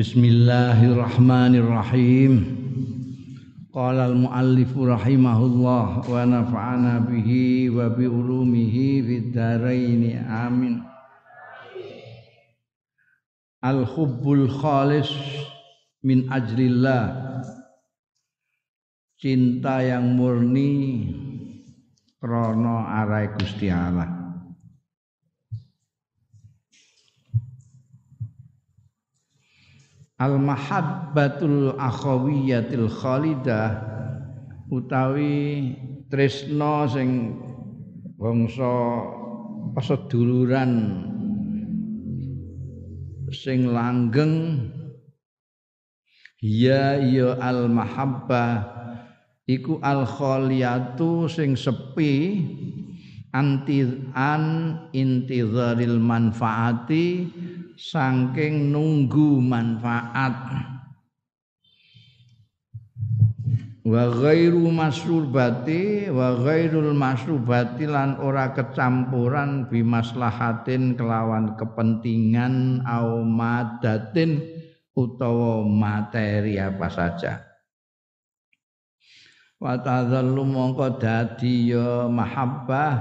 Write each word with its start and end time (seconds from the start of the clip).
Bismillahirrahmanirrahim. 0.00 2.32
Qala 3.68 4.08
al-muallif 4.08 4.72
rahimahullah 4.72 6.08
wa 6.08 6.24
nafa'ana 6.24 7.04
bihi 7.04 7.68
wa 7.68 7.92
bi 7.92 8.08
ulumihi 8.08 9.04
fid 9.04 9.36
dharain 9.36 10.24
amin. 10.24 10.80
Al-hubbul 13.60 14.48
khalis 14.48 15.12
min 16.00 16.32
ajlillah. 16.32 17.44
Cinta 19.20 19.84
yang 19.84 20.16
murni 20.16 21.12
krana 22.24 23.04
arai 23.04 23.36
Gusti 23.36 23.68
Allah. 23.68 24.19
Al 30.20 30.36
mahabbatul 30.36 31.80
akhawiyatil 31.80 32.92
khalidah 32.92 33.80
utawi 34.68 35.72
tresno 36.12 36.84
sing 36.84 37.40
bangsa 38.20 38.72
paseduluran 39.72 41.02
sing 43.32 43.72
langgeng. 43.72 44.68
Ya 46.40 46.96
ya 46.96 47.36
al 47.36 47.68
mahabbah 47.68 48.64
iku 49.44 49.76
al 49.84 50.08
khaliyatu 50.08 51.28
sing 51.28 51.52
sepi 51.52 52.40
anti 53.28 53.84
an 54.16 54.44
intizaril 54.96 56.00
manfaati 56.00 57.28
saking 57.80 58.68
nunggu 58.68 59.40
manfaat. 59.40 60.36
Wa 63.80 64.12
ghairu 64.12 64.68
masrubati 64.68 66.12
wa 66.12 66.36
ghairul 66.36 66.92
masrubati 66.92 67.88
lan 67.88 68.20
ora 68.20 68.52
kecampuran 68.52 69.72
bimaslahatin 69.72 71.00
kelawan 71.00 71.56
kepentingan 71.56 72.84
au 72.84 73.24
madatin 73.24 74.44
utawa 74.92 75.64
materi 75.64 76.60
apa 76.60 76.92
saja. 76.92 77.40
Wa 79.56 79.80
tadzallu 79.80 80.44
mongko 80.44 81.00
dadi 81.00 81.72
ya 81.72 82.04
mahabbah 82.04 82.92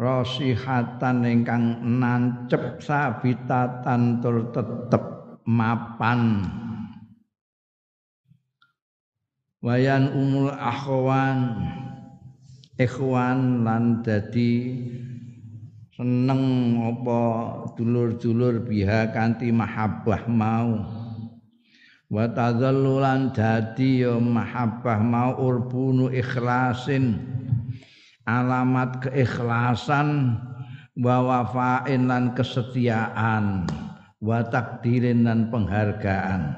rasihatan 0.00 1.28
ingkang 1.28 1.84
nancep 2.00 2.80
sabitatan 2.80 4.24
tur 4.24 4.48
tetep 4.48 5.36
mapan. 5.44 6.40
Wayan 9.60 10.16
umul 10.16 10.56
akhwan 10.56 11.60
ikhwan 12.80 13.60
lan 13.60 14.00
dadi 14.00 14.80
seneng 15.92 16.80
apa 16.80 17.20
dulur-dulur 17.76 18.64
biha 18.64 19.12
kanthi 19.12 19.52
mahabbah 19.52 20.24
mau. 20.32 20.80
Wa 22.08 22.24
tadzallulan 22.32 23.36
dadi 23.36 24.00
ya 24.00 24.16
mahabbah 24.16 24.96
mau 25.04 25.36
urbunu 25.44 26.08
ikhlasin 26.08 27.20
alamat 28.30 29.10
keikhlasan 29.10 30.38
wa 30.94 31.16
wafain 31.24 32.06
lan 32.06 32.36
kesetiaan 32.38 33.66
wa 34.20 34.44
takdirin 34.46 35.26
dan 35.26 35.48
penghargaan. 35.48 36.54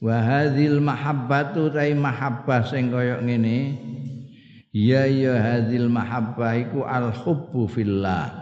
Wa 0.00 0.16
hadzal 0.16 0.80
mahabbatu 0.80 1.68
tai 1.74 1.92
mahabbah 1.92 2.64
sing 2.64 2.88
kaya 2.88 3.20
ngene 3.20 3.76
ya 4.72 5.04
ya 5.04 5.36
hadzal 5.36 5.92
mahabbah 5.92 6.56
iku 6.56 6.88
al 6.88 7.12
hubbu 7.12 7.68
fillah 7.68 8.32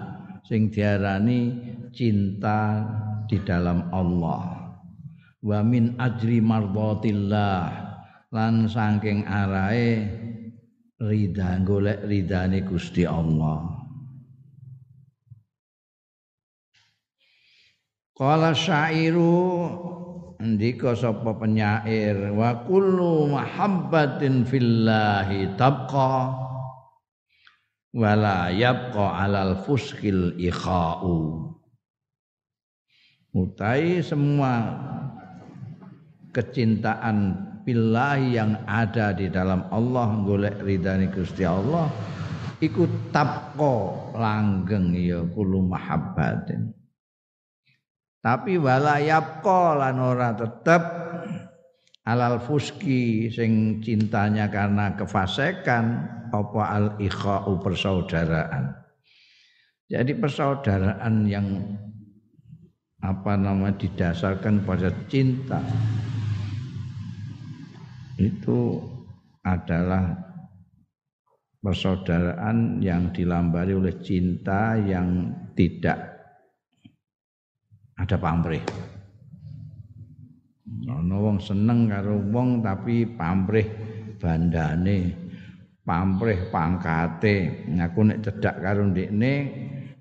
sing 0.46 0.70
diarani 0.70 1.58
cinta 1.90 2.86
di 3.26 3.42
dalam 3.42 3.90
Allah. 3.90 4.70
Wa 5.42 5.62
min 5.62 5.98
ajri 5.98 6.38
mardhatillah 6.42 7.88
lan 8.30 8.70
saking 8.70 9.26
arahe 9.26 10.27
rida 10.98 11.62
golek 11.62 12.02
ridane 12.02 12.66
Gusti 12.66 13.06
Allah. 13.06 13.62
Qala 18.18 18.50
syairu 18.50 19.70
ndika 20.42 20.98
sapa 20.98 21.38
penyair 21.38 22.34
wa 22.34 22.66
kullu 22.66 23.30
mahabbatin 23.30 24.42
fillahi 24.42 25.54
tabqa 25.54 26.34
wala 27.94 28.50
yabqa 28.50 29.22
alal 29.22 29.62
fuskil 29.62 30.34
ikhau. 30.34 31.54
Utai 33.30 34.02
semua 34.02 34.82
kecintaan 36.34 37.47
billahi 37.68 38.40
yang 38.40 38.64
ada 38.64 39.12
di 39.12 39.28
dalam 39.28 39.68
Allah 39.68 40.08
golek 40.24 40.56
ridani 40.64 41.12
Gusti 41.12 41.44
Allah 41.44 41.92
ikut 42.64 43.12
tapko 43.12 44.08
langgeng 44.16 44.96
ya 44.96 45.20
kulu 45.28 45.68
mahabbatin. 45.68 46.72
Tapi 48.24 48.56
wala 48.56 49.04
yapko 49.04 49.76
lan 49.76 50.00
ora 50.00 50.32
tetep 50.32 50.80
alal 52.08 52.40
fuski 52.40 53.28
sing 53.28 53.84
cintanya 53.84 54.48
karena 54.48 54.96
kefasekan 54.96 56.08
apa 56.32 56.62
al 56.72 56.86
ikhau 56.96 57.60
persaudaraan. 57.60 58.80
Jadi 59.92 60.16
persaudaraan 60.16 61.28
yang 61.28 61.76
apa 63.04 63.36
nama 63.36 63.70
didasarkan 63.76 64.64
pada 64.66 64.90
cinta 65.06 65.62
itu 68.18 68.82
adalah 69.46 70.28
persaudaraan 71.62 72.82
yang 72.82 73.14
dilambari 73.14 73.74
oleh 73.74 73.94
cinta 74.02 74.74
yang 74.74 75.30
tidak 75.54 76.18
ada 77.98 78.16
pamrih. 78.18 78.62
Ana 80.88 81.16
wong 81.18 81.38
seneng 81.42 81.90
karo 81.90 82.18
wong 82.30 82.62
tapi 82.62 83.06
pamrih 83.06 83.66
bandane, 84.18 85.14
pamrih 85.82 86.50
pangkate. 86.50 87.66
Aku 87.78 88.06
nek 88.06 88.22
cedak 88.22 88.62
karo 88.62 88.86
ndekne 88.86 89.32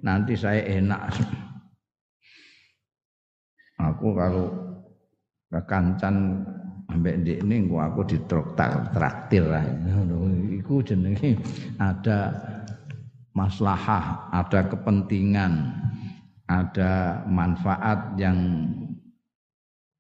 nanti 0.01 0.33
saya 0.37 0.61
enak. 0.65 1.09
Aku 3.77 4.13
karo 4.13 4.45
kekancan 5.53 6.43
ambek 6.87 7.23
ndekne 7.23 7.55
engko 7.67 7.77
aku 7.83 8.01
ditraktir 8.15 9.43
lah. 9.43 9.63
Iku 10.57 10.83
jenenge 10.83 11.39
ada 11.77 12.33
maslahah 13.35 14.31
ada 14.33 14.65
kepentingan 14.65 15.53
ada 16.47 17.21
manfaat 17.27 18.15
yang 18.15 18.71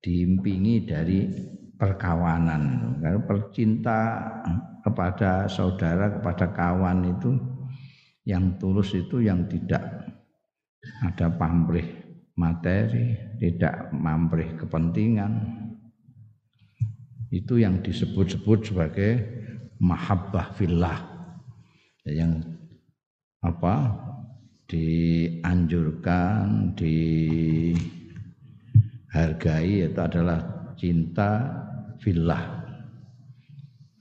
diimpingi 0.01 0.87
dari 0.87 1.27
perkawanan. 1.75 2.95
Karena 3.03 3.21
percinta 3.27 3.99
kepada 4.81 5.45
saudara 5.51 6.17
kepada 6.17 6.47
kawan 6.55 7.11
itu 7.11 7.35
yang 8.23 8.55
tulus 8.55 8.95
itu 8.95 9.23
yang 9.23 9.43
tidak 9.51 9.83
ada 11.03 11.27
pamrih 11.27 11.83
materi 12.39 13.17
tidak 13.41 13.91
pamrih 13.91 14.55
kepentingan 14.55 15.31
itu 17.31 17.55
yang 17.59 17.79
disebut-sebut 17.83 18.71
sebagai 18.71 19.19
mahabbah 19.83 20.55
fillah. 20.55 21.03
Yang 22.07 22.47
apa? 23.43 24.07
Dianjurkan 24.67 26.75
dihargai 26.75 27.79
itu 29.87 29.99
adalah 29.99 30.43
cinta 30.75 31.39
fillah. 32.03 32.43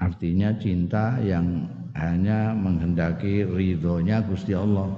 Artinya 0.03 0.51
cinta 0.59 1.23
yang 1.23 1.71
hanya 1.97 2.53
menghendaki 2.53 3.47
ridhonya 3.47 4.21
Gusti 4.27 4.53
Allah. 4.53 4.91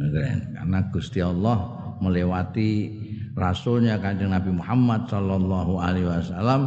Karena 0.00 0.80
Gusti 0.88 1.20
Allah 1.20 1.60
melewati 2.00 2.88
rasulnya 3.36 4.00
kanjeng 4.00 4.34
Nabi 4.34 4.50
Muhammad 4.54 5.06
Shallallahu 5.06 5.78
Alaihi 5.78 6.08
Wasallam 6.08 6.60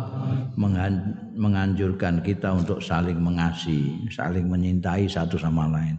menganjurkan 1.36 2.22
kita 2.24 2.54
untuk 2.54 2.80
saling 2.80 3.20
mengasihi, 3.20 4.08
saling 4.14 4.48
menyintai 4.48 5.10
satu 5.10 5.36
sama 5.36 5.68
lain. 5.68 5.98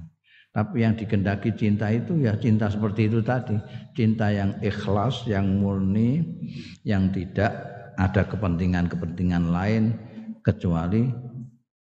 Tapi 0.54 0.86
yang 0.86 0.94
dikendaki 0.94 1.50
cinta 1.58 1.90
itu 1.90 2.14
ya 2.22 2.38
cinta 2.38 2.70
seperti 2.70 3.10
itu 3.10 3.18
tadi, 3.26 3.58
cinta 3.98 4.30
yang 4.30 4.54
ikhlas, 4.62 5.26
yang 5.26 5.50
murni, 5.58 6.22
yang 6.86 7.10
tidak 7.10 7.50
ada 7.98 8.22
kepentingan-kepentingan 8.22 9.50
lain 9.50 9.98
kecuali 10.46 11.10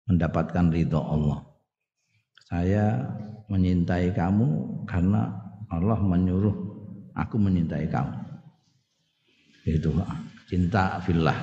mendapatkan 0.05 0.69
ridho 0.69 1.00
Allah. 1.00 1.40
Saya 2.52 3.00
menyintai 3.49 4.12
kamu 4.12 4.84
karena 4.84 5.32
Allah 5.73 5.96
menyuruh 5.96 6.56
aku 7.16 7.40
menyintai 7.40 7.88
kamu. 7.88 8.19
Itu 9.70 9.94
cinta 10.50 10.99
fillah. 11.06 11.38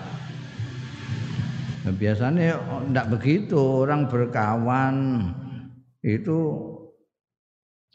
Nah, 1.88 1.96
biasanya 1.96 2.60
tidak 2.92 3.08
begitu 3.16 3.88
orang 3.88 4.12
berkawan 4.12 4.96
itu 6.04 6.38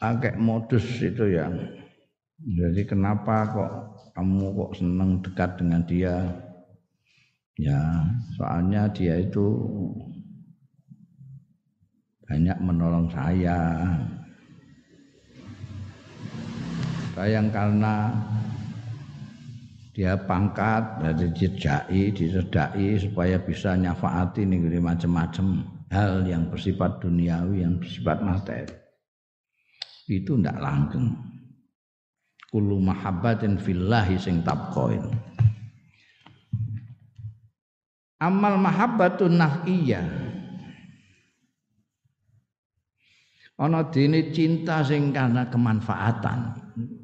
pakai 0.01 0.33
modus 0.41 0.81
itu 0.97 1.29
ya. 1.29 1.45
Jadi 2.41 2.81
kenapa 2.89 3.53
kok 3.53 3.71
kamu 4.17 4.45
kok 4.57 4.71
senang 4.81 5.21
dekat 5.21 5.49
dengan 5.61 5.81
dia? 5.85 6.17
Ya, 7.61 8.01
soalnya 8.33 8.89
dia 8.89 9.21
itu 9.21 9.45
banyak 12.25 12.57
menolong 12.65 13.13
saya. 13.13 13.85
Sayang 17.13 17.53
karena 17.53 18.09
dia 19.93 20.17
pangkat 20.17 21.05
dari 21.05 21.29
dijai, 21.31 22.11
disedai 22.11 22.97
supaya 22.97 23.37
bisa 23.37 23.77
nyafaati 23.77 24.41
nih 24.43 24.81
macam-macam 24.81 25.61
hal 25.93 26.25
yang 26.25 26.49
bersifat 26.49 26.97
duniawi, 26.97 27.61
yang 27.61 27.77
bersifat 27.77 28.25
materi. 28.25 28.73
Itu 30.09 30.35
ndak 30.41 30.57
langgeng. 30.57 31.13
Kullu 32.49 32.81
mahabbatin 32.81 33.61
fillahi 33.61 34.17
sing 34.17 34.41
tabqain 34.41 35.09
amal 38.23 38.55
mahabbatun 38.55 39.35
nafiyah 39.35 40.07
ana 43.59 43.79
dene 43.91 44.31
cinta 44.35 44.83
sing 44.83 45.15
karena 45.15 45.47
kemanfaatan. 45.47 46.39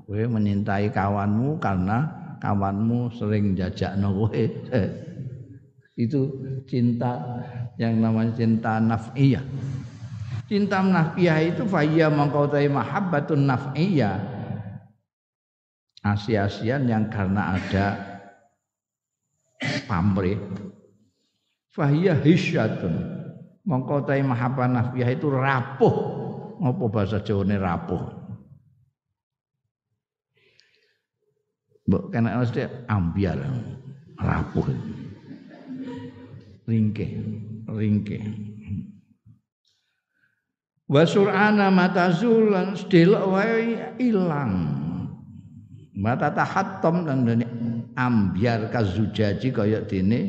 Kowe 0.03 0.25
menyintai 0.25 0.89
kawanmu 0.89 1.61
karena 1.61 2.18
kawanmu 2.39 3.13
sering 3.13 3.53
jajakno 3.53 4.15
kowe 4.15 4.43
itu 5.99 6.19
cinta 6.63 7.19
yang 7.75 7.99
namanya 7.99 8.31
cinta 8.39 8.79
nafiyah 8.79 9.43
Cinta 10.49 10.81
nafiyah 10.81 11.45
itu 11.45 11.61
faya 11.69 12.09
mengkautai 12.09 12.65
mahabbatun 12.73 13.45
nafiyah. 13.45 14.17
Asia-asian 16.01 16.89
yang 16.89 17.05
karena 17.13 17.53
ada 17.53 17.85
pamrih. 19.85 20.41
Fahiyah 21.69 22.17
hisyatun. 22.25 22.97
Mengkautai 23.61 24.25
mahabbah 24.25 24.65
nafiyah 24.65 25.13
itu 25.13 25.29
rapuh. 25.29 26.17
Apa 26.57 26.83
bahasa 26.89 27.21
Jawa 27.21 27.45
ini 27.45 27.55
rapuh? 27.61 28.18
Mbok 31.89 32.13
kena 32.13 32.37
mesti 32.37 32.69
ambiar 32.85 33.41
rapuh. 34.21 34.69
Ringkeh, 36.69 37.11
ringkeh 37.65 38.49
wa 40.89 41.05
sur'ana 41.05 41.69
matazul 41.69 42.49
lan 42.49 42.73
sedelok 42.73 43.23
wae 43.29 43.77
ilang. 44.01 44.53
Mata 45.99 46.33
tahattom 46.33 47.05
dan 47.05 47.27
dene 47.27 47.45
ambiar 47.93 48.73
kazujaji 48.73 49.53
kaya 49.53 49.85
dene 49.85 50.19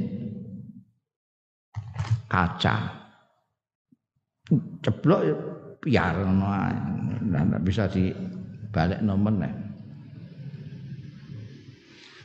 kaca. 2.29 3.01
Ceblok 4.83 5.21
ya 5.23 5.37
piar 5.79 6.17
ndak 6.27 7.63
bisa 7.63 7.87
dibalik 7.87 8.99
nomor 9.01 9.31
nek 9.31 9.70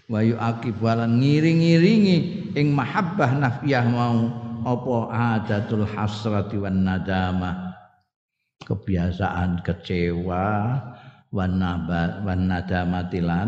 wa 0.05 0.21
yuaqib 0.21 0.77
walan 0.81 1.17
ngiring-ngiringi 1.21 2.17
ing 2.53 2.73
mahabbah 2.73 3.37
nafiyah 3.37 3.85
mau 3.89 4.17
apa 4.65 4.97
adatul 5.37 5.85
hasrati 5.85 6.57
wan 6.57 6.85
nadamah 6.85 7.73
kebiasaan 8.65 9.61
kecewa 9.61 10.81
wan 11.29 11.59
nadamatilan 12.47 13.47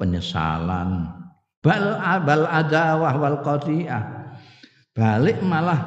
penyesalan. 0.00 1.14
Bal 1.60 1.98
bal 2.24 2.44
adawah 2.46 3.14
wal 3.18 3.38
qati'ah. 3.42 4.02
Balik 4.94 5.42
malah 5.42 5.80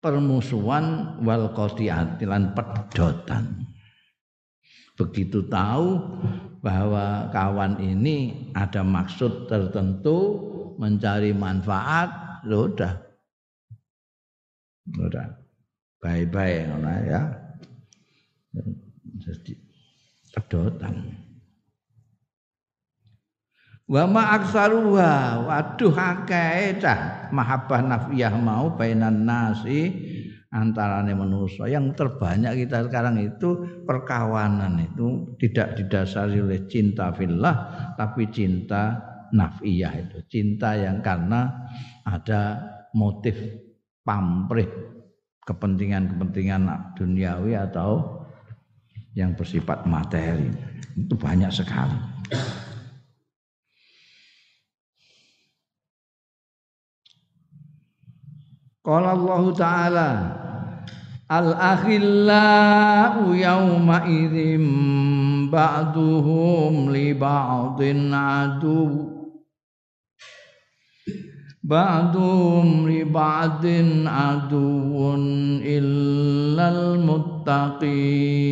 permusuhan 0.00 1.18
wal 1.24 1.52
qati'ah 1.52 2.20
lan 2.22 2.52
pedotan. 2.54 3.66
Begitu 4.96 5.44
tahu 5.52 6.00
bahwa 6.66 7.30
kawan 7.30 7.78
ini 7.78 8.50
ada 8.50 8.82
maksud 8.82 9.46
tertentu 9.46 10.42
mencari 10.82 11.30
manfaat. 11.30 12.42
Lo 12.42 12.66
udah. 12.66 12.90
Udah. 14.98 15.30
Bye-bye 16.02 16.66
ya. 17.06 17.22
Jadi 19.22 19.54
pedotan 20.34 21.26
wa 23.86 24.22
aksaruha. 24.34 25.46
Waduh 25.46 25.94
akeh 25.94 26.82
cah 26.82 27.30
mahabbah 27.30 27.80
nafiyah 27.86 28.34
mau 28.34 28.74
bainan 28.74 29.22
nasi 29.22 29.94
antarane 30.54 31.12
manusia 31.12 31.66
yang 31.66 31.90
terbanyak 31.92 32.66
kita 32.66 32.86
sekarang 32.86 33.18
itu 33.18 33.82
perkawanan 33.82 34.78
itu 34.78 35.36
tidak 35.42 35.74
didasari 35.74 36.38
oleh 36.38 36.64
cinta 36.70 37.10
fillah 37.10 37.54
tapi 37.98 38.30
cinta 38.30 38.94
nafiyah 39.34 39.92
itu. 39.96 40.18
Cinta 40.30 40.76
yang 40.78 41.02
karena 41.02 41.66
ada 42.06 42.62
motif 42.94 43.34
pamrih 44.06 44.68
kepentingan-kepentingan 45.46 46.94
duniawi 46.98 47.54
atau 47.54 48.22
yang 49.16 49.34
bersifat 49.34 49.86
materi. 49.88 50.50
Itu 50.94 51.14
banyak 51.16 51.50
sekali. 51.50 51.98
Qala 58.86 59.18
Allah 59.18 59.42
Ta'ala 59.50 60.10
Al-akhillau 61.26 63.18
yawma 63.34 64.06
idzim 64.06 65.50
ba'duhum 65.50 66.94
li 66.94 67.10
ba'din 67.18 68.14
adu. 68.14 69.10
Ba'dum 71.66 72.86
li 72.86 73.02
ba'din 73.02 74.06
aduun 74.06 75.58
illal 75.66 77.02
muttaqin. 77.02 78.46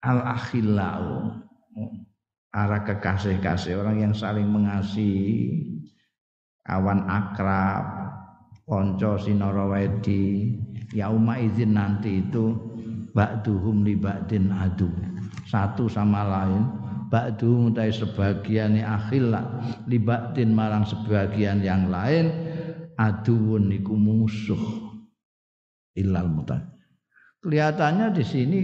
Al 0.00 0.20
akhillau 0.36 1.32
Arah 2.56 2.82
kekasih-kasih 2.88 3.76
orang 3.84 4.00
yang 4.00 4.16
saling 4.16 4.48
mengasihi 4.48 5.60
Kawan 6.64 7.04
akrab 7.04 7.99
Konco 8.70 9.18
sinorawedi 9.18 10.54
Yauma 10.94 11.42
izin 11.42 11.74
nanti 11.74 12.22
itu 12.22 12.70
Ba'duhum 13.10 13.82
li 13.82 13.98
ba'din 13.98 14.54
adu. 14.54 14.86
Satu 15.50 15.90
sama 15.90 16.22
lain 16.22 16.62
ba'du 17.10 17.66
mutai 17.66 17.90
sebagian 17.90 18.78
akhila 18.78 19.42
libatin 19.90 20.54
marang 20.54 20.86
sebagian 20.86 21.58
yang 21.58 21.90
lain 21.90 22.30
aduun 22.94 23.66
niku 23.66 23.98
musuh. 23.98 24.62
Ilal 25.98 26.30
mutan. 26.30 26.70
Kelihatannya 27.42 28.14
di 28.14 28.22
sini 28.22 28.60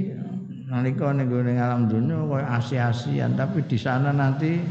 nalika 0.70 1.10
ning 1.10 1.58
alam 1.58 1.90
dunia 1.90 2.22
koyo 2.22 2.46
asi-asian. 2.46 3.34
Tapi 3.34 3.66
di 3.66 3.74
sana 3.74 4.14
nanti 4.14 4.62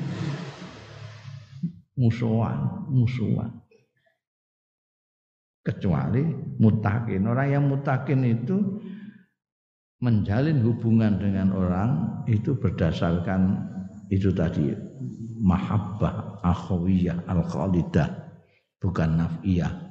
musuhan 2.00 2.88
musuhan 2.88 3.65
kecuali 5.66 6.22
mutakin 6.62 7.26
orang 7.26 7.48
yang 7.50 7.66
mutakin 7.66 8.22
itu 8.22 8.78
menjalin 9.98 10.62
hubungan 10.62 11.18
dengan 11.18 11.50
orang 11.58 11.90
itu 12.30 12.54
berdasarkan 12.54 13.66
itu 14.14 14.30
tadi 14.30 14.70
mahabbah 15.42 16.46
akhawiyah 16.46 17.26
al 17.26 17.42
khalidah 17.50 18.30
bukan 18.78 19.26
nafiyah 19.26 19.86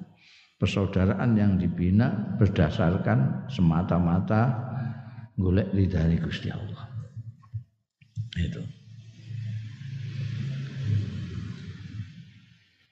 persaudaraan 0.64 1.34
yang 1.34 1.58
dibina 1.58 2.38
berdasarkan 2.38 3.50
semata-mata 3.50 4.64
golek 5.34 5.68
ridhani 5.74 6.16
Gusti 6.22 6.48
Allah. 6.48 6.88
Itu. 8.38 8.62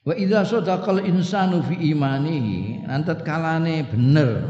Wa 0.03 0.19
idza 0.19 0.43
sadaqal 0.43 1.07
insanu 1.07 1.63
fi 1.63 1.79
imanihi, 1.95 2.83
antat 2.91 3.23
kalane 3.23 3.87
bener 3.87 4.43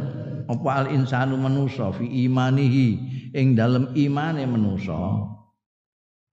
apa 0.48 0.68
al 0.84 0.86
insanu 0.88 1.36
manusa 1.36 1.92
fi 1.92 2.08
imanihi 2.08 2.88
ing 3.36 3.52
dalem 3.52 3.92
imane 3.92 4.48
manusa 4.48 5.28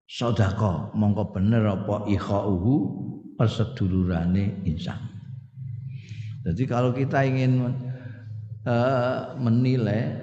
sedekah 0.08 0.96
mongko 0.96 1.36
bener 1.36 1.68
apa 1.68 2.08
ikhauhu 2.08 2.76
persedulurane 3.36 4.64
insan. 4.64 4.98
Jadi 6.48 6.64
kalau 6.64 6.96
kita 6.96 7.20
ingin 7.28 7.76
uh, 8.64 9.36
menilai 9.36 10.16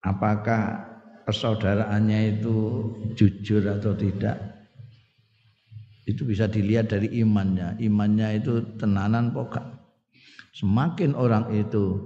apakah 0.00 0.88
persaudaraannya 1.28 2.40
itu 2.40 2.56
jujur 3.14 3.62
atau 3.68 3.92
tidak 3.94 4.51
itu 6.06 6.26
bisa 6.26 6.50
dilihat 6.50 6.90
dari 6.90 7.06
imannya. 7.22 7.78
Imannya 7.78 8.42
itu 8.42 8.62
tenanan 8.78 9.30
pokok 9.30 9.62
semakin 10.52 11.14
orang 11.14 11.48
itu 11.54 11.98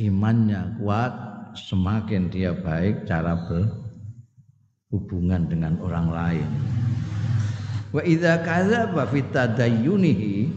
imannya 0.00 0.80
kuat 0.80 1.12
semakin 1.54 2.32
dia 2.32 2.50
baik 2.56 3.06
cara 3.06 3.38
berhubungan 4.90 5.46
dengan 5.46 5.78
orang 5.84 6.10
lain. 6.10 6.48
Wa 7.94 8.02
idza 8.02 8.42
kadzaba 8.42 9.06
fi 9.06 9.22
tadayyunihi 9.22 10.50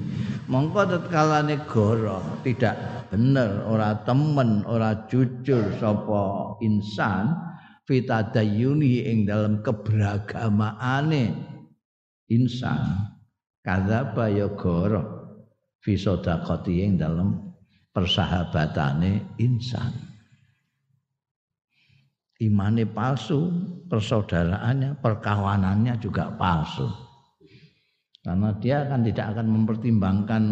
mongko 0.50 0.90
tatkala 0.90 1.46
negara 1.46 2.18
tidak 2.42 2.74
bener 3.14 3.62
ora 3.70 3.94
temen 4.04 4.66
ora 4.66 5.06
jujur 5.06 5.70
sapa 5.78 6.58
insan 6.66 7.38
fi 7.86 8.04
ing 8.04 9.30
dalam 9.30 9.64
keberagamaane 9.64 11.56
insan 12.32 13.14
kadzaba 13.64 14.32
ya 14.32 14.48
goro 14.56 15.04
fi 15.84 16.00
sadaqati 16.00 16.84
ing 16.84 16.96
persahabatane 17.92 19.36
insan. 19.42 19.92
Imane 22.38 22.86
palsu 22.86 23.50
persaudaraannya 23.90 25.02
perkawanannya 25.02 25.98
juga 25.98 26.30
palsu. 26.38 26.86
Karena 28.22 28.54
dia 28.62 28.86
kan 28.86 29.02
tidak 29.02 29.34
akan 29.34 29.48
mempertimbangkan 29.50 30.44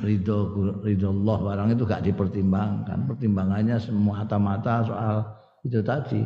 ridho 0.00 0.38
ridho 0.80 1.10
Allah 1.12 1.36
barang 1.42 1.68
itu 1.76 1.84
gak 1.84 2.04
dipertimbangkan. 2.08 3.04
Pertimbangannya 3.04 3.76
semua 3.76 4.24
mata-mata 4.24 4.80
soal 4.86 5.16
itu 5.60 5.84
tadi 5.84 6.24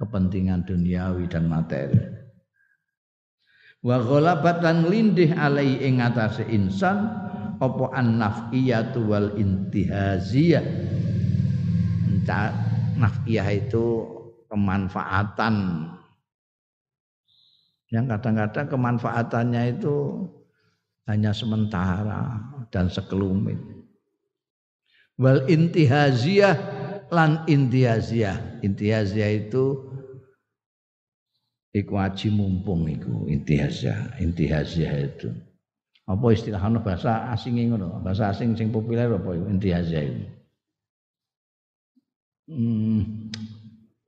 kepentingan 0.00 0.64
duniawi 0.64 1.28
dan 1.28 1.50
materi 1.50 2.27
wa 3.88 3.96
ghalabat 4.04 4.60
lan 4.60 4.84
lindih 4.84 5.32
alai 5.32 5.80
ing 5.80 6.04
atase 6.04 6.44
insan 6.52 7.08
apa 7.56 7.84
an-nafiyatu 7.96 9.00
wal 9.08 9.32
intihaziyah. 9.32 10.60
Nafiyah 13.00 13.48
itu 13.56 13.86
kemanfaatan. 14.52 15.88
Yang 17.88 18.04
kadang-kadang 18.12 18.66
kemanfaatannya 18.68 19.80
itu 19.80 20.28
hanya 21.08 21.32
sementara 21.32 22.36
dan 22.68 22.92
sekelumit. 22.92 23.56
Wal 25.16 25.48
intihaziyah 25.48 26.54
lan 27.08 27.48
intihaziyah. 27.48 28.60
Intihaziyah 28.60 29.48
itu 29.48 29.87
iku 31.82 31.94
aji 31.98 32.28
mumpung 32.34 32.86
iku 32.90 33.26
intihazah 33.30 34.18
intihazah 34.18 34.92
itu. 34.98 35.28
Apa 36.08 36.32
istilahnya 36.32 36.80
bahasa 36.80 37.28
asing 37.36 37.60
ngono? 37.68 38.00
Bahasa 38.00 38.32
asing 38.32 38.56
sing 38.56 38.72
populer 38.72 39.08
apa 39.08 39.28
iku? 39.36 39.44
Intihazah 39.46 40.02
itu 40.02 40.24
hmm 42.48 43.28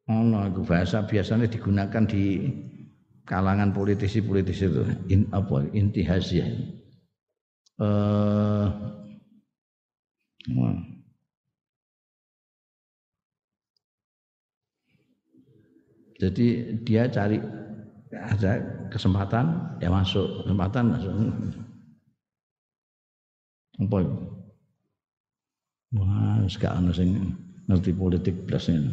ono 0.09 0.39
iku. 0.49 0.61
Bahasa 0.65 1.05
biasanya 1.05 1.47
digunakan 1.47 2.05
di 2.09 2.51
kalangan 3.29 3.71
politisi-politisi 3.71 4.65
itu. 4.67 4.83
In, 5.13 5.29
apa? 5.31 5.69
Intihazah 5.71 6.49
eh 7.81 8.67
uh, 10.51 10.75
Jadi 16.21 16.77
dia 16.85 17.09
cari 17.09 17.41
ada 18.13 18.61
kesempatan 18.93 19.73
ya 19.81 19.89
masuk, 19.89 20.45
kesempatan 20.45 20.93
masuk. 20.93 21.17
Apa? 23.81 23.99
Wah, 25.97 26.45
sekarang 26.45 26.93
sing 26.93 27.33
ngerti 27.65 27.97
politik 27.97 28.37
blasnya. 28.45 28.93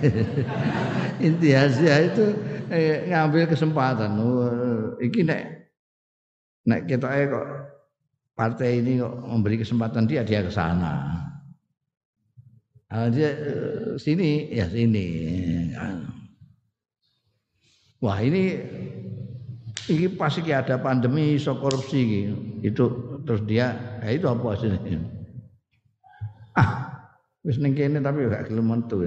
Inti 1.26 1.50
Asia 1.52 1.94
itu 2.06 2.24
eh, 2.70 3.10
ngambil 3.10 3.50
kesempatan. 3.50 4.16
Oh, 4.22 4.94
iki 5.02 5.26
nek 5.26 5.66
nek 6.64 6.86
kita 6.86 7.26
kok 7.26 7.46
partai 8.38 8.80
ini 8.80 9.02
kok 9.02 9.18
memberi 9.26 9.58
kesempatan 9.58 10.06
dia 10.06 10.22
dia 10.22 10.46
ke 10.46 10.48
sana. 10.54 11.26
Nah, 12.90 13.06
dia 13.06 13.30
eh, 13.30 13.94
sini 14.02 14.50
ya 14.50 14.66
sini. 14.66 15.06
Wah 18.02 18.18
ini 18.18 18.58
ini 19.86 20.06
pasti 20.18 20.42
ada 20.50 20.74
pandemi 20.82 21.38
so 21.38 21.54
korupsi 21.54 22.32
itu 22.66 22.84
terus 23.22 23.46
dia 23.46 23.78
ya 24.02 24.10
itu 24.10 24.26
apa 24.26 24.58
sih 24.58 24.72
ah 26.58 26.70
wis 27.46 27.62
ning 27.62 27.78
kene 27.78 28.02
tapi 28.02 28.26
gak 28.26 28.50
gelem 28.50 28.74
metu. 28.74 29.06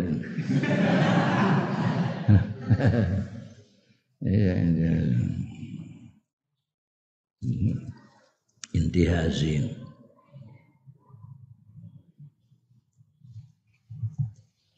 Iya 4.24 4.54
iya. 4.56 4.94
Intihazin 8.72 9.83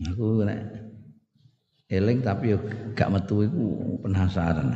Aku 0.04 0.44
nek 0.44 0.60
eling 1.88 2.20
tapi 2.20 2.52
yo 2.52 2.60
gak 2.92 3.16
metu 3.16 3.48
iku 3.48 3.96
penasaran. 4.04 4.76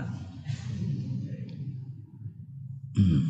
Hmm. 2.96 3.22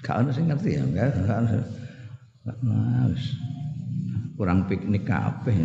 Gak 0.00 0.24
ono 0.24 0.30
ngerti 0.32 0.70
ya, 0.80 0.82
gak 0.88 1.28
ono. 1.28 1.60
Kurang 4.40 4.64
piknik 4.64 5.04
kabeh. 5.04 5.56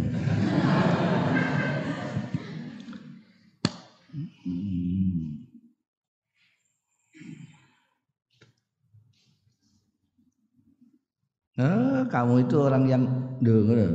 Eh, 11.58 12.02
kamu 12.14 12.46
itu 12.46 12.56
orang 12.62 12.86
yang 12.86 13.04
dengar. 13.42 13.90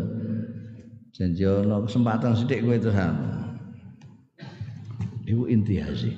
Janji 1.14 1.46
ono 1.46 1.86
kesempatan 1.86 2.34
sedek 2.34 2.66
kowe 2.66 2.74
itu 2.74 2.90
ham. 2.90 3.14
Ibu 5.22 5.46
inti 5.46 5.78
haji. 5.78 6.10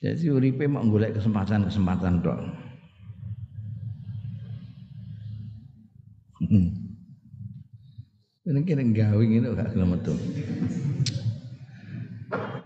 Jadi 0.00 0.26
uripe 0.32 0.64
mau 0.70 0.86
golek 0.86 1.18
kesempatan-kesempatan 1.18 2.22
tok. 2.22 2.38
Hmm. 6.46 6.68
Ini 8.46 8.60
kira 8.64 8.80
gawe 8.80 9.22
ngene 9.22 9.52
gak 9.58 9.74
gelem 9.74 9.98
metu. 9.98 10.14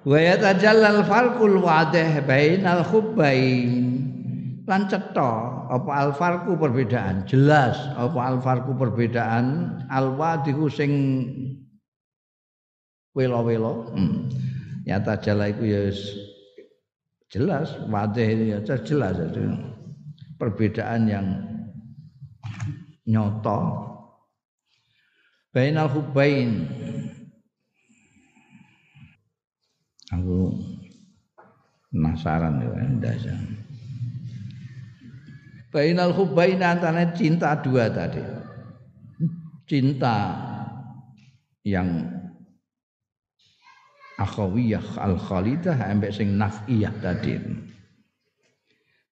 Wa 0.05 0.19
yatajallal 0.21 1.03
farqul 1.09 1.59
wadih 1.59 2.23
bainal 2.29 2.85
khubbain 2.85 3.84
lan 4.65 4.89
cetha 4.89 5.33
apa 5.69 5.91
alfarku 5.93 6.57
perbedaan? 6.57 7.29
Jelas 7.29 7.77
apa 7.97 8.19
alfarku 8.33 8.73
perbedaan? 8.77 9.77
Alwadiku 9.93 10.69
sing 10.73 10.93
welo-welo. 13.13 13.93
Hmm. 13.93 14.29
nyata 14.85 15.17
jala 15.17 15.49
iku 15.49 15.65
ya 15.65 15.89
jelas 17.33 17.73
wadih 17.89 18.53
ya 18.53 18.59
jelas 18.61 19.17
itu. 19.17 19.41
Perbedaan 20.37 21.09
yang 21.09 21.27
nyoto 23.05 23.85
bainal 25.53 25.87
hubbain 25.93 26.67
aku 30.09 30.57
penasaran 31.93 32.65
ya 32.65 32.85
ndasa 32.97 33.35
bainal 35.75 36.15
hubbain 36.15 36.63
antara 36.63 37.11
cinta 37.19 37.59
dua 37.59 37.91
tadi. 37.91 38.23
Cinta 39.67 40.39
yang 41.67 42.07
akhawiyah 44.23 45.03
al 45.03 45.19
khalidah 45.19 45.75
ambek 45.91 46.15
sing 46.15 46.39
nafiyah 46.39 46.95
tadi. 47.03 47.43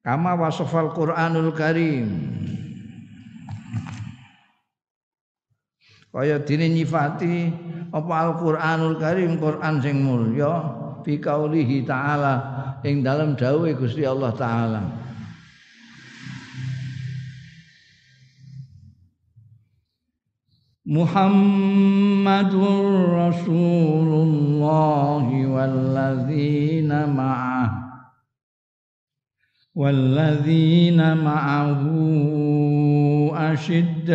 Kama 0.07 0.38
wasafal 0.38 0.95
Qur'anul 0.95 1.50
Karim. 1.59 2.07
Kaya 6.12 6.45
dene 6.45 6.69
nyifati 6.69 7.49
apa 7.88 8.12
Al-Qur'anul 8.28 9.00
Karim 9.00 9.40
Quran 9.40 9.81
sing 9.81 10.04
mulya 10.04 10.61
fi 11.00 11.16
kaulihi 11.16 11.88
ta'ala 11.88 12.35
ing 12.85 13.00
dalam 13.00 13.33
dawuhe 13.33 13.73
Gusti 13.73 14.04
Allah 14.04 14.37
taala 14.37 15.02
Muhammadur 20.93 22.85
Rasulullah 23.17 25.25
walladzina 25.25 27.09
ma'ah 27.09 27.81
والذين 29.73 31.01
معه 31.17 31.81
أشداء 33.53 34.13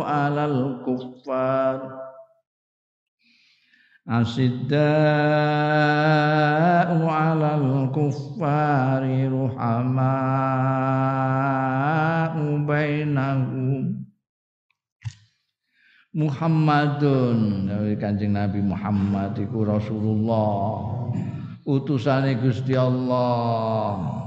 على 0.00 0.44
الكفار 0.44 1.78
أشداء 4.08 4.80
على 7.04 7.50
الكفار 7.54 9.04
رحماء. 9.44 10.80
Muhammadun. 16.10 17.70
Kanjeng 17.98 18.34
Nabi 18.34 18.58
Muhammad 18.58 19.38
iku 19.38 19.62
Rasulullah. 19.62 21.06
Utusane 21.62 22.34
Gusti 22.42 22.74
Allah. 22.74 24.20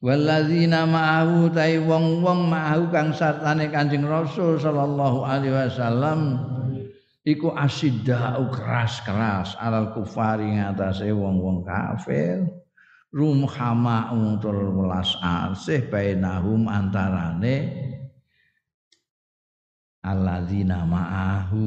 Waladzina 0.00 0.88
ma'ahu 0.88 1.52
tai 1.52 1.76
wong-wong 1.76 2.48
ma'ahu 2.48 2.88
kang 2.88 3.12
sartane 3.12 3.68
Kanjeng 3.68 4.08
Rasul 4.08 4.56
sallallahu 4.56 5.28
alaihi 5.28 5.52
wasallam 5.52 6.40
iku 7.20 7.52
asiddau 7.52 8.48
keras-keras 8.48 9.60
alal 9.60 9.92
kufari 9.92 10.56
ngatasé 10.56 11.12
wong-wong 11.12 11.68
kafir 11.68 12.48
rumhama 13.10 14.14
tur 14.38 14.70
welas 14.70 15.18
asih 15.18 15.90
bainahum 15.90 16.70
antarane 16.70 17.74
alladzina 20.06 20.86
ma'ahu. 20.86 21.66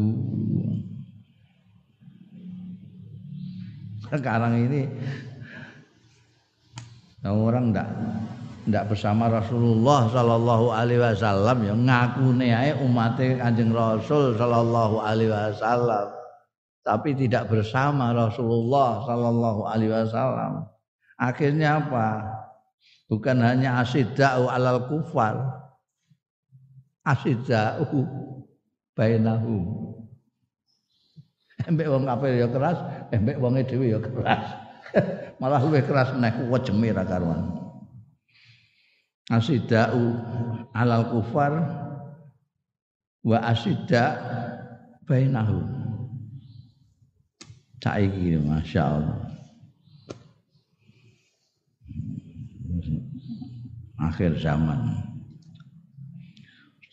Sekarang 4.07 4.55
ini 4.55 4.87
orang 7.27 7.75
ndak 7.75 7.87
ndak 8.63 8.83
bersama 8.87 9.27
Rasulullah 9.27 10.07
sallallahu 10.07 10.71
alaihi 10.71 11.01
wasallam 11.01 11.57
ya 11.65 11.73
ngakune 11.75 12.47
ae 12.47 12.71
umate 12.79 13.35
Kanjeng 13.35 13.75
Rasul 13.75 14.39
sallallahu 14.39 15.03
alaihi 15.03 15.33
wasallam. 15.33 16.07
Tapi 16.83 17.15
tidak 17.15 17.47
bersama 17.47 18.11
Rasulullah 18.11 19.03
sallallahu 19.07 19.67
alaihi 19.67 19.91
wasallam 19.91 20.72
akhirnya 21.17 21.81
apa 21.83 22.07
bukan 23.07 23.37
hanya 23.43 23.81
asidau 23.83 24.49
alal 24.49 24.89
kufar 24.89 25.63
asidza'u 27.03 27.99
bainahum. 28.95 29.93
Embek 31.63 31.87
wong 31.87 32.03
kafir 32.03 32.43
ya 32.43 32.47
keras, 32.51 32.79
embek 33.13 33.39
wonge 33.39 33.63
dhewe 33.63 33.95
ya 33.95 33.99
keras. 33.99 34.43
Malah 35.39 35.63
luwih 35.63 35.83
keras 35.83 36.11
meneh 36.15 36.33
wejeme 36.51 36.91
ra 36.91 37.03
karuan. 37.07 37.43
Asidza'u 39.31 40.03
alal 40.75 41.07
kufar 41.11 41.53
wa 43.23 43.37
asidda 43.47 44.19
bainahum. 45.07 45.63
Saiki 47.79 48.39
masyaallah. 48.39 49.32
Akhir 54.09 54.35
zaman. 54.39 54.99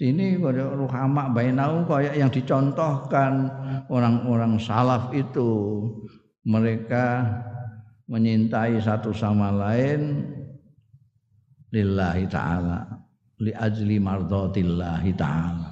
Ini 0.00 0.40
ruhama 0.40 1.28
bainau 1.28 1.84
kayak 1.84 2.16
yang 2.16 2.32
dicontohkan 2.32 3.52
orang-orang 3.92 4.56
salaf 4.56 5.12
itu. 5.12 5.84
Mereka 6.48 7.20
menyintai 8.08 8.80
satu 8.80 9.12
sama 9.12 9.52
lain 9.52 10.24
lillahi 11.68 12.24
taala 12.32 12.88
li 13.44 13.52
ajli 13.52 14.00
mardatillahi 14.00 15.12
taala. 15.20 15.68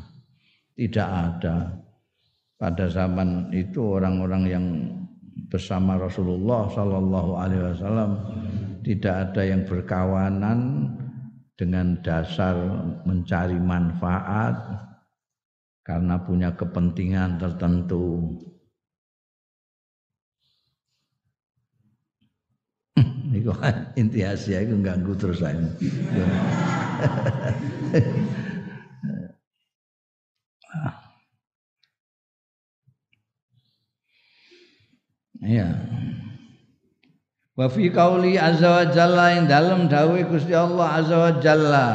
Tidak 0.76 1.08
ada. 1.08 1.72
Pada 2.58 2.84
zaman 2.90 3.48
itu 3.54 3.96
orang-orang 3.96 4.42
yang 4.44 4.66
bersama 5.48 5.96
Rasulullah 5.96 6.68
sallallahu 6.68 7.32
alaihi 7.38 7.64
wasallam 7.64 8.10
tidak 8.84 9.14
ada 9.30 9.42
yang 9.46 9.62
berkawanan 9.64 10.58
dengan 11.58 11.98
dasar 12.06 12.54
mencari 13.02 13.58
manfaat 13.58 14.78
karena 15.82 16.22
punya 16.22 16.54
kepentingan 16.54 17.42
tertentu. 17.42 18.38
Iku 23.34 23.50
inti 23.98 24.22
Asia 24.22 24.62
itu 24.62 24.78
ganggu 24.78 25.18
terus 25.18 25.42
saya. 25.42 25.58
Iya. 35.38 35.87
Wa 37.58 37.66
fi 37.66 37.90
qauli 37.90 38.38
azza 38.38 38.70
wa 38.70 38.84
jalla 38.86 39.34
ing 39.34 39.50
dalem 39.50 39.90
dawuh 39.90 40.22
Gusti 40.30 40.54
Allah 40.54 41.02
azza 41.02 41.16
wa 41.18 41.32
jalla. 41.42 41.88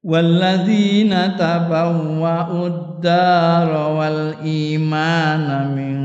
Walladzina 0.00 1.36
tabawwa'ud 1.36 3.04
dar 3.04 3.68
wal 3.68 4.40
iman 4.40 5.76
min 5.76 5.96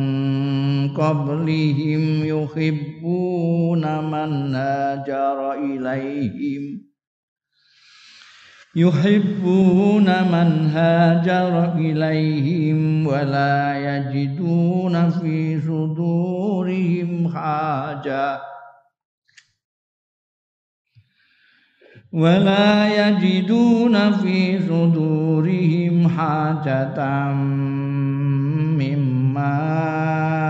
qablihim 0.91 2.27
yuhibbuna 2.27 4.03
man 4.03 4.51
hajara 4.51 5.63
ilaihim 5.63 6.82
يحبون 8.75 10.05
من 10.05 10.69
هاجر 10.73 11.73
إليهم 11.75 13.07
ولا 13.07 13.77
يجدون 13.77 15.09
في 15.09 15.61
صدورهم 15.61 17.27
حاجة 17.35 18.39
ولا 22.13 23.07
يجدون 23.07 24.11
في 24.11 24.59
صدورهم 24.59 26.07
حاجة 26.07 27.33
مما 28.81 30.42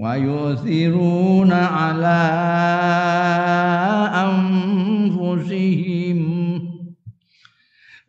ويؤثرون 0.00 1.52
على 1.52 2.20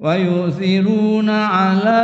ويؤثرون 0.02 1.30
على 1.30 2.04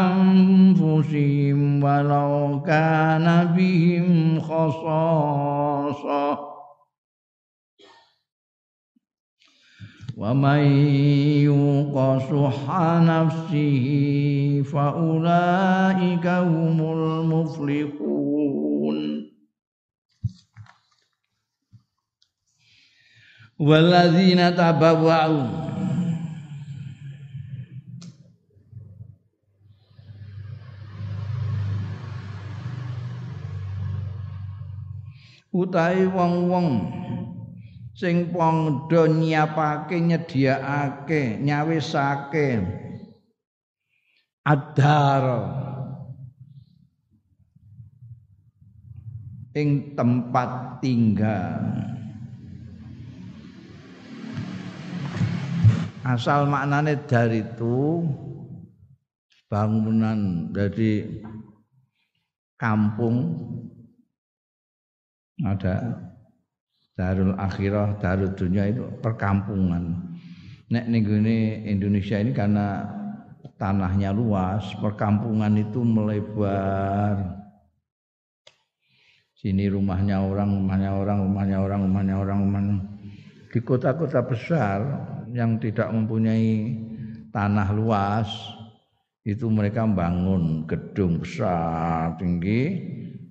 أنفسهم 0.00 1.84
ولو 1.84 2.62
كان 2.66 3.54
بهم 3.56 4.40
خصاصة. 4.40 5.74
ومن 10.17 10.59
يوق 11.47 11.95
شح 12.29 12.59
نفسه 13.01 13.85
فأولئك 14.73 16.27
هم 16.27 16.77
المفلحون 16.81 18.19
والذين 23.59 24.55
تبوأوا 24.55 25.69
utahe 35.59 36.05
wong-wong 36.13 36.69
sing 38.04 38.28
padha 38.36 39.08
nyiapake 39.08 39.96
nyediakake 39.96 41.40
nyawisake 41.40 42.60
adar 44.44 45.24
ing 49.56 49.96
tempat 49.96 50.84
tinggal. 50.84 51.64
Asal 56.04 56.44
maknane 56.44 57.00
dari 57.08 57.40
itu 57.40 58.04
bangunan 59.48 60.52
dari 60.52 61.24
kampung. 62.60 63.40
Ada 65.40 66.13
darul 66.94 67.34
akhirah, 67.34 67.98
darul 67.98 68.32
dunia 68.34 68.70
itu 68.70 68.82
perkampungan. 69.02 70.14
Nek 70.70 70.86
ning 70.90 71.04
Indonesia 71.66 72.18
ini 72.18 72.32
karena 72.32 72.88
tanahnya 73.58 74.10
luas, 74.10 74.64
perkampungan 74.78 75.54
itu 75.58 75.82
melebar. 75.82 77.44
Sini 79.36 79.68
rumahnya 79.68 80.24
orang, 80.24 80.56
rumahnya 80.56 80.90
orang, 80.96 81.18
rumahnya 81.28 81.56
orang, 81.60 81.80
rumahnya 81.84 82.14
orang, 82.16 82.38
rumahnya. 82.48 82.76
Di 83.52 83.60
kota-kota 83.60 84.24
besar 84.24 84.78
yang 85.30 85.60
tidak 85.60 85.92
mempunyai 85.92 86.80
tanah 87.28 87.68
luas, 87.76 88.26
itu 89.24 89.48
mereka 89.48 89.84
membangun 89.88 90.68
gedung 90.68 91.20
besar 91.20 92.16
tinggi 92.20 92.76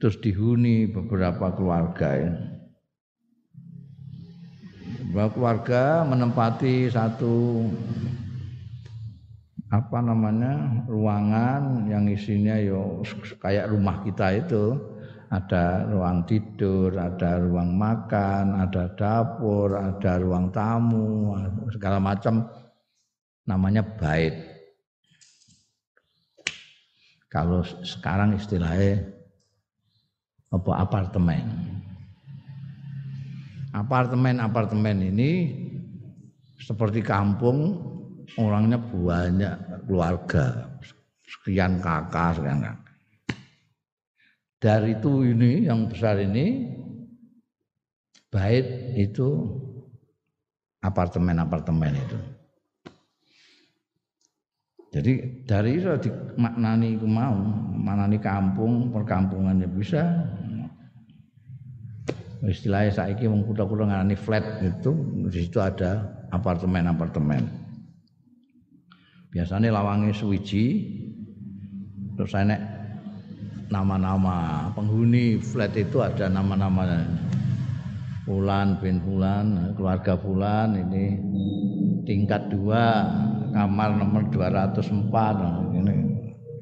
terus 0.02 0.18
dihuni 0.22 0.90
beberapa 0.90 1.54
keluarga 1.54 2.10
ya. 2.18 2.53
Beberapa 5.14 5.38
keluarga 5.38 6.02
menempati 6.10 6.90
satu 6.90 7.70
apa 9.70 10.02
namanya 10.02 10.82
ruangan 10.90 11.86
yang 11.86 12.10
isinya 12.10 12.58
yo 12.58 13.06
kayak 13.38 13.70
rumah 13.70 14.02
kita 14.02 14.42
itu 14.42 14.74
ada 15.30 15.86
ruang 15.86 16.26
tidur, 16.26 16.98
ada 16.98 17.38
ruang 17.38 17.78
makan, 17.78 18.58
ada 18.58 18.90
dapur, 18.98 19.78
ada 19.78 20.18
ruang 20.18 20.50
tamu, 20.50 21.38
segala 21.70 22.02
macam 22.02 22.50
namanya 23.46 23.86
bait. 23.86 24.34
Kalau 27.30 27.62
sekarang 27.86 28.34
istilahnya 28.34 29.14
apa 30.50 30.72
apartemen. 30.82 31.46
Apartemen-apartemen 33.74 35.10
ini 35.10 35.32
seperti 36.62 37.02
kampung 37.02 37.82
orangnya 38.38 38.78
banyak 38.78 39.90
keluarga 39.90 40.78
sekian 41.26 41.82
kakak 41.82 42.38
sekian 42.38 42.62
kakak. 42.62 42.94
Dari 44.62 44.96
itu 44.96 45.28
ini 45.28 45.68
yang 45.68 45.90
besar 45.90 46.22
ini 46.22 46.70
bait 48.32 48.96
itu 48.96 49.60
apartemen-apartemen 50.80 51.94
itu. 51.98 52.20
Jadi 54.94 55.14
dari 55.50 55.82
itu 55.82 55.90
dimaknani 55.90 57.02
ku 57.02 57.10
mau, 57.10 57.34
maknani 57.74 58.22
kampung, 58.22 58.94
perkampungannya 58.94 59.66
bisa. 59.66 60.06
Istilahnya 62.44 62.92
saiki 62.92 63.24
wong 63.24 63.48
kutha-kutha 63.48 63.88
ngarani 63.88 64.20
flat 64.20 64.60
itu 64.60 64.92
di 65.32 65.48
situ 65.48 65.64
ada 65.64 66.04
apartemen-apartemen. 66.28 67.48
Biasanya 69.32 69.72
lawangnya 69.72 70.12
suwiji 70.12 70.92
terus 72.20 72.36
enek 72.36 72.60
nama-nama 73.72 74.68
penghuni 74.76 75.40
flat 75.40 75.72
itu 75.80 76.04
ada 76.04 76.28
nama-nama 76.28 77.02
Fulan 78.28 78.80
bin 78.84 79.00
Fulan, 79.04 79.76
keluarga 79.80 80.20
Fulan 80.20 80.76
ini 80.80 81.16
tingkat 82.04 82.52
dua 82.52 83.08
kamar 83.56 83.96
nomor 83.96 84.28
204 84.28 85.80
ini 85.80 85.96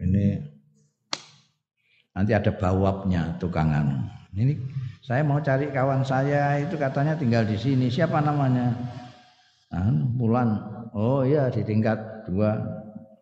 ini 0.06 0.26
nanti 2.13 2.32
ada 2.38 2.54
bawabnya 2.54 3.38
tukangan 3.41 4.20
ini 4.32 4.56
saya 5.04 5.28
mau 5.28 5.44
cari 5.44 5.67
kawan 5.76 6.08
saya 6.08 6.56
itu 6.63 6.80
katanya 6.80 7.20
tinggal 7.20 7.44
di 7.44 7.60
sini. 7.60 7.91
Siapa 7.91 8.24
namanya? 8.24 8.72
Nah, 9.72 9.91
bulan 10.15 10.48
oh 10.96 11.28
iya 11.28 11.52
di 11.52 11.63
tingkat 11.67 12.00
dua 12.28 12.56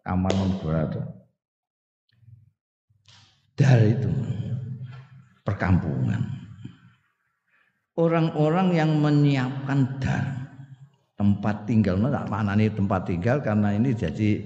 kamar 0.06 0.34
200 0.34 1.19
dari 3.58 3.91
itu. 3.91 4.12
Perkampungan. 5.43 6.22
Orang-orang 7.98 8.78
yang 8.78 8.91
menyiapkan 9.02 10.00
dar 10.00 10.26
tempat 11.17 11.65
tinggal. 11.65 12.00
Enggak 12.00 12.30
mana 12.32 12.54
nih 12.56 12.72
tempat 12.72 13.10
tinggal 13.10 13.41
karena 13.41 13.74
ini 13.76 13.91
jadi 13.91 14.39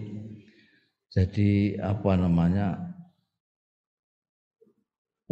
jadi 1.13 1.77
apa 1.85 2.17
namanya 2.17 2.92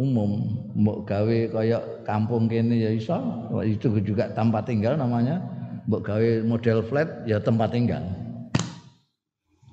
umum. 0.00 0.56
Mbok 0.72 1.04
gawe 1.04 1.38
kayak 1.52 1.82
kampung 2.08 2.48
kene 2.48 2.80
ya 2.80 2.90
iso. 2.92 3.16
Itu 3.64 3.92
juga 4.00 4.32
tempat 4.32 4.68
tinggal 4.68 4.96
namanya. 4.96 5.40
Mbok 5.90 6.02
gawe 6.06 6.28
model 6.46 6.80
flat 6.86 7.08
ya 7.28 7.42
tempat 7.42 7.74
tinggal. 7.74 8.02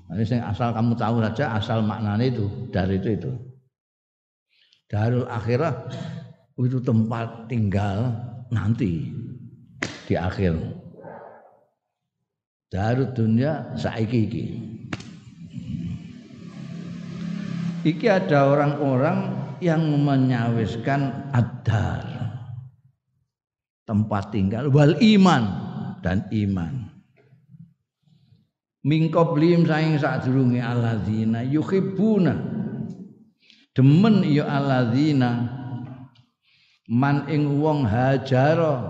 Ini 0.10 0.26
nah, 0.42 0.50
asal 0.50 0.74
kamu 0.74 0.98
tahu 0.98 1.22
saja 1.22 1.54
asal 1.54 1.86
maknanya 1.86 2.34
itu 2.34 2.50
dari 2.74 2.98
itu 2.98 3.14
itu. 3.14 3.32
Darul 4.90 5.30
akhirah 5.30 5.86
itu 6.58 6.82
tempat 6.82 7.46
tinggal 7.46 8.10
nanti 8.50 9.06
di 10.10 10.18
akhir. 10.18 10.58
Darut 12.74 13.14
dunia 13.14 13.70
saiki 13.78 14.20
iki. 14.26 14.46
Iki 17.86 18.06
ada 18.10 18.50
orang-orang 18.50 19.49
yang 19.60 19.84
menyawiskan 20.04 21.32
adar 21.32 22.04
tempat 23.88 24.30
tinggal 24.30 24.70
wal 24.70 24.96
iman 25.00 25.44
dan 26.04 26.26
iman. 26.32 26.90
Mingkoblim 28.80 29.68
saing 29.68 30.00
sadurunge 30.00 30.64
alladzina 30.64 31.44
yuhibbuna. 31.44 32.34
Demen 33.76 34.24
ya 34.24 34.48
alladzina. 34.48 35.58
Man 36.90 37.30
ing 37.30 37.62
wong 37.62 37.86
hajara 37.86 38.82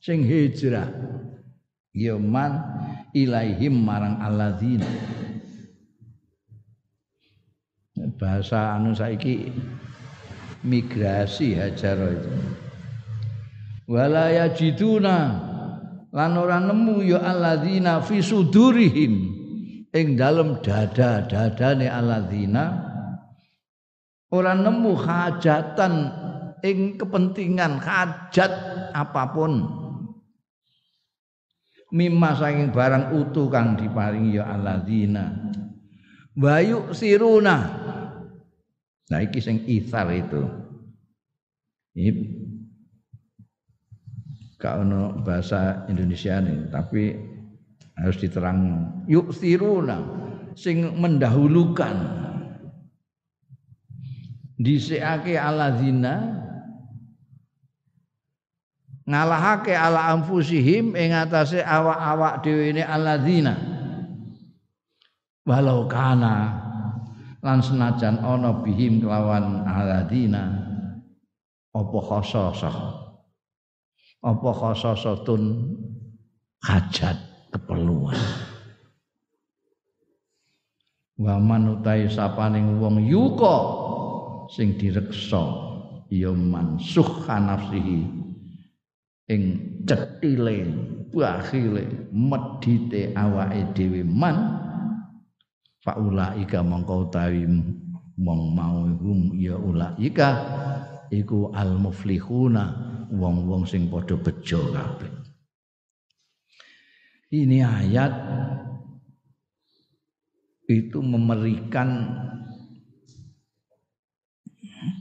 sing 0.00 0.24
hijrah 0.24 0.88
ya 1.92 2.16
man 2.16 2.64
ilaihim 3.12 3.84
marang 3.84 4.16
alladzina 4.16 4.88
bahasa 8.18 8.78
anu 8.78 8.94
saiki 8.94 9.50
migrasi 10.62 11.54
hajar 11.58 11.98
itu. 12.14 12.32
Wala 13.88 14.28
yajiduna 14.28 15.18
lan 16.12 16.32
ora 16.36 16.60
nemu 16.60 17.00
ya 17.04 17.20
alladzina 17.24 18.04
fi 18.04 18.20
sudurihim. 18.20 19.36
Ing 19.88 20.20
dalem 20.20 20.60
dada-dadane 20.60 21.88
alladzina 21.88 22.64
ora 24.28 24.52
nemu 24.52 24.92
hajatan 24.92 25.94
ing 26.60 27.00
kepentingan 27.00 27.80
hajat 27.80 28.52
apa 28.92 29.24
pun. 29.32 29.52
Mimma 31.88 32.36
saking 32.36 32.68
barang 32.68 33.16
utuh 33.16 33.48
kang 33.48 33.72
diparingi 33.80 34.36
ya 34.36 34.44
alladzina. 34.52 35.32
Bayu 36.36 36.92
siruna 36.92 37.77
nah 39.08 39.24
iki 39.24 39.40
sing 39.40 39.64
ithar 39.64 40.08
itu. 40.12 40.44
Ini 41.98 42.12
gak 44.60 44.84
ono 44.84 45.18
bahasa 45.24 45.88
Indonesia 45.88 46.38
nih, 46.38 46.68
tapi 46.68 47.16
harus 47.98 48.16
diterang. 48.20 48.86
Yuk 49.10 49.34
siruna 49.34 49.98
sing 50.54 50.94
mendahulukan. 50.98 52.18
Dhisikake 54.58 55.38
zina 55.78 56.38
ngalahake 59.08 59.72
ala 59.72 60.12
anfusihim 60.12 60.92
ing 60.92 61.16
atase 61.16 61.64
awak-awak 61.64 62.44
dhewe 62.44 62.76
ne 62.76 62.84
alladzina 62.84 63.54
walau 65.48 65.88
kana 65.88 66.67
lan 67.42 67.58
senajan 67.62 68.18
ana 68.18 68.62
bihim 68.66 68.98
kelawan 69.02 69.62
alladzina 69.62 70.44
apa 71.70 71.98
khososah 72.02 72.76
apa 74.18 74.50
khososatun 74.50 75.42
hajat 76.58 77.16
keperluan. 77.54 78.18
Wa 81.18 81.38
man 81.38 81.78
utai 81.78 82.06
sapaning 82.06 82.78
wong 82.78 83.02
yuka 83.02 83.56
sing 84.54 84.78
direksa 84.78 85.42
ya 86.10 86.30
mansuh 86.30 87.26
nafsihi 87.26 88.00
ing 89.28 89.42
cetile 89.82 90.66
bakhile 91.10 91.84
medite 92.14 93.12
awake 93.18 93.74
dhewe 93.74 94.06
man 94.06 94.67
faulaika 95.88 96.60
mongko 96.60 97.08
utawi 97.08 97.48
mong 98.20 98.42
mau 98.52 98.84
hum 98.84 99.32
ya 99.40 99.56
ulaika 99.56 100.28
iku 101.08 101.48
al 101.56 101.80
muflihuna 101.80 102.64
wong-wong 103.08 103.64
sing 103.64 103.88
padha 103.88 104.20
bejo 104.20 104.68
kabeh. 104.68 105.08
Ini 107.32 107.64
ayat 107.64 108.12
itu 110.68 111.00
memberikan 111.00 112.04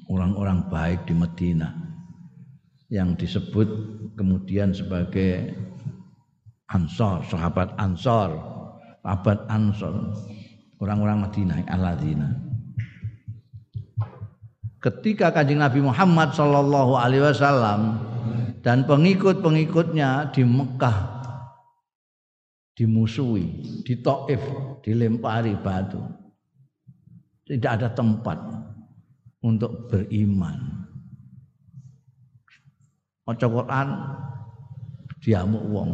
orang-orang 0.08 0.72
baik 0.72 1.04
di 1.04 1.16
Medina 1.16 1.76
yang 2.88 3.20
disebut 3.20 3.68
kemudian 4.16 4.72
sebagai 4.72 5.52
Ansor, 6.68 7.24
sahabat 7.32 7.76
Ansor, 7.80 8.36
sahabat 9.04 9.40
Ansor, 9.48 10.12
orang-orang 10.82 11.26
Madinah, 11.26 11.58
Aladina. 11.70 12.30
Ketika 14.78 15.34
kanjeng 15.34 15.60
Nabi 15.60 15.82
Muhammad 15.82 16.38
Shallallahu 16.38 16.94
Alaihi 16.96 17.26
Wasallam 17.26 17.98
dan 18.62 18.86
pengikut-pengikutnya 18.86 20.32
di 20.32 20.46
Mekah 20.46 21.18
dimusuhi, 22.78 23.82
di 23.82 23.94
dilempari 24.86 25.58
batu, 25.58 25.98
tidak 27.50 27.72
ada 27.82 27.90
tempat 27.90 28.38
untuk 29.42 29.90
beriman. 29.90 30.86
Maca 33.26 33.48
Quran 33.50 33.88
diamuk 35.26 35.64
wong. 35.68 35.92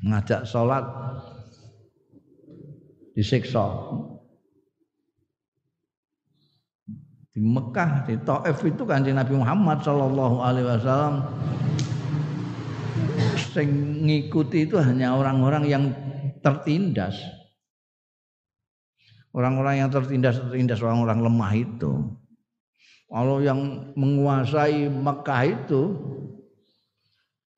Ngajak 0.00 0.48
salat 0.48 0.82
disiksa. 3.14 3.66
Di 7.30 7.38
Mekah 7.38 8.10
di 8.10 8.18
Taif 8.26 8.58
itu 8.66 8.82
kanjeng 8.82 9.14
Nabi 9.14 9.38
Muhammad 9.38 9.86
Shallallahu 9.86 10.42
Alaihi 10.42 10.66
Wasallam 10.66 11.14
sing 13.54 13.70
ngikuti 14.02 14.66
itu 14.66 14.78
hanya 14.82 15.14
orang-orang 15.14 15.64
yang 15.70 15.84
tertindas. 16.42 17.14
Orang-orang 19.30 19.86
yang 19.86 19.88
tertindas 19.94 20.42
tertindas 20.42 20.82
orang-orang 20.82 21.22
lemah 21.22 21.52
itu. 21.54 21.92
Kalau 23.10 23.42
yang 23.42 23.90
menguasai 23.94 24.90
Mekah 24.90 25.42
itu 25.46 25.82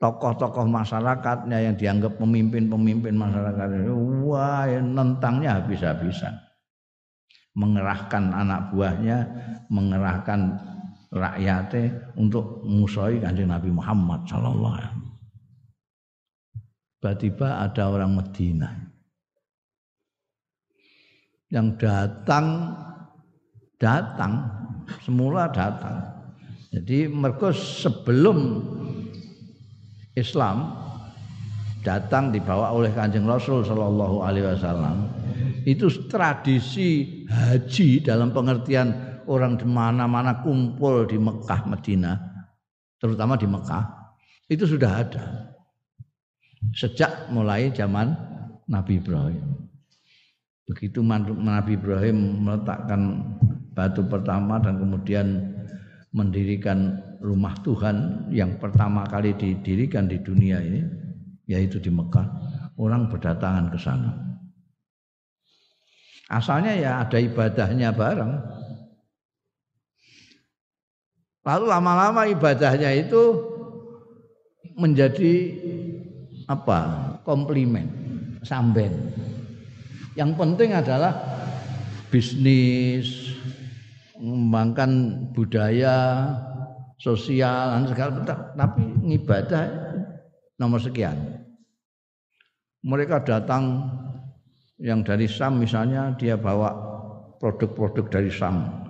tokoh-tokoh 0.02 0.66
masyarakatnya 0.66 1.70
yang 1.70 1.74
dianggap 1.78 2.18
pemimpin-pemimpin 2.18 3.14
masyarakat 3.14 3.86
wah 4.26 4.66
nentangnya 4.66 5.62
habis-habisan. 5.62 6.34
Mengerahkan 7.54 8.34
anak 8.34 8.74
buahnya, 8.74 9.18
mengerahkan 9.70 10.58
rakyatnya 11.14 12.10
untuk 12.18 12.66
musuhi 12.66 13.22
kanjeng 13.22 13.52
Nabi 13.52 13.70
Muhammad 13.70 14.26
sallallahu 14.26 14.74
alaihi 14.74 14.90
wasallam. 14.90 15.10
Tiba-tiba 17.02 17.48
ada 17.62 17.82
orang 17.90 18.12
Medina 18.14 18.70
yang 21.52 21.76
datang 21.76 22.72
datang 23.76 24.48
semula 25.04 25.52
datang. 25.52 26.00
Jadi 26.72 27.04
mereka 27.12 27.52
sebelum 27.52 28.64
Islam 30.12 30.76
datang 31.82 32.30
dibawa 32.30 32.70
oleh 32.70 32.92
Kanjeng 32.94 33.26
Rasul 33.26 33.66
Shallallahu 33.66 34.22
Alaihi 34.22 34.46
Wasallam 34.54 35.10
itu 35.66 35.88
tradisi 36.06 37.22
haji 37.26 38.02
dalam 38.02 38.30
pengertian 38.30 38.92
orang 39.26 39.58
di 39.58 39.66
mana-mana 39.66 40.42
kumpul 40.42 41.06
di 41.06 41.18
Mekah 41.18 41.66
Medina 41.66 42.18
terutama 43.02 43.34
di 43.34 43.46
Mekah 43.50 43.84
itu 44.46 44.68
sudah 44.68 44.90
ada 45.02 45.52
sejak 46.70 47.30
mulai 47.34 47.74
zaman 47.74 48.14
Nabi 48.70 49.02
Ibrahim. 49.02 49.66
Begitu 50.70 51.02
Nabi 51.02 51.74
Ibrahim 51.74 52.46
meletakkan 52.46 53.18
batu 53.74 54.06
pertama 54.06 54.62
dan 54.62 54.78
kemudian 54.78 55.26
mendirikan 56.14 57.00
rumah 57.22 57.54
Tuhan 57.62 58.28
yang 58.34 58.58
pertama 58.58 59.06
kali 59.06 59.32
didirikan 59.38 60.10
di 60.10 60.18
dunia 60.18 60.58
ini 60.58 60.82
yaitu 61.46 61.78
di 61.78 61.88
Mekah 61.88 62.26
orang 62.76 63.06
berdatangan 63.06 63.70
ke 63.70 63.78
sana. 63.78 64.12
Asalnya 66.26 66.72
ya 66.74 66.90
ada 67.06 67.18
ibadahnya 67.20 67.94
bareng. 67.94 68.32
Lalu 71.42 71.64
lama-lama 71.66 72.26
ibadahnya 72.30 72.90
itu 72.94 73.22
menjadi 74.78 75.32
apa? 76.46 77.10
Komplimen 77.22 77.86
samben. 78.42 79.12
Yang 80.18 80.30
penting 80.38 80.70
adalah 80.74 81.12
bisnis 82.10 83.32
mengembangkan 84.18 84.90
budaya 85.34 85.96
sosial 87.02 87.74
dan 87.74 87.82
segala 87.90 88.22
tapi 88.54 88.86
ibadah 89.10 89.66
nomor 90.62 90.78
sekian. 90.78 91.42
Mereka 92.86 93.26
datang 93.26 93.90
yang 94.78 95.02
dari 95.02 95.26
Sam 95.26 95.58
misalnya 95.58 96.14
dia 96.14 96.38
bawa 96.38 96.70
produk-produk 97.42 98.06
dari 98.06 98.30
Sam. 98.30 98.82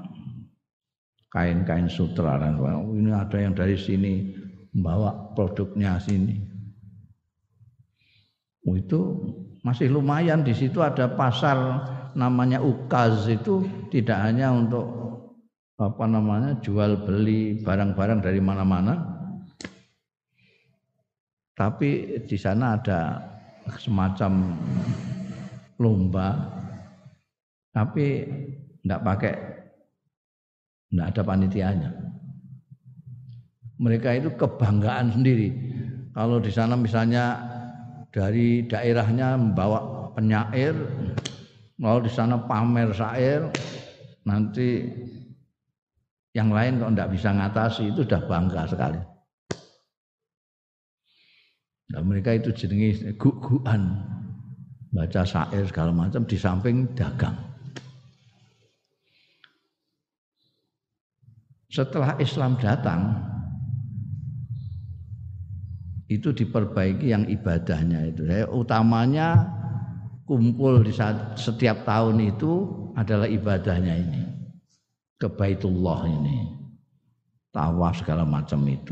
Kain-kain 1.33 1.89
sutra 1.89 2.37
dan 2.37 2.61
ini 2.93 3.09
ada 3.09 3.41
yang 3.41 3.57
dari 3.57 3.81
sini 3.81 4.37
membawa 4.77 5.33
produknya 5.33 5.97
sini. 5.97 6.37
Oh, 8.69 8.77
itu 8.77 9.01
masih 9.65 9.89
lumayan. 9.89 10.45
Di 10.45 10.53
situ 10.53 10.85
ada 10.85 11.09
pasar 11.17 11.57
namanya 12.13 12.61
ukaz. 12.61 13.27
Itu 13.33 13.65
tidak 13.89 14.21
hanya 14.23 14.53
untuk 14.53 15.02
apa 15.79 16.05
namanya? 16.05 16.59
Jual 16.61 17.01
beli 17.05 17.61
barang-barang 17.63 18.21
dari 18.21 18.41
mana-mana. 18.43 18.95
Tapi 21.53 22.21
di 22.25 22.37
sana 22.37 22.77
ada 22.81 23.21
semacam 23.79 24.57
lomba. 25.79 26.29
Tapi 27.73 28.07
tidak 28.85 29.01
pakai 29.01 29.35
tidak 30.93 31.07
ada 31.17 31.23
panitianya. 31.25 31.91
Mereka 33.81 34.09
itu 34.21 34.29
kebanggaan 34.37 35.17
sendiri. 35.17 35.49
Kalau 36.13 36.37
di 36.37 36.53
sana 36.53 36.77
misalnya 36.77 37.41
dari 38.13 38.69
daerahnya 38.69 39.41
membawa 39.41 40.13
penyair 40.13 40.77
lalu 41.81 42.07
di 42.07 42.13
sana 42.13 42.37
pamer 42.45 42.93
syair 42.93 43.49
nanti 44.29 44.93
yang 46.33 46.49
lain 46.49 46.81
kalau 46.81 46.93
tidak 46.97 47.13
bisa 47.13 47.29
ngatasi 47.33 47.83
itu 47.93 48.01
sudah 48.05 48.23
bangga 48.25 48.63
sekali. 48.65 49.01
Dan 51.93 52.09
mereka 52.09 52.33
itu 52.33 52.49
jenenge 52.57 53.13
guguan 53.21 54.01
baca 54.93 55.23
syair 55.29 55.69
segala 55.69 55.93
macam 55.93 56.25
di 56.25 56.41
samping 56.41 56.89
dagang. 56.97 57.37
Setelah 61.73 62.17
Islam 62.21 62.57
datang, 62.61 63.17
itu 66.09 66.33
diperbaiki 66.33 67.09
yang 67.09 67.25
ibadahnya 67.25 68.13
itu. 68.13 68.29
Saya 68.29 68.45
utamanya 68.53 69.49
kumpul 70.29 70.85
di 70.85 70.93
saat, 70.93 71.41
setiap 71.41 71.89
tahun 71.89 72.21
itu 72.21 72.69
adalah 72.93 73.25
ibadahnya 73.25 73.95
ini. 73.97 74.32
Ke 75.23 75.31
Baitullah 75.31 76.03
ini. 76.11 76.51
Tawaf 77.55 78.03
segala 78.03 78.27
macam 78.27 78.67
itu. 78.67 78.91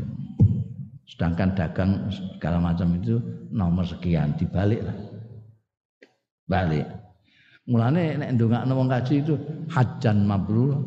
Sedangkan 1.03 1.51
dagang 1.51 2.07
segala 2.07 2.63
macam 2.63 2.95
itu 2.95 3.19
nomor 3.51 3.83
sekian 3.83 4.31
dibalik 4.39 4.79
lah. 4.79 4.95
Balik. 6.47 6.87
Mulane 7.67 8.15
nek 8.15 8.39
ndongakno 8.39 8.71
wong 8.79 8.87
kaji 8.87 9.27
itu 9.27 9.35
hajan 9.75 10.23
mabrur 10.23 10.79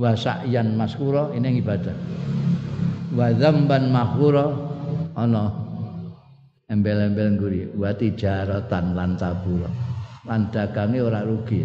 wa 0.00 0.16
sa'yan 0.16 0.72
maskura 0.72 1.36
ini 1.36 1.52
yang 1.52 1.56
ibadah. 1.60 1.96
Wa 3.12 3.28
dzamban 3.28 3.92
maghfura 3.92 4.46
ana 5.20 5.52
embel-embel 6.72 7.36
nguri 7.36 7.62
wa 7.76 7.92
tijaratan 7.92 8.96
lan 8.96 9.20
tabura. 9.20 9.68
Lan 10.24 10.48
dagange 10.48 11.04
ora 11.04 11.20
rugi. 11.28 11.60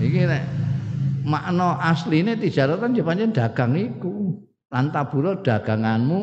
Iki 0.00 0.20
nek 0.24 0.42
makna 1.26 1.76
asline 1.82 2.38
tijaratan 2.38 2.96
ya 2.96 3.04
pancen 3.04 3.34
dagang 3.34 3.76
iku. 3.76 4.38
Lan 4.72 4.88
tabura 4.88 5.36
daganganmu 5.44 6.20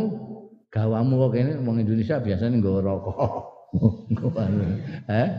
gawamu 0.73 1.13
kok 1.27 1.31
kene 1.37 1.51
wong 1.61 1.81
Indonesia 1.81 2.17
biasanya 2.17 2.57
nggo 2.57 2.81
rokok. 2.81 3.59
eh 5.09 5.29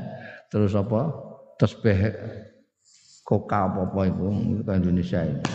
terus 0.50 0.74
apa 0.78 1.10
tasbih 1.58 2.14
koka 3.26 3.66
apa-apa 3.66 4.00
itu 4.10 4.26
itu 4.62 4.70
Indonesia 4.70 5.20
itu 5.26 5.50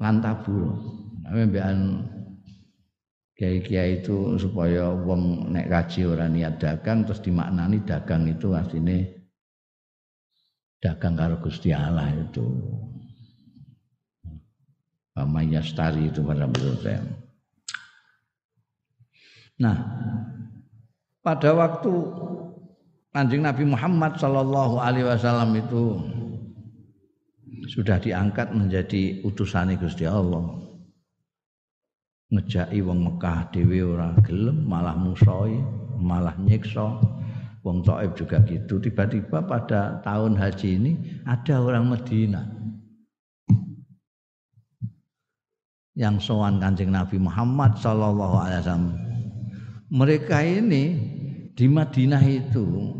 lantabul 0.00 0.72
mbekan 1.28 2.04
kiai-kiai 3.36 4.04
itu 4.04 4.36
supaya 4.36 4.92
wong 4.92 5.52
nek 5.52 5.72
kaji 5.72 6.04
ora 6.04 6.28
niat 6.28 6.60
dagang 6.60 7.04
terus 7.08 7.24
dimaknani 7.24 7.80
dagang 7.84 8.28
itu 8.28 8.52
asline 8.52 9.21
dagang 10.82 11.14
karo 11.14 11.38
Gusti 11.38 11.70
Allah 11.70 12.10
itu 12.10 12.42
Pamaya 15.12 15.60
stari 15.60 16.08
itu 16.08 16.24
pada 16.24 16.48
menurut 16.48 16.80
saya. 16.80 17.04
Nah, 19.60 19.76
pada 21.20 21.52
waktu 21.52 21.92
Kanjeng 23.12 23.44
Nabi 23.44 23.68
Muhammad 23.68 24.16
Shallallahu 24.16 24.80
Alaihi 24.80 25.04
Wasallam 25.04 25.52
itu 25.52 26.00
sudah 27.68 28.00
diangkat 28.00 28.56
menjadi 28.56 29.20
utusan 29.20 29.76
Gusti 29.76 30.08
Allah. 30.08 30.64
Ngejaki 32.32 32.80
wong 32.80 33.04
Mekah 33.04 33.52
dewi 33.52 33.84
ora 33.84 34.16
gelem, 34.24 34.64
malah 34.64 34.96
musoi, 34.96 35.60
malah 36.00 36.32
nyiksa. 36.40 36.96
Wong 37.62 37.86
Taif 37.86 38.18
juga 38.18 38.42
gitu. 38.42 38.82
Tiba-tiba 38.82 39.46
pada 39.46 40.02
tahun 40.02 40.34
haji 40.34 40.68
ini 40.82 40.92
ada 41.22 41.62
orang 41.62 41.86
Medina 41.94 42.42
yang 45.94 46.18
sowan 46.18 46.58
Kanjeng 46.58 46.90
Nabi 46.90 47.22
Muhammad 47.22 47.78
Shallallahu 47.78 48.36
Alaihi 48.36 48.60
Wasallam 48.64 48.96
mereka 49.92 50.40
ini 50.40 50.84
di 51.52 51.66
Madinah 51.68 52.24
itu 52.24 52.96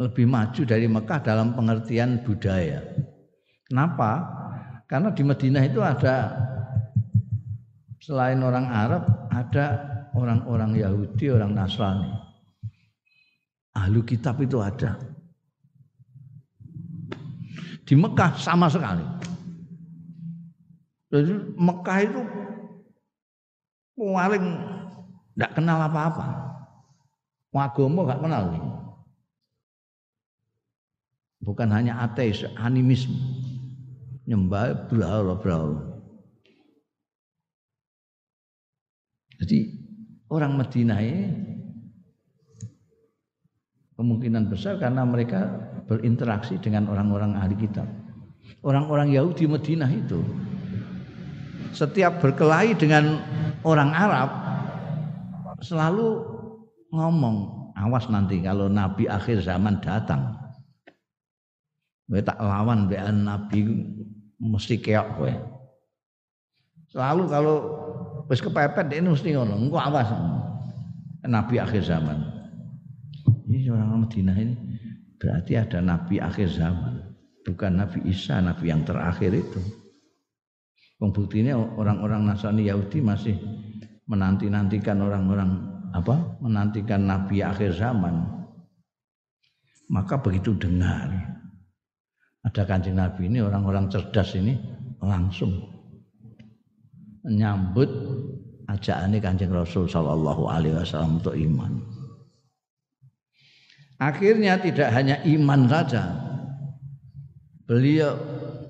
lebih 0.00 0.24
maju 0.28 0.62
dari 0.64 0.88
Mekah 0.88 1.20
dalam 1.24 1.52
pengertian 1.52 2.24
budaya. 2.24 2.80
Kenapa? 3.68 4.24
Karena 4.88 5.12
di 5.12 5.22
Madinah 5.24 5.62
itu 5.64 5.80
ada 5.84 6.36
selain 8.00 8.40
orang 8.40 8.66
Arab 8.68 9.04
ada 9.28 9.66
orang-orang 10.16 10.80
Yahudi, 10.80 11.28
orang 11.32 11.52
Nasrani. 11.52 12.25
Ahlu 13.76 14.00
kitab 14.08 14.40
itu 14.40 14.56
ada. 14.56 14.96
Di 17.84 17.92
Mekah 17.92 18.32
sama 18.40 18.72
sekali. 18.72 19.04
Jadi 21.12 21.32
Mekah 21.54 21.98
itu 22.02 22.20
paling 23.94 24.46
tidak 25.36 25.52
kenal 25.52 25.78
apa-apa. 25.84 26.26
Agama 27.56 28.04
gak 28.04 28.20
kenal. 28.20 28.44
Bukan 31.40 31.72
hanya 31.72 32.04
ateis, 32.04 32.44
animisme. 32.60 33.16
Nyembah 34.28 34.92
berhala-berhala. 34.92 35.96
Jadi 39.40 39.72
orang 40.28 40.52
Madinah 40.60 41.00
ini 41.00 41.55
kemungkinan 43.96 44.52
besar 44.52 44.76
karena 44.76 45.02
mereka 45.08 45.48
berinteraksi 45.88 46.60
dengan 46.60 46.86
orang-orang 46.92 47.32
ahli 47.34 47.56
kitab. 47.56 47.88
Orang-orang 48.60 49.10
Yahudi 49.10 49.48
Madinah 49.48 49.90
itu 49.90 50.20
setiap 51.72 52.20
berkelahi 52.20 52.76
dengan 52.76 53.20
orang 53.64 53.90
Arab 53.92 54.30
selalu 55.64 56.22
ngomong 56.92 57.72
awas 57.76 58.06
nanti 58.12 58.40
kalau 58.44 58.68
nabi 58.68 59.08
akhir 59.08 59.40
zaman 59.40 59.80
datang. 59.80 60.36
Gue 62.06 62.22
lawan 62.22 62.86
bean 62.86 63.26
nabi 63.26 63.66
mesti 64.38 64.78
keok 64.78 65.08
gue 65.18 65.32
selalu 66.92 67.26
kalau 67.26 67.56
wis 68.30 68.38
kepepet 68.44 68.92
ini 68.92 69.10
mesti 69.10 69.34
ngono. 69.34 69.56
Engko 69.56 69.80
awas. 69.80 70.12
Nabi 71.26 71.58
akhir 71.58 71.82
zaman 71.82 72.35
ini 73.56 73.72
orang 73.72 74.04
Madinah 74.04 74.36
ini 74.36 74.54
berarti 75.16 75.56
ada 75.56 75.80
nabi 75.80 76.20
akhir 76.20 76.52
zaman 76.52 77.16
bukan 77.42 77.72
nabi 77.80 78.04
Isa 78.06 78.38
nabi 78.44 78.68
yang 78.68 78.84
terakhir 78.84 79.32
itu 79.32 79.60
Pembuktinya 80.96 81.60
orang-orang 81.76 82.24
Nasrani 82.24 82.72
Yahudi 82.72 83.04
masih 83.04 83.36
menanti-nantikan 84.08 84.96
orang-orang 84.96 85.60
apa? 85.92 86.40
Menantikan 86.40 87.04
nabi 87.04 87.44
akhir 87.44 87.76
zaman. 87.76 88.32
Maka 89.92 90.18
begitu 90.18 90.56
dengar 90.56 91.36
ada 92.42 92.62
kancing 92.66 92.96
nabi 92.98 93.30
ini 93.30 93.38
orang-orang 93.38 93.86
cerdas 93.86 94.34
ini 94.34 94.58
langsung 94.98 95.62
menyambut 97.22 97.86
ajakan 98.66 99.14
kancing 99.22 99.52
Rasul 99.52 99.86
Shallallahu 99.86 100.48
Alaihi 100.50 100.74
Wasallam 100.74 101.22
untuk 101.22 101.38
iman. 101.38 101.95
Akhirnya 103.96 104.60
tidak 104.60 104.92
hanya 104.92 105.24
iman 105.24 105.64
saja, 105.72 106.04
beliau 107.64 108.12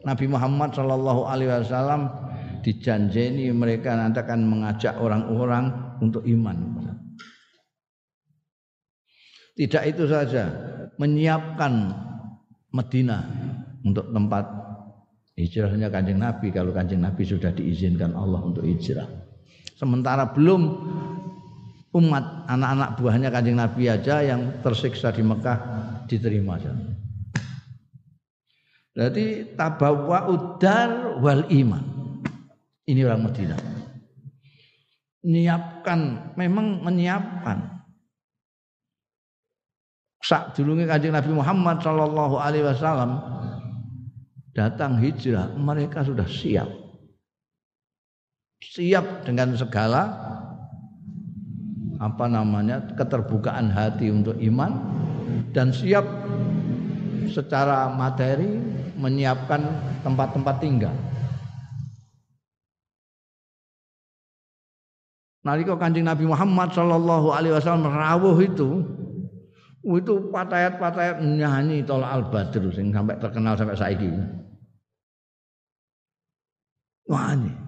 Nabi 0.07 0.27
Muhammad 0.31 0.71
Shallallahu 0.71 1.27
Alaihi 1.27 1.51
Wasallam 1.51 2.07
dijanjeni 2.63 3.51
mereka 3.51 3.99
nanti 3.99 4.23
akan 4.23 4.47
mengajak 4.47 4.95
orang-orang 5.03 5.71
untuk 5.99 6.23
iman. 6.27 6.79
Tidak 9.57 9.83
itu 9.89 10.05
saja, 10.07 10.53
menyiapkan 11.01 11.91
Madinah 12.71 13.23
untuk 13.83 14.13
tempat 14.13 14.45
hijrahnya 15.35 15.89
kanjeng 15.89 16.21
Nabi 16.21 16.53
kalau 16.53 16.77
kanjeng 16.77 17.01
Nabi 17.01 17.25
sudah 17.25 17.51
diizinkan 17.57 18.13
Allah 18.13 18.45
untuk 18.45 18.69
hijrah. 18.69 19.09
Sementara 19.77 20.29
belum 20.33 20.63
umat 21.95 22.49
anak-anak 22.51 22.99
buahnya 22.99 23.29
kanjeng 23.31 23.59
Nabi 23.59 23.87
aja 23.87 24.25
yang 24.25 24.63
tersiksa 24.65 25.15
di 25.15 25.23
Mekah 25.23 25.59
diterima 26.11 26.59
saja. 26.59 26.75
Jadi 28.97 29.53
tabawa 29.53 30.25
udar 30.33 31.21
wal 31.21 31.45
iman. 31.53 31.85
Ini 32.89 33.05
orang 33.05 33.29
Madinah. 33.29 33.61
Menyiapkan, 35.27 36.33
memang 36.41 36.81
menyiapkan. 36.81 37.77
Sak 40.23 40.57
dulunge 40.57 40.89
Kanjeng 40.89 41.13
Nabi 41.13 41.31
Muhammad 41.35 41.85
sallallahu 41.85 42.41
alaihi 42.41 42.65
wasallam 42.67 43.21
datang 44.57 44.97
hijrah, 44.97 45.53
mereka 45.55 46.01
sudah 46.03 46.25
siap. 46.25 46.67
Siap 48.65 49.29
dengan 49.29 49.53
segala 49.55 50.03
apa 51.97 52.25
namanya 52.29 52.83
keterbukaan 52.97 53.73
hati 53.73 54.13
untuk 54.13 54.37
iman 54.41 54.73
dan 55.57 55.73
siap 55.73 56.05
secara 57.33 57.93
materi 57.93 58.61
menyiapkan 58.97 59.61
tempat-tempat 60.01 60.57
tinggal. 60.61 60.95
Nalika 65.47 65.79
Kanjeng 65.79 66.11
Nabi 66.11 66.27
Muhammad 66.27 66.75
sallallahu 66.75 67.31
alaihi 67.31 67.55
wasallam 67.55 67.87
rawuh 67.87 68.35
itu 68.43 68.83
itu 69.87 70.15
patayat-patayat 70.35 71.23
nyanyi 71.23 71.87
tolak 71.87 72.11
al-badr 72.19 72.67
sampai 72.75 73.15
terkenal 73.23 73.55
sampai 73.55 73.79
saiki. 73.79 74.11
Wah 77.07 77.39
ini. 77.39 77.66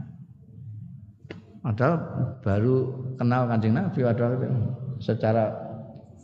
Padahal 1.68 1.96
baru 2.40 2.76
kenal 3.20 3.44
kanjeng 3.44 3.76
Nabi 3.76 4.00
padahal 4.00 4.40
secara 5.04 5.52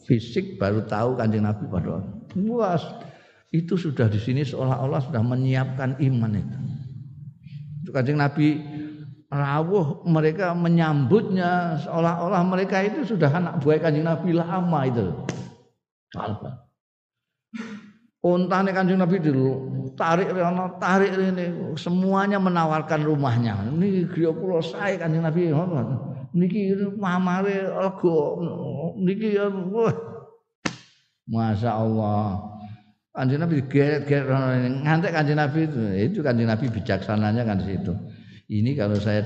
fisik 0.09 0.57
baru 0.57 0.89
tahu 0.89 1.21
kanjeng 1.21 1.45
Nabi 1.45 1.69
padahal. 1.69 2.01
Luas. 2.33 2.81
Itu 3.53 3.77
sudah 3.77 4.09
di 4.09 4.17
sini 4.17 4.41
seolah-olah 4.41 5.05
sudah 5.05 5.21
menyiapkan 5.21 6.01
iman 6.01 6.33
itu. 6.33 6.57
Kanjeng 7.93 8.17
Nabi 8.17 8.65
rawuh 9.29 10.09
mereka 10.09 10.57
menyambutnya 10.57 11.77
seolah-olah 11.85 12.41
mereka 12.49 12.81
itu 12.81 13.05
sudah 13.05 13.29
anak 13.29 13.61
buah 13.61 13.85
kanjeng 13.85 14.09
Nabi 14.09 14.33
lama 14.33 14.81
itu. 14.89 15.13
Alba. 16.17 16.64
Untane 18.25 18.73
kanjeng 18.73 18.97
Nabi 18.97 19.21
dulu 19.21 19.53
tarik 20.01 20.33
rene 20.33 20.65
tarik 20.81 21.13
rene 21.13 21.77
semuanya 21.77 22.41
menawarkan 22.41 23.05
rumahnya. 23.05 23.69
Niki 23.69 24.09
griya 24.09 24.33
kula 24.33 24.65
sae 24.65 24.97
kanjeng 24.97 25.21
Nabi 25.21 25.53
niki 26.33 26.73
mamare 26.97 27.69
lega 27.69 28.17
niki 28.97 29.39
ya, 29.39 29.47
wah 31.31 31.53
Allah 31.55 32.55
Kanjeng 33.15 33.47
Nabi 33.47 33.63
geret-geret 33.71 34.27
ngantek 34.83 35.15
kanjeng 35.15 35.39
Nabi 35.39 35.71
itu 35.71 35.81
itu 35.95 36.19
kanjeng 36.19 36.51
Nabi 36.51 36.67
bijaksananya 36.67 37.47
kan 37.47 37.63
di 37.63 37.71
situ. 37.71 37.95
Ini 38.51 38.75
kalau 38.75 38.99
saya 38.99 39.23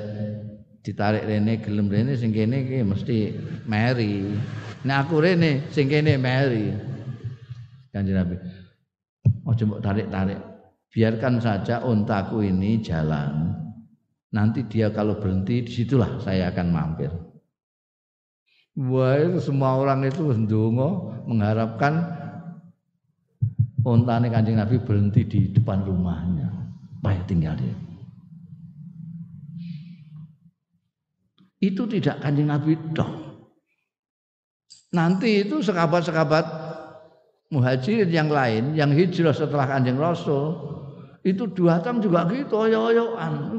ditarik 0.85 1.25
rene 1.25 1.57
gelem 1.65 1.89
rene 1.89 2.13
sing 2.13 2.29
kene 2.37 2.69
iki 2.69 2.85
mesti 2.85 3.33
meri. 3.65 4.29
Nek 4.85 5.09
aku 5.09 5.25
rene 5.25 5.65
sing 5.73 5.89
kene 5.89 6.21
meri. 6.21 6.69
Kanjeng 7.89 8.21
Nabi 8.21 8.58
Oh 9.25 9.55
coba 9.57 9.81
tarik-tarik. 9.81 10.41
Biarkan 10.89 11.41
saja 11.41 11.85
untaku 11.85 12.45
ini 12.45 12.81
jalan. 12.81 13.53
Nanti 14.29 14.65
dia 14.69 14.93
kalau 14.93 15.17
berhenti 15.17 15.65
di 15.65 15.73
situlah 15.73 16.21
saya 16.21 16.53
akan 16.53 16.69
mampir. 16.69 17.09
Wah 18.79 19.17
itu 19.19 19.41
semua 19.41 19.75
orang 19.75 20.05
itu 20.05 20.23
ndonga 20.23 20.89
mengharapkan 21.27 21.95
untane 23.83 24.29
Kanjeng 24.29 24.61
Nabi 24.61 24.79
berhenti 24.85 25.25
di 25.25 25.41
depan 25.51 25.83
rumahnya. 25.83 26.49
Supaya 26.99 27.21
tinggal 27.25 27.57
dia. 27.57 27.77
Itu 31.59 31.89
tidak 31.89 32.21
Kanjeng 32.21 32.53
Nabi 32.53 32.77
dong. 32.93 33.29
Nanti 34.93 35.45
itu 35.45 35.61
sekabat-sekabat 35.61 36.68
muhajirin 37.49 38.13
yang 38.13 38.29
lain 38.29 38.77
yang 38.77 38.93
hijrah 38.93 39.33
setelah 39.33 39.65
kanjeng 39.65 39.97
Rasul 39.97 40.53
itu 41.25 41.49
dua 41.49 41.81
tahun 41.81 42.05
juga 42.05 42.29
gitu 42.29 42.55
oyo-oyoan 42.57 43.57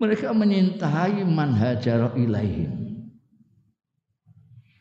mereka 0.00 0.32
menyintai 0.32 1.20
manhajar 1.28 2.16
ilaihim. 2.16 2.72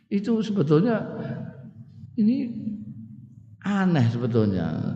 Itu 0.08 0.40
sebetulnya 0.40 1.04
ini 2.16 2.48
aneh 3.62 4.08
sebetulnya. 4.08 4.96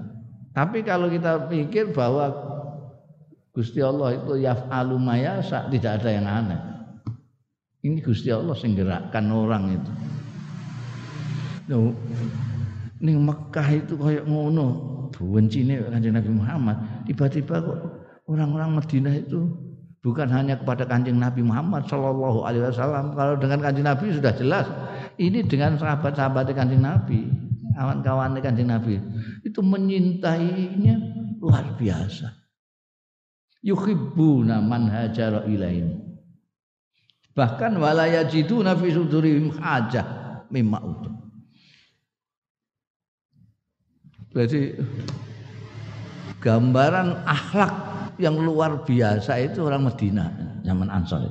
Tapi 0.55 0.81
kalau 0.87 1.11
kita 1.11 1.51
pikir 1.51 1.91
bahwa 1.91 2.31
Gusti 3.53 3.83
Allah 3.83 4.17
itu 4.17 4.39
yaf'alu 4.41 4.95
mayasa 4.97 5.69
tidak 5.69 6.01
ada 6.01 6.09
yang 6.09 6.25
aneh. 6.25 6.61
Ini 7.83 7.99
Gusti 7.99 8.31
Allah 8.31 8.55
sing 8.55 8.79
orang 8.79 9.75
itu 9.75 9.91
ning 13.03 13.17
Mekah 13.23 13.67
itu 13.71 13.93
kayak 13.95 14.25
ngono. 14.27 14.91
Bencine 15.13 15.77
Kanjeng 15.87 16.17
Nabi 16.17 16.31
Muhammad. 16.33 16.75
Tiba-tiba 17.05 17.61
kok 17.61 17.79
orang-orang 18.25 18.81
Madinah 18.81 19.13
itu 19.13 19.45
bukan 20.01 20.25
hanya 20.33 20.57
kepada 20.57 20.89
Kanjeng 20.89 21.21
Nabi 21.21 21.45
Muhammad 21.45 21.85
Shallallahu 21.85 22.43
Alaihi 22.43 22.65
Wasallam. 22.65 23.13
Kalau 23.13 23.37
dengan 23.37 23.59
Kanjeng 23.61 23.87
Nabi 23.87 24.05
sudah 24.11 24.33
jelas. 24.33 24.67
Ini 25.21 25.45
dengan 25.45 25.77
sahabat-sahabat 25.77 26.49
Kanjeng 26.57 26.81
Nabi 26.81 27.29
kawan-kawan 27.77 28.33
Kanjeng 28.41 28.73
Nabi. 28.73 28.97
Itu 29.45 29.61
menyintainya 29.61 30.97
luar 31.37 31.77
biasa. 31.77 32.33
Yuhibbuna 33.63 34.59
man 34.59 34.91
hajara 34.91 35.47
ilain 35.47 36.03
bahkan 37.33 37.73
walayajiduna 37.79 38.77
fi 38.77 38.87
sudurihim 38.93 39.57
hajah 39.57 40.05
mimma 40.53 40.79
utuh 40.83 41.22
Jadi 44.33 44.73
gambaran 46.41 47.21
akhlak 47.21 47.73
yang 48.17 48.41
luar 48.41 48.81
biasa 48.81 49.37
itu 49.45 49.61
orang 49.61 49.85
Medina 49.85 50.25
zaman 50.65 50.89
Ansor 50.89 51.29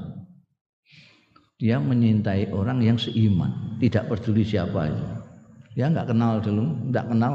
Dia 1.58 1.78
menyintai 1.78 2.50
orang 2.50 2.82
yang 2.82 2.98
seiman, 2.98 3.78
tidak 3.78 4.10
peduli 4.10 4.42
siapa 4.42 4.90
itu. 4.90 5.06
Dia 5.78 5.94
nggak 5.94 6.10
kenal 6.10 6.42
dulu, 6.42 6.90
nggak 6.90 7.06
kenal. 7.06 7.34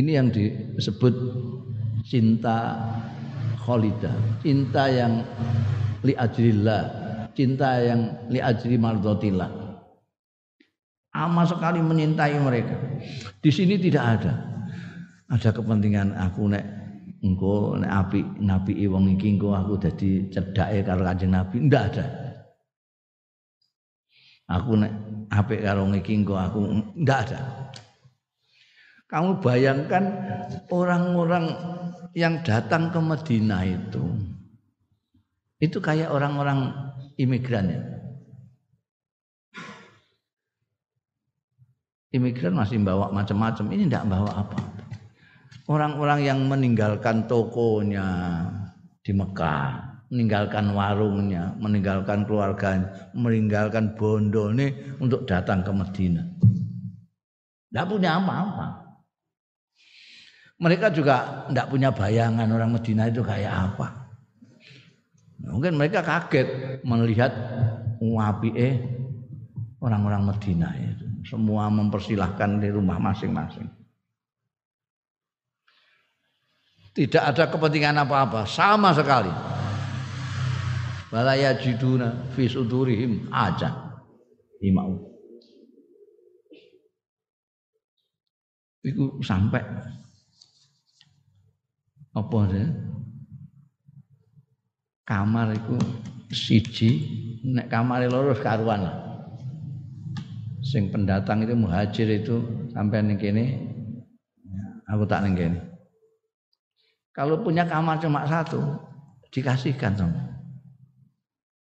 Ini 0.00 0.10
yang 0.16 0.32
disebut 0.32 1.12
cinta 2.08 2.80
kholidah, 3.60 4.16
cinta 4.40 4.88
yang 4.88 5.20
li 6.00 6.16
ajrillah, 6.16 6.82
cinta 7.36 7.84
yang 7.84 8.16
li 8.32 8.40
ajri 8.40 8.80
mardotillah 8.80 9.59
amat 11.14 11.46
sekali 11.54 11.82
menyintai 11.82 12.38
mereka. 12.38 12.76
Di 13.42 13.50
sini 13.50 13.76
tidak 13.80 14.04
ada. 14.18 14.32
Ada 15.30 15.54
kepentingan 15.54 16.14
aku 16.18 16.50
nek 16.50 16.64
engko 17.22 17.78
nek 17.78 17.90
api 17.90 18.20
nabi 18.42 18.82
wong 18.90 19.14
iki 19.14 19.38
engko 19.38 19.54
aku 19.54 19.78
dadi 19.78 20.26
cedake 20.26 20.82
karo 20.82 21.06
Kanjeng 21.06 21.30
Nabi, 21.30 21.56
ndak 21.70 21.82
ada. 21.94 22.06
Aku 24.50 24.74
nek 24.74 24.92
apik 25.30 25.62
karo 25.62 25.86
iki 25.94 26.12
engko 26.18 26.34
aku 26.34 26.58
ndak 26.98 27.18
ada. 27.30 27.40
Kamu 29.10 29.42
bayangkan 29.42 30.04
orang-orang 30.70 31.50
yang 32.14 32.42
datang 32.42 32.90
ke 32.90 32.98
Madinah 32.98 33.62
itu 33.66 34.02
itu 35.60 35.78
kayak 35.78 36.10
orang-orang 36.10 36.72
imigran 37.20 37.70
ya. 37.70 37.80
Imigran 42.10 42.54
masih 42.54 42.78
bawa 42.82 43.10
macam-macam. 43.14 43.64
Ini 43.70 43.86
tidak 43.86 44.06
bawa 44.10 44.30
apa 44.46 44.58
orang-orang 45.70 46.20
yang 46.26 46.38
meninggalkan 46.50 47.30
tokonya 47.30 48.06
di 49.06 49.14
Mekah 49.14 50.02
meninggalkan 50.10 50.74
warungnya 50.74 51.54
meninggalkan 51.62 52.26
keluarganya 52.26 53.14
meninggalkan 53.14 53.94
bondo 53.94 54.50
ini 54.50 54.74
untuk 54.98 55.22
datang 55.22 55.62
ke 55.62 55.70
Medina 55.70 56.26
tidak 57.70 57.86
punya 57.86 58.18
apa-apa. 58.18 58.82
Mereka 60.60 60.92
juga 60.92 61.46
tidak 61.48 61.70
punya 61.70 61.88
bayangan 61.94 62.50
orang 62.50 62.74
Medina 62.74 63.08
itu 63.08 63.22
kayak 63.22 63.48
apa. 63.48 64.10
Mungkin 65.40 65.78
mereka 65.78 66.04
kaget 66.04 66.82
melihat 66.84 67.32
wapi 68.02 68.50
eh 68.58 68.74
orang-orang 69.80 70.34
Medina 70.34 70.68
itu 70.76 71.09
semua 71.30 71.70
mempersilahkan 71.70 72.58
di 72.58 72.68
rumah 72.74 72.98
masing-masing. 72.98 73.70
Tidak 76.90 77.22
ada 77.22 77.46
kepentingan 77.46 78.02
apa-apa 78.02 78.50
sama 78.50 78.90
sekali. 78.90 79.30
Balaya 81.06 81.54
jiduna 81.54 82.34
fi 82.34 82.50
sudurihim 82.50 83.30
aja 83.30 83.94
imau. 84.58 84.98
Itu 88.82 89.22
sampai 89.22 89.62
apa 92.10 92.38
sih? 92.50 92.66
Kamar 95.06 95.54
itu 95.54 95.78
siji 96.30 96.90
nek 97.42 97.70
kamar 97.70 98.06
loro 98.06 98.34
karuan 98.38 98.86
lah 98.86 99.09
sing 100.70 100.94
pendatang 100.94 101.42
itu 101.42 101.58
muhajir 101.58 102.06
itu 102.06 102.38
sampai 102.70 103.02
ning 103.02 103.18
kene 103.18 103.58
aku 104.86 105.02
tak 105.02 105.26
ning 105.26 105.34
kene. 105.34 105.58
Kalau 107.10 107.42
punya 107.42 107.66
kamar 107.66 107.98
cuma 107.98 108.22
satu 108.22 108.62
dikasihkan 109.34 109.98
sama 109.98 110.22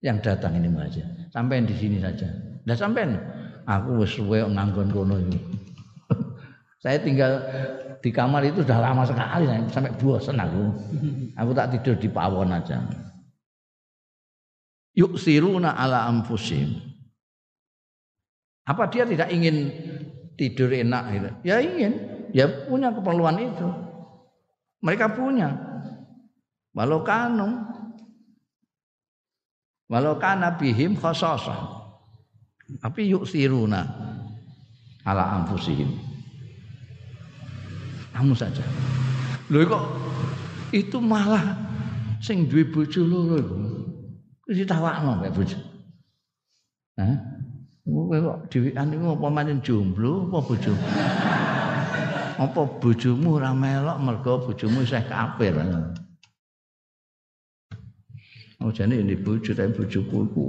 yang 0.02 0.18
datang 0.18 0.59
ini 0.59 0.66
muhajir. 0.66 1.07
Sampai 1.30 1.62
di 1.62 1.74
sini 1.78 2.02
saja. 2.02 2.26
Dan 2.66 2.74
sampai 2.74 3.07
aku 3.62 4.02
suwe 4.02 4.42
nganggon 4.42 4.90
kono 4.90 5.22
itu 5.22 5.38
saya 6.82 6.98
tinggal 6.98 7.38
di 8.02 8.11
kamar 8.11 8.42
itu 8.42 8.66
sudah 8.66 8.82
lama 8.82 9.07
sekali 9.07 9.46
sampai 9.70 9.94
bosan 10.02 10.42
aku. 10.42 10.62
Aku 11.38 11.50
tak 11.54 11.78
tidur 11.78 11.94
di 11.94 12.11
pawon 12.11 12.50
aja. 12.50 12.82
Yuk 14.98 15.14
siruna 15.14 15.78
ala 15.78 16.11
amfusim 16.11 16.95
apa 18.66 18.82
dia 18.90 19.06
tidak 19.06 19.30
ingin 19.30 19.70
tidur 20.34 20.68
enak 20.74 21.02
gitu? 21.14 21.30
Ya 21.46 21.62
ingin, 21.62 21.92
ya 22.34 22.50
punya 22.66 22.90
keperluan 22.90 23.38
itu. 23.38 23.68
Mereka 24.82 25.14
punya. 25.14 25.66
walau 26.76 27.00
kanu 27.00 27.56
walau 29.88 30.20
kana 30.20 30.60
bihim 30.60 30.92
khasasah 30.92 31.56
tapi 32.84 33.08
yuk 33.08 33.24
siruna 33.24 33.88
ala 35.08 35.40
anfusihim 35.40 35.88
kamu 38.12 38.36
saja 38.36 38.60
lho 39.48 39.64
kok 39.64 39.84
itu 40.76 41.00
malah 41.00 41.56
sing 42.20 42.44
duwe 42.44 42.68
bojo 42.68 43.00
loro 43.08 43.40
iku 43.40 43.56
ditawakno 44.52 45.16
mek 45.16 45.32
bojo 45.32 45.56
Hah? 46.96 47.36
Kowe 47.87 48.18
kok 48.18 48.39
dhewean 48.51 48.91
iku 48.91 49.14
apa 49.14 49.26
mancen 49.30 49.62
jomblo 49.62 50.26
apa 50.26 50.39
bojo? 50.43 50.72
apa 52.37 52.61
bojomu 52.82 53.41
ora 53.41 53.55
melok 53.55 53.99
mergo 54.03 54.32
bojomu 54.43 54.82
isih 54.82 55.07
kafir. 55.07 55.55
Oh 58.59 58.74
jane 58.74 58.99
ini 58.99 59.14
bojo 59.14 59.55
tapi 59.55 59.70
bojoku 59.70 60.16
iku 60.26 60.47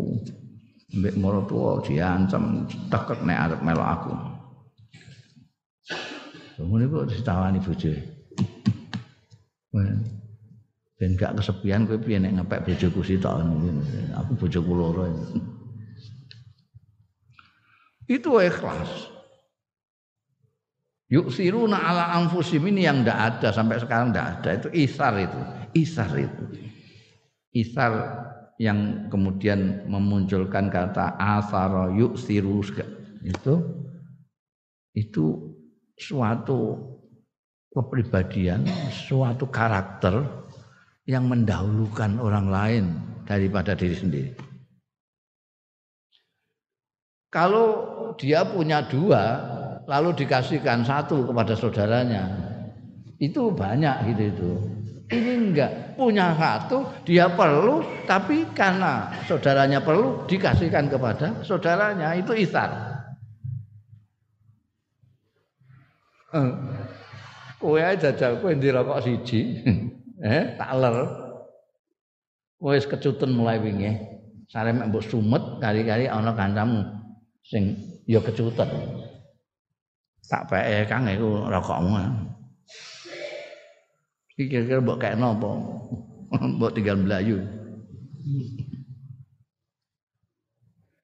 mbek 0.97 1.13
maratuwa 1.21 1.77
diancam 1.85 2.65
tekek 2.89 3.21
nek 3.21 3.37
arep 3.37 3.61
melok 3.61 3.89
aku. 3.93 4.11
Ngono 6.57 6.83
kok 6.89 7.07
ditawani 7.13 7.59
bojoe. 7.61 8.01
Ben 10.97 11.13
gak 11.13 11.37
kesepian 11.37 11.85
kowe 11.85 12.01
piye 12.01 12.17
nek 12.17 12.41
ngepek 12.41 12.65
bojoku 12.65 13.05
sitok 13.05 13.45
aku 14.17 14.31
bojoku 14.41 14.71
loro. 14.73 15.05
Itu 18.07 18.39
ikhlas. 18.39 19.11
Yuk 21.07 21.31
siruna 21.31 21.79
ala 21.87 22.11
anfusim 22.19 22.67
ini 22.67 22.83
yang 22.83 23.03
tidak 23.03 23.19
ada 23.39 23.49
sampai 23.55 23.79
sekarang 23.79 24.11
tidak 24.11 24.27
ada. 24.39 24.49
Itu 24.59 24.69
isar 24.75 25.13
itu 25.19 25.39
isar 25.75 26.11
itu. 26.15 26.43
Isar 27.55 27.91
yang 28.57 29.07
kemudian 29.13 29.85
memunculkan 29.85 30.67
kata 30.73 31.15
asaro 31.15 31.93
yuk 31.93 32.17
siru 32.17 32.65
itu 33.21 33.53
itu 34.97 35.25
suatu 35.93 36.81
kepribadian 37.69 38.65
suatu 38.89 39.45
karakter 39.53 40.25
yang 41.05 41.29
mendahulukan 41.29 42.17
orang 42.17 42.47
lain 42.49 42.85
daripada 43.29 43.77
diri 43.77 43.93
sendiri 43.93 44.46
kalau 47.27 47.67
dia 48.15 48.47
punya 48.47 48.83
dua 48.87 49.23
lalu 49.87 50.15
dikasihkan 50.15 50.83
satu 50.83 51.27
kepada 51.27 51.55
saudaranya 51.55 52.27
itu 53.17 53.49
banyak 53.49 54.13
gitu 54.13 54.23
itu. 54.29 54.51
Ini 55.07 55.31
enggak. 55.39 55.71
Punya 55.95 56.35
satu 56.35 56.83
dia 57.07 57.31
perlu 57.31 57.79
tapi 58.03 58.43
karena 58.51 59.07
saudaranya 59.23 59.79
perlu 59.79 60.27
dikasihkan 60.27 60.91
kepada 60.91 61.41
saudaranya. 61.47 62.11
Itu 62.19 62.35
isar 62.35 62.69
eh, 66.35 66.51
kowe 67.57 67.79
ae 67.79 67.95
jajal 67.95 68.43
kowe 68.43 68.51
ndirokok 68.51 69.03
siji? 69.03 69.41
Eh 70.17 70.57
tak 70.57 70.73
ler. 70.81 70.97
Wis 72.57 72.89
kecuten 72.89 73.37
mulai 73.37 73.61
wingi. 73.61 73.93
Sare 74.49 74.73
mbok 74.73 75.05
sumet 75.05 75.61
kali-kali 75.61 76.09
ana 76.09 76.33
kancamu 76.33 76.96
sing 77.47 77.79
ya 78.03 78.19
kecutet. 78.19 78.67
Tak 80.27 80.51
peke 80.51 80.83
Kang 80.91 81.07
iku 81.07 81.47
rokokmu. 81.47 81.95
Iki 84.35 84.43
kira-kira 84.51 84.83
mbok 84.83 84.99
kekno 84.99 85.27
apa? 85.39 85.49
mbok 86.59 86.71
tinggal 86.75 86.99
melayu. 86.99 87.39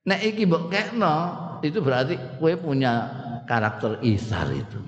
Nek 0.04 0.22
iki 0.28 0.44
mbok 0.44 0.68
kekno 0.68 1.16
itu 1.64 1.80
berarti 1.80 2.20
kowe 2.38 2.52
punya 2.60 3.08
karakter 3.48 4.04
isar 4.04 4.52
itu. 4.52 4.80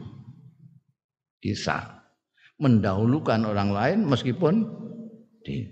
Isar. 1.40 2.04
Mendahulukan 2.60 3.48
orang 3.48 3.72
lain 3.72 4.00
meskipun 4.04 4.68
di 5.44 5.72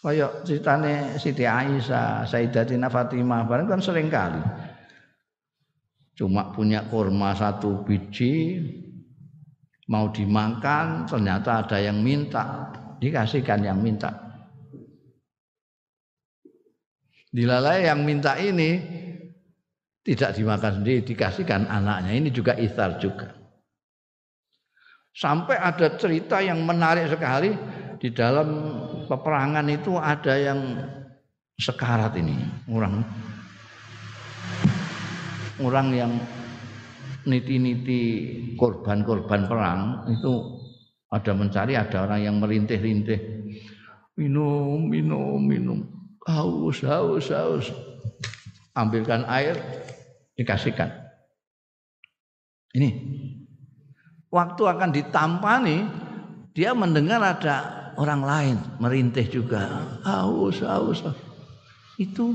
kayak 0.00 0.48
ceritane 0.48 1.16
Siti 1.20 1.44
Aisyah, 1.44 2.24
Sayyidatina 2.24 2.88
Fatimah 2.88 3.44
bareng 3.44 3.68
kan 3.68 3.80
sering 3.84 4.08
kali 4.08 4.40
cuma 6.20 6.52
punya 6.52 6.84
kurma 6.84 7.32
satu 7.32 7.80
biji 7.80 8.60
mau 9.88 10.12
dimakan 10.12 11.08
ternyata 11.08 11.64
ada 11.64 11.80
yang 11.80 11.96
minta. 12.04 12.68
Dikasihkan 13.00 13.64
yang 13.64 13.80
minta. 13.80 14.12
Dilalai 17.32 17.88
yang 17.88 18.04
minta 18.04 18.36
ini 18.36 18.76
tidak 20.04 20.36
dimakan 20.36 20.84
sendiri 20.84 21.00
dikasihkan 21.08 21.64
anaknya. 21.64 22.12
Ini 22.12 22.28
juga 22.28 22.52
isar 22.60 23.00
juga. 23.00 23.32
Sampai 25.16 25.56
ada 25.56 25.96
cerita 25.96 26.44
yang 26.44 26.60
menarik 26.60 27.08
sekali 27.08 27.56
di 27.96 28.12
dalam 28.12 28.48
peperangan 29.08 29.66
itu 29.72 29.96
ada 29.96 30.34
yang 30.36 30.60
sekarat 31.56 32.16
ini 32.20 32.36
orang 32.72 33.04
orang 35.60 35.88
yang 35.92 36.12
niti-niti 37.28 38.02
korban-korban 38.56 39.44
perang 39.44 40.08
itu 40.08 40.60
ada 41.10 41.32
mencari 41.34 41.74
ada 41.76 42.06
orang 42.06 42.20
yang 42.24 42.36
merintih-rintih. 42.40 43.18
Minum 44.16 44.88
minum 44.88 45.40
minum. 45.42 45.78
Haus 46.24 46.80
haus 46.86 47.28
haus. 47.32 47.66
Ambilkan 48.76 49.26
air 49.26 49.58
dikasihkan. 50.38 50.88
Ini. 52.76 52.90
Waktu 54.30 54.62
akan 54.62 54.90
ditampani 54.94 55.82
dia 56.54 56.70
mendengar 56.70 57.18
ada 57.18 57.56
orang 57.98 58.22
lain 58.22 58.56
merintih 58.78 59.26
juga. 59.26 59.98
Haus 60.06 60.62
haus 60.62 61.02
itu 61.98 62.32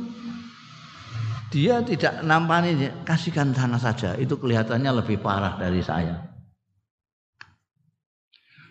dia 1.54 1.82
tidak 1.86 2.22
nampani 2.26 2.90
kasihkan 3.06 3.54
sana 3.54 3.78
saja. 3.78 4.18
Itu 4.18 4.38
kelihatannya 4.38 4.92
lebih 5.04 5.22
parah 5.22 5.58
dari 5.60 5.82
saya. 5.82 6.22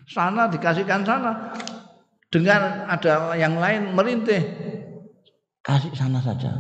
Sana 0.05 0.51
dikasihkan 0.51 1.03
sana 1.07 1.55
dengar 2.29 2.91
ada 2.91 3.33
yang 3.39 3.57
lain 3.57 3.95
merintih. 3.97 4.43
Kasih 5.65 5.95
sana 5.97 6.21
saja. 6.21 6.53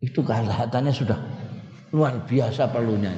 Itu 0.00 0.24
kelihatannya 0.24 0.92
sudah 0.92 1.20
luar 1.92 2.24
biasa 2.24 2.72
perlunya 2.72 3.12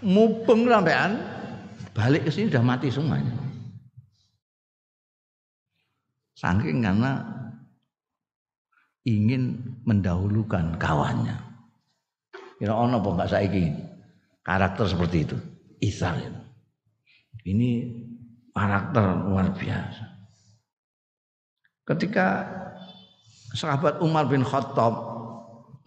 mubeng 0.00 0.64
sampean 0.64 1.20
balik 1.92 2.28
ke 2.28 2.30
sini 2.32 2.48
sudah 2.48 2.64
mati 2.64 2.88
semuanya. 2.88 3.36
Saking 6.40 6.80
karena 6.80 7.20
ingin 9.04 9.76
mendahulukan 9.88 10.76
kawannya. 10.76 11.36
Kira 12.60 12.76
ono 12.76 13.00
apa 13.00 13.08
enggak 13.08 13.30
saiki 13.32 13.64
karakter 14.44 14.84
seperti 14.88 15.16
itu. 15.24 15.36
Isar. 15.80 16.20
Ini 17.40 17.70
karakter 18.52 19.04
luar 19.24 19.56
biasa. 19.56 20.04
Ketika 21.88 22.44
sahabat 23.56 24.04
Umar 24.04 24.28
bin 24.28 24.44
Khattab 24.44 24.92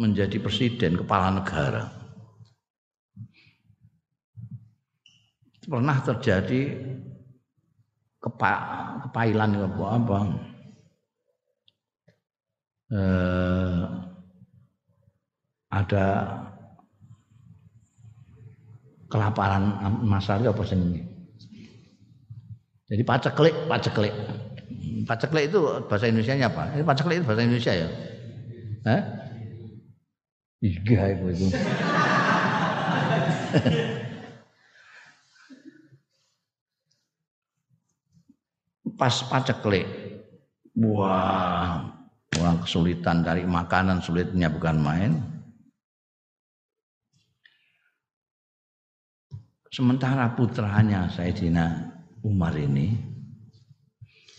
menjadi 0.01 0.41
presiden 0.41 0.97
kepala 0.97 1.37
negara 1.37 2.03
pernah 5.63 5.95
terjadi 6.03 6.75
kepa, 8.19 8.53
kepailan 9.07 9.63
apa 9.63 9.85
apa 9.95 10.17
eh, 12.93 13.81
ada 15.73 16.05
kelaparan 19.09 19.63
masal 20.05 20.45
apa 20.45 20.63
sing 20.65 21.01
jadi 22.89 23.01
paceklik 23.01 23.55
paceklik 23.65 24.13
paceklik 25.09 25.49
itu 25.49 25.59
bahasa 25.89 26.05
Indonesia 26.09 26.37
nya 26.37 26.47
apa 26.53 26.69
ini 26.77 26.83
paceklik 26.85 27.17
itu 27.21 27.25
bahasa 27.25 27.41
Indonesia 27.45 27.73
ya? 27.73 27.89
Iya 30.63 31.03
itu. 31.17 31.47
Pas 38.99 39.15
paceklik. 39.27 39.85
Wah, 40.73 41.92
Orang 42.39 42.63
kesulitan 42.65 43.21
cari 43.21 43.45
makanan 43.45 44.01
sulitnya 44.01 44.49
bukan 44.49 44.77
main. 44.81 45.11
Sementara 49.73 50.29
putranya 50.37 51.09
Sayyidina 51.09 51.93
Umar 52.23 52.53
ini 52.53 53.13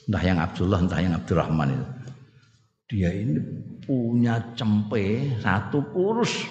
entah 0.09 0.23
yang 0.25 0.39
Abdullah 0.41 0.81
entah 0.85 1.01
yang 1.01 1.17
Abdurrahman 1.17 1.75
itu 1.75 1.87
dia 2.85 3.11
ini 3.11 3.41
punya 3.81 4.37
cempe 4.53 5.33
satu 5.41 5.81
kurus 5.93 6.45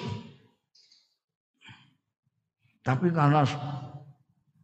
tapi 2.81 3.13
karena 3.13 3.45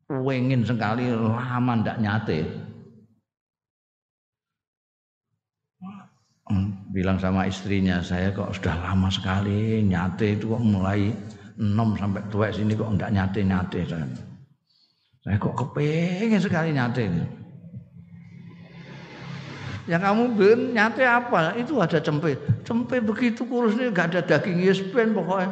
pengen 0.10 0.66
sekali 0.66 1.14
lama 1.14 1.74
ndak 1.80 2.02
nyate 2.02 2.40
bilang 6.90 7.22
sama 7.22 7.46
istrinya 7.46 8.02
saya 8.02 8.34
kok 8.34 8.58
sudah 8.58 8.74
lama 8.82 9.10
sekali 9.14 9.86
nyate 9.86 10.34
itu 10.34 10.50
kok 10.50 10.64
mulai 10.66 11.14
6 11.62 12.02
sampai 12.02 12.24
tua 12.34 12.50
sini 12.50 12.74
kok 12.74 12.90
ndak 12.98 13.14
nyate 13.14 13.40
nyate 13.46 13.80
saya 13.86 14.08
saya 15.22 15.36
kok 15.38 15.54
kepengen 15.54 16.42
sekali 16.42 16.74
nyate 16.74 17.06
yang 19.90 20.06
kamu 20.06 20.38
bikin 20.38 20.78
nyate 20.78 21.02
apa? 21.02 21.58
Itu 21.58 21.82
ada 21.82 21.98
cempe. 21.98 22.38
Cempe 22.62 23.02
begitu 23.02 23.42
kurus 23.50 23.74
ini 23.74 23.90
gak 23.90 24.14
ada 24.14 24.22
daging 24.22 24.62
yespen 24.62 25.18
pokoknya. 25.18 25.50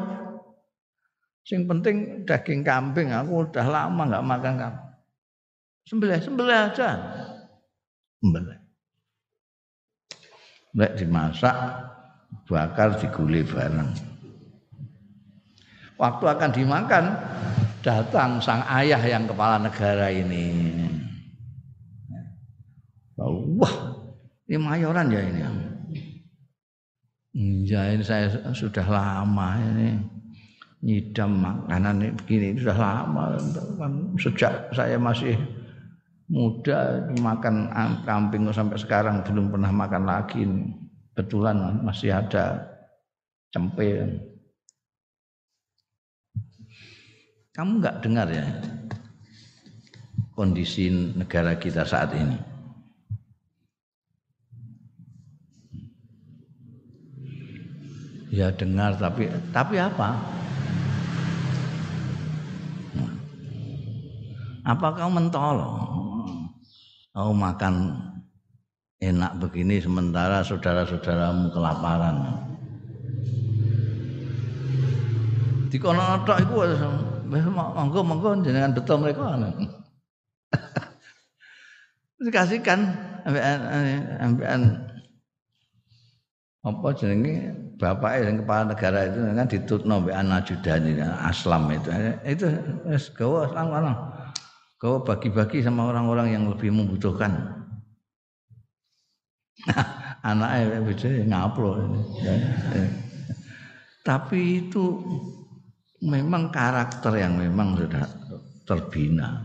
Sing 1.41 1.65
penting 1.65 2.21
daging 2.21 2.61
kambing. 2.61 3.09
Aku 3.09 3.49
udah 3.49 3.65
lama 3.65 4.05
gak 4.05 4.25
makan 4.29 4.53
kambing. 4.61 4.93
Sembelih, 5.89 6.21
sembelih 6.21 6.57
aja. 6.69 6.89
Sembelih. 8.21 8.56
Lek 10.77 10.93
dimasak, 10.93 11.57
bakar 12.45 13.01
digulai 13.01 13.41
bareng. 13.41 13.89
Waktu 15.97 16.25
akan 16.29 16.49
dimakan, 16.53 17.05
datang 17.81 18.37
sang 18.37 18.61
ayah 18.69 19.01
yang 19.01 19.25
kepala 19.25 19.57
negara 19.57 20.13
ini. 20.13 20.53
Wah, 23.57 23.73
ini 24.45 24.57
mayoran 24.61 25.09
ya 25.09 25.21
ini. 25.25 25.41
Ya 27.65 27.81
ini 27.93 28.05
saya 28.05 28.29
sudah 28.53 28.85
lama 28.85 29.57
ini 29.57 29.97
nyidam 30.85 31.41
makanan 31.41 32.13
begini 32.21 32.57
sudah 32.61 32.77
lama 32.77 33.33
sejak 34.21 34.69
saya 34.73 35.01
masih 35.01 35.33
muda 36.27 37.07
makan 37.23 37.71
kambing 38.03 38.47
sampai 38.51 38.77
sekarang 38.79 39.23
belum 39.23 39.51
pernah 39.51 39.71
makan 39.71 40.03
lagi. 40.03 40.43
Betulan 41.17 41.81
masih 41.81 42.13
ada 42.13 42.61
cempe 43.49 44.05
kamu 47.57 47.81
nggak 47.81 48.05
dengar 48.05 48.29
ya 48.29 48.45
kondisi 50.37 50.93
negara 50.93 51.57
kita 51.57 51.81
saat 51.81 52.13
ini? 52.13 52.37
Ya 58.29 58.53
dengar 58.53 58.93
tapi 59.01 59.33
tapi 59.49 59.81
apa? 59.81 60.13
Apa 64.61 64.93
kau 64.93 65.09
mentol 65.09 65.57
kau 67.17 67.33
makan 67.33 67.97
enak 69.01 69.41
begini 69.41 69.81
sementara 69.81 70.45
saudara-saudaramu 70.45 71.49
kelaparan. 71.49 72.45
Di 75.73 75.81
kono 75.81 76.21
tok 76.29 76.45
iku 76.45 76.61
monggo 77.57 78.05
monggo 78.05 78.37
jenengan 78.45 78.77
betul 78.77 79.01
mereka 79.01 79.33
dikasihkan 82.21 82.79
ambekan 83.25 83.59
ambekan 84.21 84.61
apa 86.61 86.87
jenenge? 86.93 87.65
Bapak 87.77 88.25
yang 88.25 88.41
kepala 88.41 88.73
negara 88.73 89.05
itu 89.05 89.21
kan 89.21 89.45
ditutno 89.45 90.01
mbek 90.01 90.17
anak 90.17 90.49
judani 90.49 90.97
aslam 91.01 91.69
itu. 91.69 91.93
Itu 92.25 92.49
wis 92.89 93.13
gawa 93.13 93.45
aslam 93.45 93.69
kana 93.69 94.16
gawa 94.77 95.01
bagi-bagi 95.01 95.65
sama 95.65 95.89
orang-orang 95.89 96.33
yang 96.33 96.43
lebih 96.49 96.69
membutuhkan. 96.73 97.65
Anaknya 100.27 100.81
bisa 100.85 101.07
ngaplo 101.09 101.81
tapi 104.07 104.63
itu 104.63 105.03
memang 105.99 106.47
karakter 106.47 107.19
yang 107.19 107.35
memang 107.35 107.75
sudah 107.75 108.07
terbina 108.63 109.43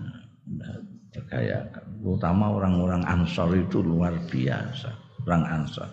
kayak 1.26 1.74
terutama 1.98 2.54
orang-orang 2.54 3.02
ansor 3.10 3.50
itu 3.58 3.82
luar 3.82 4.14
biasa 4.30 4.94
orang 5.26 5.42
ansor. 5.50 5.90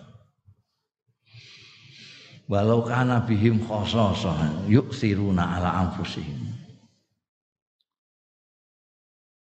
Walau 2.46 2.82
kana 2.86 3.26
bihim 3.26 3.62
khososah 3.62 4.66
yuksiruna 4.70 5.58
ala 5.58 5.86
anfusihim 5.86 6.49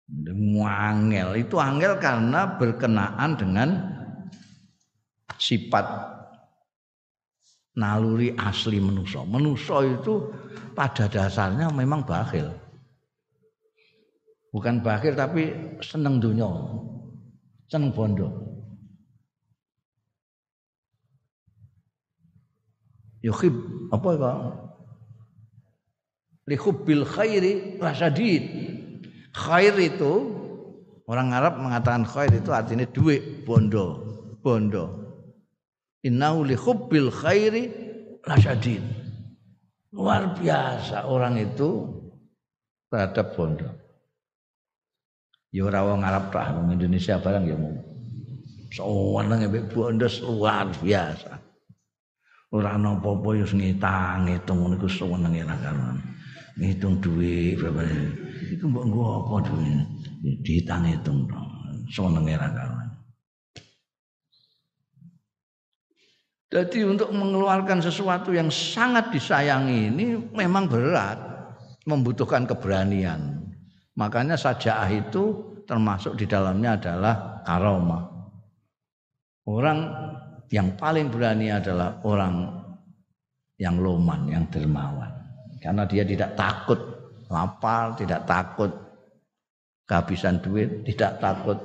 Angel 0.08 1.36
itu 1.36 1.60
angel 1.60 2.00
karena 2.00 2.56
berkenaan 2.56 3.36
dengan 3.36 3.68
sifat 5.36 5.84
naluri 7.76 8.32
asli 8.40 8.80
manusia. 8.80 9.20
Manusia 9.28 9.84
itu 9.84 10.32
pada 10.72 11.12
dasarnya 11.12 11.68
memang 11.68 12.08
bakhil. 12.08 12.48
Bukan 14.48 14.80
bakhil 14.80 15.12
tapi 15.12 15.52
seneng 15.84 16.16
dunia, 16.24 16.48
seneng 17.68 17.92
bondo. 17.92 18.48
yuhib 23.22 23.54
apa 23.90 24.08
ya 24.14 24.32
lihubbil 26.48 27.04
khairi 27.04 27.76
rasadid 27.82 28.44
khair 29.32 29.74
itu 29.76 30.32
orang 31.08 31.32
Arab 31.32 31.60
mengatakan 31.60 32.04
khair 32.04 32.32
itu 32.32 32.50
artinya 32.52 32.86
duit 32.88 33.44
bondo 33.48 34.08
bondo. 34.40 35.06
Innahu 36.06 36.46
lihubbil 36.46 37.10
khairi 37.10 37.68
rasadid 38.22 38.80
luar 39.90 40.36
biasa 40.36 41.08
orang 41.08 41.40
itu 41.42 41.90
terhadap 42.88 43.34
bondo. 43.34 43.68
Ya 45.48 45.64
ora 45.64 45.80
wong 45.80 46.04
Arab 46.04 46.28
lah 46.32 46.54
wong 46.60 46.76
Indonesia 46.76 47.16
barang 47.18 47.44
ya 47.48 47.56
mau. 47.56 47.72
Sowan 48.68 49.32
mbek 49.32 49.72
bondo 49.72 50.06
luar 50.28 50.68
biasa. 50.76 51.40
Ora 52.48 52.80
ana 52.80 52.96
apa-apa 52.96 53.36
ya 53.36 53.44
ngitang 53.44 54.24
ngitung 54.24 54.64
ngono 54.64 54.80
iku 54.80 54.88
senenge 54.88 55.44
ra 55.44 55.56
karuan. 55.60 56.00
Ngitung 56.56 56.96
duit 57.04 57.60
berapa 57.60 57.84
iku 58.48 58.64
mbok 58.68 58.84
nggo 58.88 59.02
apa 59.04 59.34
duit 59.48 59.86
dihitung 60.44 60.84
hitung 60.88 61.18
to 61.28 61.40
senenge 61.92 62.34
ra 62.36 62.48
karuan 62.52 62.88
Jadi 66.48 66.80
untuk 66.80 67.12
mengeluarkan 67.12 67.84
sesuatu 67.84 68.32
yang 68.32 68.48
sangat 68.48 69.12
disayangi 69.12 69.92
ini 69.92 70.16
memang 70.32 70.64
berat, 70.64 71.20
membutuhkan 71.84 72.48
keberanian. 72.48 73.44
Makanya 74.00 74.32
sajah 74.40 74.88
itu 74.88 75.44
termasuk 75.68 76.16
di 76.16 76.24
dalamnya 76.24 76.80
adalah 76.80 77.44
karomah. 77.44 78.04
Orang 79.44 79.78
yang 80.48 80.72
paling 80.80 81.12
berani 81.12 81.52
adalah 81.52 82.00
orang 82.08 82.64
yang 83.60 83.76
loman, 83.76 84.32
yang 84.32 84.48
dermawan. 84.48 85.12
Karena 85.60 85.84
dia 85.84 86.00
tidak 86.00 86.32
takut 86.32 86.87
lapar, 87.28 87.96
tidak 87.96 88.24
takut 88.24 88.72
kehabisan 89.88 90.40
duit, 90.40 90.84
tidak 90.88 91.20
takut 91.20 91.56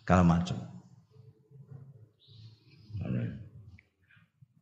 segala 0.00 0.24
macam. 0.24 0.58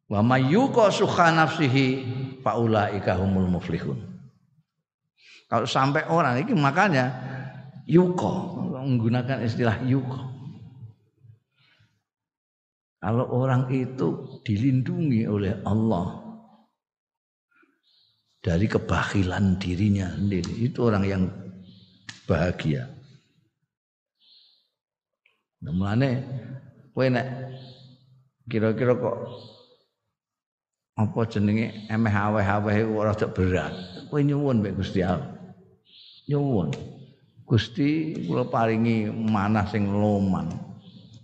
Wa 0.07 0.21
mayyuqa 0.21 0.93
sukha 0.93 1.33
nafsihi 1.33 1.87
faulaika 2.45 3.17
humul 3.17 3.49
muflihun. 3.49 3.99
Kalau 5.49 5.67
sampai 5.67 6.07
orang 6.07 6.43
ini 6.43 6.53
makanya 6.55 7.13
yuko 7.87 8.63
menggunakan 8.73 9.43
istilah 9.45 9.83
yuko 9.87 10.33
kalau 13.03 13.27
orang 13.35 13.67
itu 13.75 14.39
dilindungi 14.47 15.27
oleh 15.27 15.59
Allah 15.67 16.22
dari 18.43 18.67
kebakhilan 18.67 19.57
dirinya 19.63 20.11
sendiri, 20.19 20.67
itu 20.67 20.83
orang 20.83 21.05
yang 21.07 21.23
bahagia. 22.27 22.91
Namanya, 25.63 26.19
kowe 26.91 27.07
nek 27.07 27.27
kira-kira 28.51 28.99
kok 28.99 29.17
apa 30.99 31.21
jenenge 31.31 31.87
emeh 31.87 32.11
aweh-aweh 32.11 32.83
ora 32.91 33.15
berat. 33.15 33.73
Kowe 34.11 34.19
nyuwun 34.19 34.59
mek 34.59 34.75
Gusti 34.75 35.07
Allah. 35.07 35.31
Nyuwun. 36.27 36.75
Gusti 37.47 38.19
kula 38.27 38.51
paringi 38.51 39.07
manah 39.07 39.71
sing 39.71 39.87
loman 39.87 40.73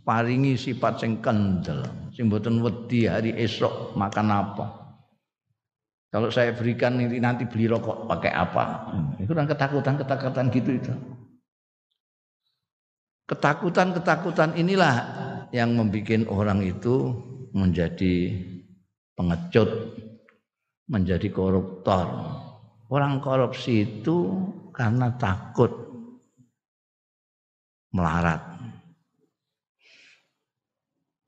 paringi 0.08 0.56
sifat 0.56 1.04
sing 1.04 1.20
kendel, 1.20 1.84
sing 2.16 2.32
mboten 2.32 2.64
wedi 2.64 3.04
hari 3.04 3.36
esok 3.36 3.92
makan 3.92 4.32
apa. 4.32 4.87
Kalau 6.08 6.32
saya 6.32 6.56
berikan 6.56 6.96
ini 6.96 7.20
nanti 7.20 7.44
beli 7.44 7.68
rokok 7.68 8.08
pakai 8.08 8.32
apa? 8.32 8.64
Hmm, 8.96 9.08
itu 9.20 9.32
kan 9.36 9.44
ketakutan-ketakutan 9.44 10.48
gitu 10.48 10.70
itu. 10.72 10.92
Ketakutan-ketakutan 13.28 14.56
inilah 14.56 14.94
yang 15.52 15.76
membuat 15.76 16.24
orang 16.32 16.64
itu 16.64 17.12
menjadi 17.52 18.32
pengecut, 19.12 19.68
menjadi 20.88 21.28
koruptor. 21.28 22.08
Orang 22.88 23.20
korupsi 23.20 23.84
itu 23.84 24.32
karena 24.72 25.12
takut 25.12 25.68
melarat. 27.92 28.40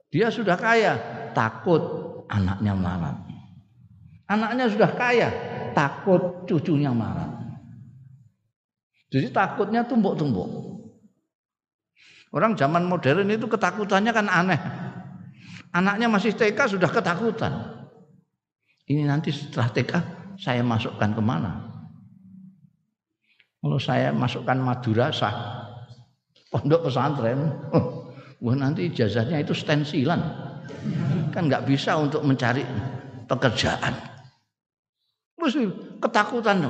Dia 0.09 0.33
sudah 0.33 0.57
kaya, 0.57 0.97
takut 1.37 1.85
anaknya 2.33 2.73
melarat. 2.73 3.30
Anaknya 4.31 4.71
sudah 4.71 4.91
kaya, 4.95 5.29
takut 5.75 6.47
cucunya 6.47 6.95
melarat. 6.95 7.35
Jadi 9.11 9.27
takutnya 9.35 9.83
tumbuk-tumbuk. 9.83 10.71
Orang 12.31 12.55
zaman 12.55 12.87
modern 12.87 13.27
itu 13.27 13.51
ketakutannya 13.51 14.15
kan 14.15 14.31
aneh. 14.31 14.61
Anaknya 15.75 16.07
masih 16.07 16.31
TK 16.31 16.79
sudah 16.79 16.87
ketakutan. 16.87 17.83
Ini 18.87 19.03
nanti 19.11 19.35
setelah 19.35 19.67
TK 19.75 19.93
saya 20.39 20.63
masukkan 20.63 21.11
ke 21.11 21.23
mana? 21.23 21.67
Kalau 23.59 23.79
saya 23.83 24.15
masukkan 24.15 24.57
Madura 24.63 25.11
sah 25.11 25.35
pondok 26.55 26.87
pesantren, 26.87 27.51
wah 28.43 28.55
nanti 28.55 28.95
ijazahnya 28.95 29.43
itu 29.43 29.51
stensilan. 29.51 30.23
Kan 31.35 31.51
nggak 31.51 31.67
bisa 31.67 31.99
untuk 31.99 32.23
mencari 32.23 32.63
pekerjaan. 33.27 34.20
Mesti 35.51 35.99
ketakutan. 35.99 36.63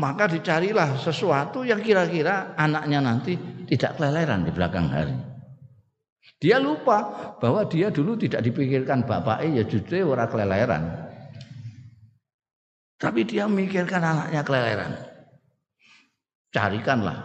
Maka 0.00 0.24
dicarilah 0.26 0.96
sesuatu 0.96 1.68
yang 1.68 1.84
kira-kira 1.84 2.56
anaknya 2.56 3.04
nanti 3.04 3.36
tidak 3.68 4.00
keleleran 4.00 4.48
di 4.48 4.50
belakang 4.56 4.88
hari. 4.88 5.12
Dia 6.40 6.56
lupa 6.56 7.36
bahwa 7.36 7.68
dia 7.68 7.92
dulu 7.92 8.16
tidak 8.16 8.40
dipikirkan 8.40 9.04
bapaknya 9.04 9.60
ya 9.60 9.64
justru 9.68 10.00
orang 10.00 10.32
keleleran. 10.32 10.82
Tapi 12.96 13.20
dia 13.28 13.44
memikirkan 13.44 14.00
anaknya 14.00 14.40
keleleran. 14.40 14.92
Carikanlah 16.48 17.20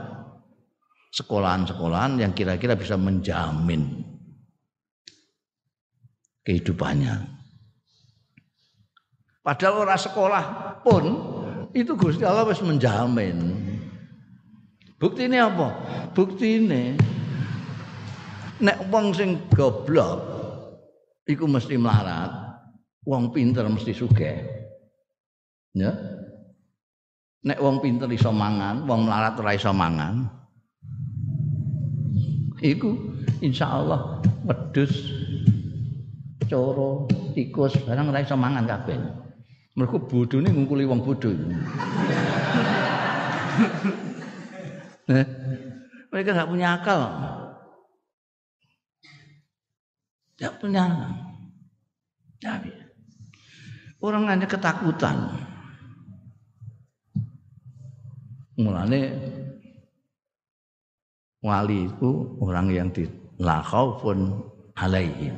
sekolahan-sekolahan 1.15 2.19
yang 2.19 2.35
kira-kira 2.35 2.75
bisa 2.75 2.99
menjamin 2.99 4.03
kehidupannya. 6.43 7.38
Padahal 9.39 9.87
orang 9.87 10.01
sekolah 10.01 10.43
pun 10.83 11.03
itu 11.71 11.93
Gusti 11.95 12.25
Allah 12.25 12.43
wis 12.49 12.59
menjamin. 12.59 13.55
Bukti 14.99 15.31
ini 15.31 15.39
apa? 15.39 15.67
Bukti 16.11 16.59
ini 16.59 16.97
nek 18.59 18.91
wong 18.91 19.15
sing 19.15 19.39
goblok 19.55 20.19
iku 21.23 21.47
mesti 21.47 21.79
melarat, 21.79 22.59
wong 23.07 23.31
pinter 23.31 23.63
mesti 23.69 23.95
sugih. 23.95 24.43
Ya. 25.77 25.95
Nek 27.39 27.61
wong 27.63 27.79
pinter 27.79 28.11
iso 28.11 28.35
mangan, 28.35 28.83
wong 28.83 29.07
melarat 29.07 29.39
ora 29.39 29.55
iso 29.55 29.71
mangan. 29.71 30.27
Iku 32.59 32.91
insyaallah 33.39 34.19
wedhus 34.43 34.91
coro 36.51 37.07
tikus 37.31 37.79
barang 37.87 38.11
ora 38.11 38.19
iso 38.19 38.35
mangan 38.35 38.67
kabeh. 38.67 39.18
Mereka 39.77 39.97
bodoh 40.09 40.39
ini 40.41 40.49
ngungkuli 40.49 40.83
wong 40.89 41.01
bodoh. 41.05 41.33
eh, 45.13 45.25
mereka 46.09 46.29
nggak 46.33 46.49
punya 46.49 46.67
akal. 46.77 47.01
Tidak 50.35 50.53
punya 50.57 50.81
akal. 50.89 51.29
Tapi 52.39 52.71
orang 53.99 54.31
hanya 54.31 54.47
ketakutan. 54.47 55.15
Mulane 58.59 59.01
wali 61.39 61.87
itu 61.87 62.11
orang 62.43 62.67
yang 62.71 62.87
di 62.91 63.07
la 63.39 63.63
khaufun 63.63 64.43
alaihim. 64.75 65.35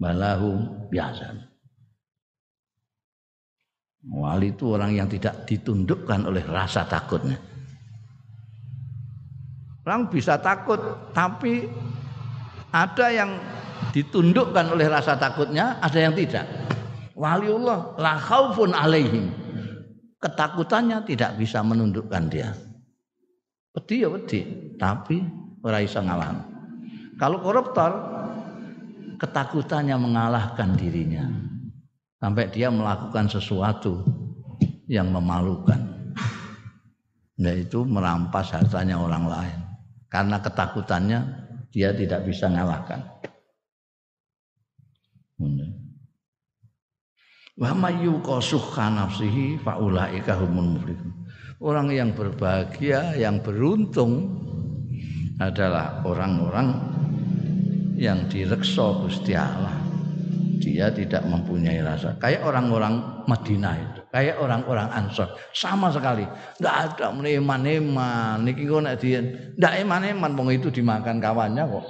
Balahum 0.00 0.88
biasa. 0.88 1.51
Wali 4.02 4.50
itu 4.50 4.74
orang 4.74 4.98
yang 4.98 5.06
tidak 5.06 5.46
ditundukkan 5.46 6.26
oleh 6.26 6.42
rasa 6.42 6.82
takutnya. 6.90 7.38
Orang 9.86 10.10
bisa 10.10 10.42
takut, 10.42 10.78
tapi 11.14 11.70
ada 12.74 13.06
yang 13.14 13.38
ditundukkan 13.94 14.74
oleh 14.74 14.90
rasa 14.90 15.14
takutnya, 15.14 15.78
ada 15.78 15.98
yang 16.02 16.18
tidak. 16.18 16.46
Waliullah 17.14 17.94
la 17.98 18.18
khaufun 18.18 18.74
alaihim. 18.74 19.30
Ketakutannya 20.18 21.06
tidak 21.06 21.38
bisa 21.38 21.62
menundukkan 21.62 22.26
dia. 22.30 22.54
Wedi 23.74 24.02
ya 24.02 24.08
wedi, 24.10 24.40
tapi 24.78 25.22
ora 25.62 25.78
iso 25.82 26.02
ngalah. 26.02 26.42
Kalau 27.18 27.38
koruptor 27.38 27.90
ketakutannya 29.18 29.94
mengalahkan 29.94 30.74
dirinya 30.74 31.51
sampai 32.22 32.46
dia 32.54 32.70
melakukan 32.70 33.26
sesuatu 33.26 34.06
yang 34.86 35.10
memalukan. 35.10 35.90
Yaitu 37.42 37.82
merampas 37.82 38.54
hartanya 38.54 39.02
orang 39.02 39.26
lain. 39.26 39.58
Karena 40.06 40.38
ketakutannya 40.38 41.26
dia 41.74 41.90
tidak 41.90 42.22
bisa 42.22 42.46
mengalahkan 42.46 43.02
wa 47.62 47.72
nafsihi 48.90 49.60
faulaika 49.60 50.38
orang 51.62 51.88
yang 51.92 52.10
berbahagia 52.16 53.14
yang 53.18 53.38
beruntung 53.44 54.40
adalah 55.36 56.00
orang-orang 56.06 56.68
yang 57.98 58.24
direksa 58.30 59.04
Gusti 59.04 59.34
Allah 59.36 59.81
dia 60.62 60.94
tidak 60.94 61.26
mempunyai 61.26 61.82
rasa. 61.82 62.14
Kayak 62.22 62.46
orang-orang 62.46 63.26
Madinah 63.26 63.74
itu, 63.74 64.00
kayak 64.14 64.38
orang-orang 64.38 64.86
Ansor, 64.94 65.34
sama 65.50 65.90
sekali. 65.90 66.22
Tidak 66.22 66.70
ada 66.70 67.10
meneman-eman. 67.10 68.46
Niki 68.46 68.70
kok 68.70 68.86
nek 68.86 69.02
dia 69.02 69.18
ndak 69.58 69.82
eman-eman 69.82 70.38
wong 70.38 70.54
itu 70.54 70.70
dimakan 70.70 71.18
kawannya 71.18 71.66
kok. 71.66 71.86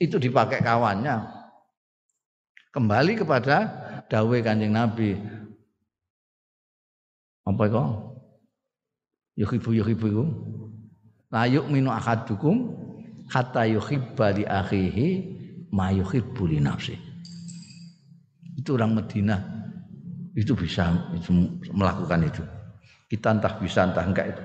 Itu 0.00 0.16
dipakai 0.16 0.64
kawannya. 0.64 1.20
Kembali 2.72 3.12
kepada 3.20 3.56
dawe 4.08 4.36
Kanjeng 4.40 4.72
Nabi. 4.72 5.20
Apa 7.44 7.62
itu? 7.68 7.84
Yuhibu 9.44 9.70
yuhibu 9.76 10.06
iku. 10.08 10.24
La 11.28 11.44
yu'minu 11.44 11.92
ahadukum 11.92 12.72
hatta 13.28 13.68
yuhibba 13.68 14.32
li 14.32 14.48
akhihi 14.48 15.06
ma 15.70 15.92
yuhibbu 15.94 16.50
li 16.50 16.58
nafsihi 16.58 17.09
itu 18.60 18.76
orang 18.76 18.92
Medina 18.92 19.40
itu 20.36 20.52
bisa 20.52 20.92
melakukan 21.72 22.20
itu. 22.28 22.44
Kita 23.08 23.32
entah 23.32 23.56
bisa 23.56 23.88
entah 23.88 24.04
enggak 24.04 24.36
itu. 24.36 24.44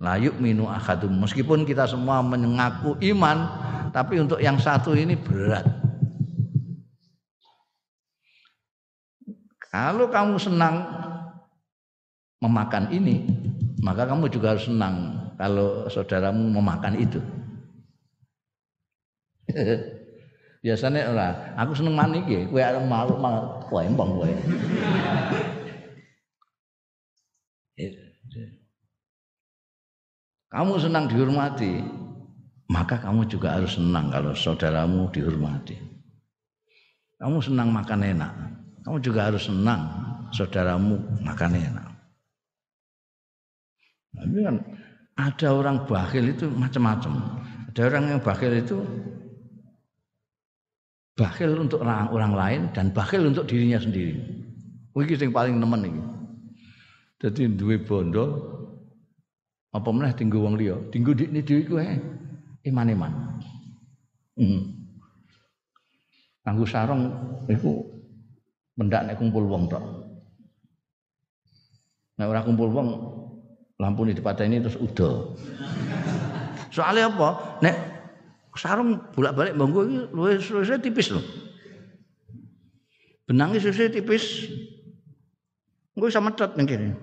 Layuk 0.00 0.40
minu 0.40 0.66
akadum. 0.66 1.12
Meskipun 1.22 1.68
kita 1.68 1.86
semua 1.86 2.24
mengaku 2.24 2.98
iman, 3.14 3.46
tapi 3.94 4.18
untuk 4.18 4.40
yang 4.40 4.58
satu 4.58 4.96
ini 4.96 5.14
berat. 5.14 5.62
Kalau 9.70 10.10
kamu 10.10 10.38
senang 10.40 10.82
memakan 12.42 12.90
ini, 12.90 13.26
maka 13.84 14.08
kamu 14.08 14.32
juga 14.32 14.56
harus 14.56 14.66
senang 14.66 15.28
kalau 15.38 15.86
saudaramu 15.92 16.50
memakan 16.50 16.94
itu. 16.98 17.20
Biasanya 20.64 21.12
ora, 21.12 21.28
aku 21.60 21.76
seneng 21.76 21.92
mani 21.92 22.24
iki, 22.24 22.48
kowe 22.48 22.56
arep 22.56 22.88
malu 22.88 23.20
malah 23.20 23.60
kowe 23.68 23.84
empong 23.84 24.16
kowe. 24.16 24.32
Kamu 30.48 30.72
senang 30.80 31.04
dihormati, 31.04 31.84
maka 32.72 32.96
kamu 32.96 33.28
juga 33.28 33.60
harus 33.60 33.76
senang 33.76 34.08
kalau 34.08 34.32
saudaramu 34.32 35.12
dihormati. 35.12 35.76
Kamu 37.20 37.44
senang 37.44 37.68
makan 37.68 38.00
enak, 38.16 38.32
kamu 38.88 38.96
juga 39.04 39.28
harus 39.28 39.44
senang 39.44 39.84
saudaramu 40.32 40.96
makan 41.20 41.60
enak. 41.60 41.88
Tapi 44.16 44.38
kan 44.40 44.56
ada 45.20 45.48
orang 45.52 45.84
bakhil 45.84 46.24
itu 46.32 46.48
macam-macam. 46.48 47.12
Ada 47.68 47.80
orang 47.90 48.04
yang 48.16 48.20
bakhil 48.24 48.54
itu 48.56 48.80
bakhil 51.14 51.54
untuk 51.58 51.82
orang, 51.86 52.10
orang 52.10 52.32
lain 52.34 52.60
dan 52.74 52.90
bakhil 52.90 53.30
untuk 53.30 53.46
dirinya 53.46 53.78
sendiri. 53.78 54.18
Iki 54.94 55.14
sing 55.18 55.30
paling 55.34 55.58
nemen 55.58 55.90
iki. 55.90 56.02
Dadi 57.18 57.50
duwe 57.50 57.82
bondo 57.82 58.54
apa 59.74 59.88
meneh 59.90 60.14
tinggu 60.14 60.38
wong 60.38 60.54
liya, 60.54 60.78
tinggu 60.94 61.14
dikne 61.14 61.42
dhewe 61.42 61.60
iku 61.66 61.74
iman-iman. 62.70 63.10
Hmm. 64.38 64.62
Kanggo 66.46 66.66
sarung 66.66 67.10
iku 67.50 67.82
mendak 68.78 69.06
nek 69.06 69.18
kumpul 69.18 69.46
wong 69.46 69.70
tok. 69.70 69.82
Nek 72.18 72.30
ora 72.30 72.46
kumpul 72.46 72.70
wong 72.70 72.88
lampu 73.82 74.06
ini 74.06 74.62
terus 74.62 74.78
udah. 74.78 75.34
Soalnya 76.70 77.10
apa? 77.10 77.58
Nek 77.62 77.93
sarung 78.54 79.02
bolak-balik 79.14 79.58
bangku 79.58 79.80
iki 79.86 79.98
luwih 80.14 80.38
tipis 80.78 81.10
loh. 81.10 81.24
Benangnya 83.26 83.58
susu 83.58 83.90
tipis. 83.90 84.46
Gue 85.94 86.10
sama 86.10 86.34
tet 86.34 86.54
ning 86.58 86.66
kene. 86.66 86.94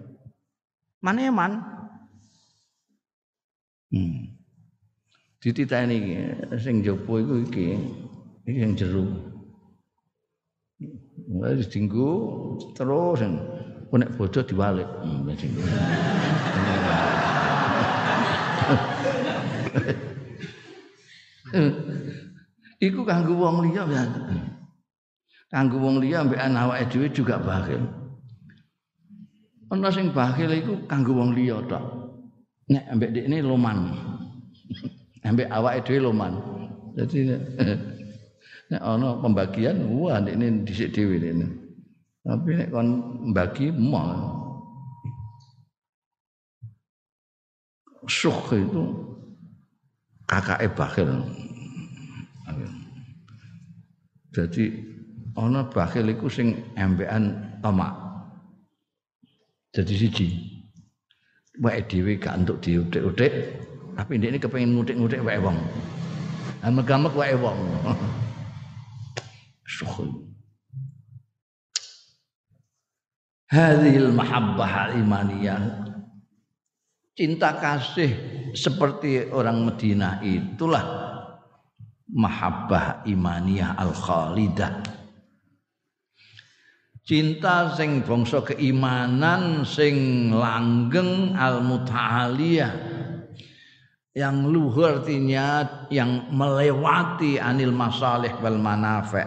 Mana 1.04 1.28
ya 1.28 1.32
man? 1.32 1.64
Hmm. 3.92 4.36
Dititani 5.42 5.96
iki 5.98 6.16
sing 6.62 6.84
jopo 6.86 7.20
iku 7.20 7.36
iki. 7.48 7.76
Iki 8.48 8.60
yang 8.60 8.74
jero. 8.78 9.04
Wis 11.32 11.68
dinggo 11.72 12.10
terus 12.76 13.24
nek 13.92 14.12
bodoh 14.16 14.44
diwalik. 14.44 14.88
Hmm, 15.04 15.28
Iku 22.82 23.06
kanggo 23.06 23.38
wong 23.38 23.70
liya 23.70 23.84
ya. 23.86 24.04
Kanggo 25.52 25.78
wong 25.84 26.02
liya 26.02 26.26
mbek 26.26 26.42
awake 26.42 26.88
dhewe 26.90 27.08
juga 27.12 27.38
bakhil. 27.38 27.84
Ana 29.72 29.88
sing 29.92 30.10
bakhil 30.16 30.52
iku 30.56 30.74
kanggo 30.88 31.14
wong 31.14 31.36
liya 31.36 31.62
tok. 31.68 31.84
Nek 32.72 32.88
ambek 32.90 33.12
dekne 33.14 33.44
loman. 33.44 33.78
ambek 35.28 35.52
awake 35.52 35.84
dhewe 35.86 36.00
loman. 36.10 36.34
Jadi 36.98 37.36
nek 38.72 38.82
ana 38.82 39.20
pembagian 39.20 39.78
wah 39.92 40.18
dekne 40.24 40.64
dhisik 40.66 40.96
dhewe 40.96 41.20
dekne. 41.20 41.48
Tapi 42.26 42.50
nek 42.58 42.70
kon 42.72 42.88
mbagi 43.30 43.70
mau 43.76 44.42
Syuh 48.10 48.34
itu 48.58 49.11
kakake 50.32 50.72
bakhil. 50.72 51.12
Jadi 54.32 54.64
ana 55.36 55.68
bakhil 55.68 56.08
iku 56.08 56.32
sing 56.32 56.56
embekan 56.80 57.36
tamak. 57.60 57.92
Jadi 59.76 59.94
siji. 60.00 60.28
Wae 61.60 61.84
dhewe 61.84 62.16
gak 62.16 62.42
entuk 62.42 62.64
diutik-utik, 62.64 63.60
tapi 64.00 64.16
ndekne 64.16 64.40
kepengin 64.40 64.72
ngutik-ngutik 64.72 65.20
wae 65.20 65.36
wong. 65.36 65.60
Amek-amek 66.64 67.12
wae 67.12 67.36
wong. 67.36 67.60
Syuh. 69.76 70.32
Hadhil 73.52 74.16
mahabbah 74.16 74.96
al-imaniyah 74.96 75.81
cinta 77.18 77.60
kasih 77.60 78.12
seperti 78.56 79.32
orang 79.32 79.68
Medina 79.68 80.20
itulah 80.24 80.84
mahabbah 82.12 83.08
imaniyah 83.08 83.80
al 83.80 83.92
khalidah 83.96 84.84
cinta 87.08 87.76
sing 87.76 88.04
bangsa 88.06 88.40
keimanan 88.46 89.68
sing 89.68 90.30
langgeng 90.32 91.36
al 91.36 91.60
muta'aliyah 91.60 92.72
yang 94.12 94.52
luhur 94.52 95.00
artinya 95.00 95.64
yang 95.88 96.28
melewati 96.36 97.40
anil 97.40 97.72
masalih 97.72 98.32
wal 98.44 98.60
manafi. 98.60 99.24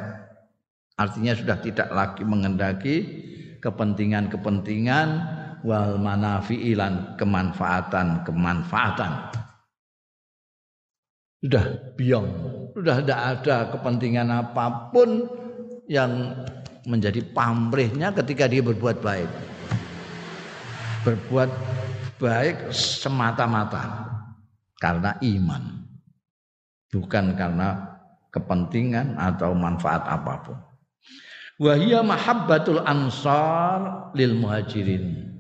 Artinya 0.95 1.33
sudah 1.35 1.59
tidak 1.59 1.89
lagi 1.91 2.23
mengendaki 2.23 2.97
kepentingan-kepentingan 3.65 5.09
wal 5.65 5.97
manafi'ilan 5.97 7.17
kemanfaatan 7.17 8.23
kemanfaatan. 8.29 9.13
Sudah 11.41 11.65
biong 11.97 12.29
sudah 12.77 13.01
tidak 13.01 13.21
ada 13.21 13.57
kepentingan 13.73 14.29
apa 14.29 14.93
pun 14.93 15.25
yang 15.89 16.37
menjadi 16.85 17.25
pamrihnya 17.33 18.13
ketika 18.13 18.45
dia 18.45 18.61
berbuat 18.61 19.01
baik. 19.01 19.31
Berbuat 21.05 21.51
baik 22.21 22.73
semata-mata 22.73 24.09
karena 24.81 25.17
iman 25.21 25.85
bukan 26.93 27.37
karena 27.37 27.99
kepentingan 28.33 29.17
atau 29.17 29.53
manfaat 29.57 30.05
apa 30.05 30.35
pun. 30.45 30.59
Wahia 31.55 32.03
mahabbatul 32.03 32.83
ansar 32.83 34.11
lil 34.17 34.35
muhajirin 34.35 35.34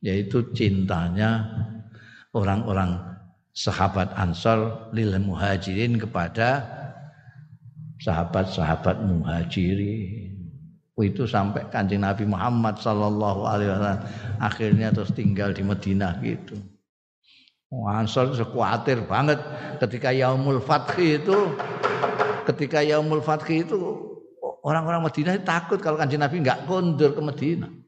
yaitu 0.00 0.44
cintanya 0.56 1.44
orang-orang 2.32 2.96
sahabat 3.52 4.08
Ansor 4.16 4.90
lil 4.96 5.12
muhajirin 5.20 6.00
kepada 6.00 6.64
sahabat-sahabat 8.00 9.04
muhajirin. 9.04 10.32
Itu 11.00 11.24
sampai 11.24 11.64
kanjeng 11.72 12.04
Nabi 12.04 12.28
Muhammad 12.28 12.76
Sallallahu 12.76 13.48
Alaihi 13.48 13.72
Wasallam 13.72 14.04
akhirnya 14.36 14.92
terus 14.92 15.08
tinggal 15.16 15.56
di 15.56 15.64
Madinah 15.64 16.20
gitu. 16.20 16.60
Oh, 17.72 17.88
Ansor 17.88 18.36
sekuatir 18.36 19.08
banget 19.08 19.40
ketika 19.80 20.12
Yaumul 20.12 20.60
Fathi 20.60 21.16
itu 21.16 21.56
ketika 22.44 22.84
Yaumul 22.84 23.24
Fathi 23.24 23.64
itu 23.64 23.80
orang-orang 24.60 25.00
Madinah 25.00 25.40
takut 25.40 25.80
kalau 25.80 25.96
kanjeng 25.96 26.20
Nabi 26.20 26.44
nggak 26.44 26.68
kondur 26.68 27.16
ke 27.16 27.22
Madinah 27.24 27.79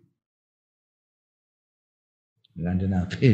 dengan 2.53 3.01
Nabi. 3.01 3.31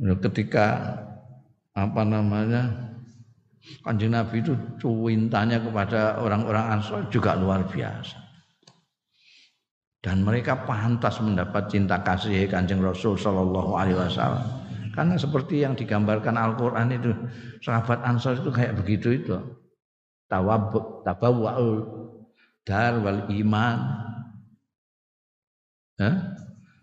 Ketika 0.00 0.66
apa 1.76 2.02
namanya 2.02 2.90
kanjeng 3.84 4.16
Nabi 4.16 4.40
itu 4.40 4.56
cuintanya 4.80 5.60
kepada 5.60 6.16
orang-orang 6.18 6.80
Ansor 6.80 7.06
juga 7.12 7.36
luar 7.36 7.68
biasa. 7.68 8.16
Dan 10.00 10.24
mereka 10.24 10.64
pantas 10.64 11.20
mendapat 11.20 11.68
cinta 11.68 12.00
kasih 12.00 12.48
kanjeng 12.48 12.80
Rasul 12.80 13.20
Shallallahu 13.20 13.76
Alaihi 13.76 14.00
Wasallam. 14.00 14.48
Karena 14.96 15.14
seperti 15.20 15.60
yang 15.60 15.76
digambarkan 15.76 16.40
Al-Quran 16.40 16.88
itu 16.96 17.12
sahabat 17.60 18.00
Ansor 18.00 18.40
itu 18.40 18.48
kayak 18.48 18.80
begitu 18.80 19.12
itu. 19.20 19.36
Tawab, 20.32 20.72
tabawwa'ul 21.04 21.78
dar 22.64 22.96
wal 23.04 23.28
iman. 23.28 23.78
Hah? 26.00 26.16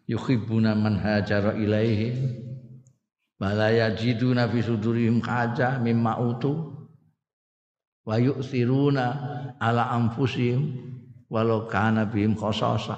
Yuhibbuna 0.08 0.74
man 0.74 0.98
hajara 0.98 1.54
ilaihi. 1.60 2.16
Wa 3.38 3.54
la 3.54 3.70
yajiduna 3.70 4.50
fi 4.50 4.66
sudurihim 4.66 5.22
haja 5.22 5.78
mimma 5.78 6.18
utu. 6.18 6.74
Wa 8.08 8.18
yu'thiruna 8.18 9.06
ala 9.60 9.92
anfusihim 9.94 10.80
walau 11.28 11.68
kana 11.68 12.08
bihim 12.08 12.34
khasasa. 12.34 12.98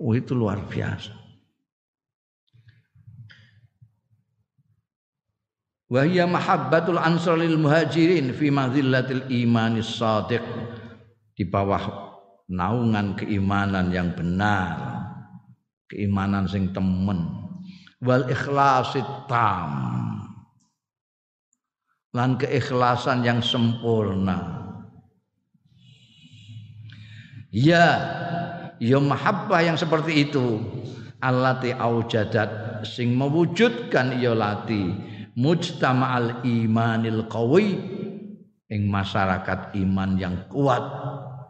Oh, 0.00 0.16
itu 0.16 0.32
luar 0.32 0.64
biasa. 0.64 1.12
Wa 5.90 6.06
hiya 6.06 6.24
mahabbatul 6.24 7.02
ansar 7.02 7.36
lil 7.36 7.58
muhajirin 7.58 8.30
fi 8.32 8.48
madhillatil 8.48 9.26
imanis 9.28 9.90
sadiq. 10.00 10.40
Di 11.34 11.44
bawah 11.44 12.14
naungan 12.48 13.18
keimanan 13.18 13.92
yang 13.92 14.14
benar 14.14 14.99
keimanan 15.90 16.46
sing 16.46 16.70
temen. 16.70 17.26
Wal 18.00 18.30
ikhlasit 18.30 19.04
tam. 19.26 19.74
Lan 22.14 22.38
keikhlasan 22.38 23.26
yang 23.26 23.42
sempurna. 23.42 24.62
Ya 27.50 27.86
ya 28.78 28.98
mahabbah 29.02 29.60
yang 29.66 29.76
seperti 29.76 30.30
itu. 30.30 30.62
Allati 31.20 31.76
aujadat 31.76 32.80
sing 32.88 33.12
mewujudkan 33.12 34.16
ya 34.16 34.32
lati 34.32 34.88
mujtama'al 35.36 36.40
imanil 36.48 37.28
qawi 37.28 37.76
ing 38.72 38.88
masyarakat 38.88 39.76
iman 39.76 40.16
yang 40.16 40.48
kuat 40.48 40.80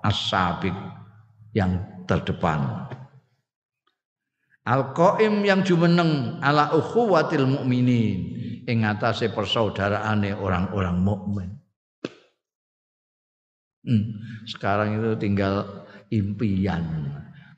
as 0.02 0.32
yang 1.54 1.78
terdepan 2.10 2.90
Al-qaim 4.68 5.40
yang 5.40 5.64
jumeneng 5.64 6.36
ala 6.44 6.76
ukhuwatil 6.76 7.48
mukminin 7.48 8.18
ing 8.68 8.84
atase 8.84 9.32
persaudaraane 9.32 10.36
orang-orang 10.36 10.96
mukmin. 11.00 11.50
Hmm, 13.80 14.20
sekarang 14.44 15.00
itu 15.00 15.16
tinggal 15.16 15.64
impian. 16.12 17.08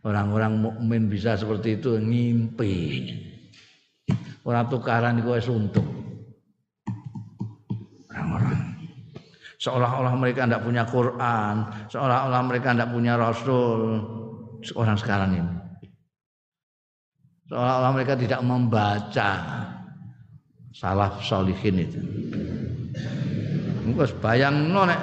Orang-orang 0.03 0.59
mukmin 0.59 1.11
bisa 1.11 1.35
seperti 1.35 1.83
itu 1.83 1.99
ngimpi. 1.99 2.75
Orang 4.47 4.71
tukaran 4.71 5.19
itu 5.19 5.31
suntuk. 5.43 5.87
Orang-orang 8.11 8.73
seolah-olah 9.63 10.15
mereka 10.19 10.43
tidak 10.47 10.63
punya 10.67 10.83
Quran, 10.83 11.55
seolah-olah 11.87 12.43
mereka 12.43 12.75
tidak 12.75 12.91
punya 12.91 13.15
Rasul. 13.15 14.03
Orang 14.79 14.99
sekarang 14.99 15.31
ini, 15.35 15.55
seolah-olah 17.53 17.93
mereka 17.93 18.17
tidak 18.17 18.41
membaca 18.41 19.31
salaf 20.73 21.21
solihin 21.21 21.85
itu. 21.85 22.01
Mungkin 23.85 24.09
bayang 24.25 24.73
nek 24.73 25.01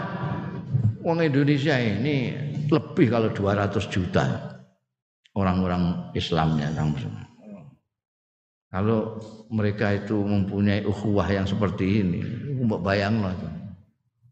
Wong 1.06 1.22
Indonesia 1.22 1.78
ini 1.78 2.34
lebih 2.74 3.14
kalau 3.14 3.30
200 3.30 3.78
juta 3.94 4.26
orang-orang 5.38 6.10
Islamnya 6.18 6.74
orang 6.74 6.98
Kalau 8.70 9.18
mereka 9.50 9.94
itu 9.94 10.18
mempunyai 10.18 10.86
ukhuwah 10.86 11.26
yang 11.30 11.46
seperti 11.46 12.06
ini, 12.06 12.22
mbok 12.66 12.82
bayang 12.82 13.22
loh. 13.22 13.34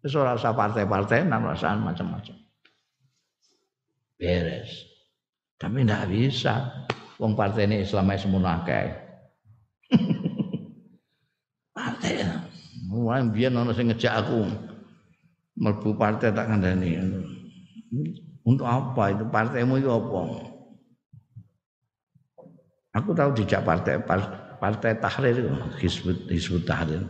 Wis 0.02 0.14
ora 0.14 0.38
partai-partai 0.38 1.26
nan 1.26 1.42
macam-macam. 1.42 2.38
Beres. 4.18 4.70
Tapi 5.58 5.82
tidak 5.82 6.06
bisa. 6.10 6.86
Wong 7.18 7.34
partai 7.34 7.66
ini 7.66 7.82
Islam 7.82 8.14
semono 8.14 8.46
akeh. 8.46 8.94
partai. 11.78 12.22
Mulai 12.88 13.26
biyen 13.34 13.58
ana 13.58 13.74
sing 13.74 13.90
ngejak 13.90 14.14
aku 14.22 14.46
melbu 15.58 15.98
partai 15.98 16.30
tak 16.30 16.46
kandani. 16.46 17.02
Untuk 18.46 18.64
apa 18.70 19.12
itu 19.12 19.26
partaimu 19.28 19.82
itu 19.82 19.90
apa? 19.90 20.22
Aku 23.02 23.12
tahu 23.14 23.30
dijak 23.34 23.66
partai 23.66 24.02
partai 24.58 24.98
Tahrir 24.98 25.50
Hizbut 25.82 26.30
Hizbut 26.30 26.64
Tahrir. 26.66 27.04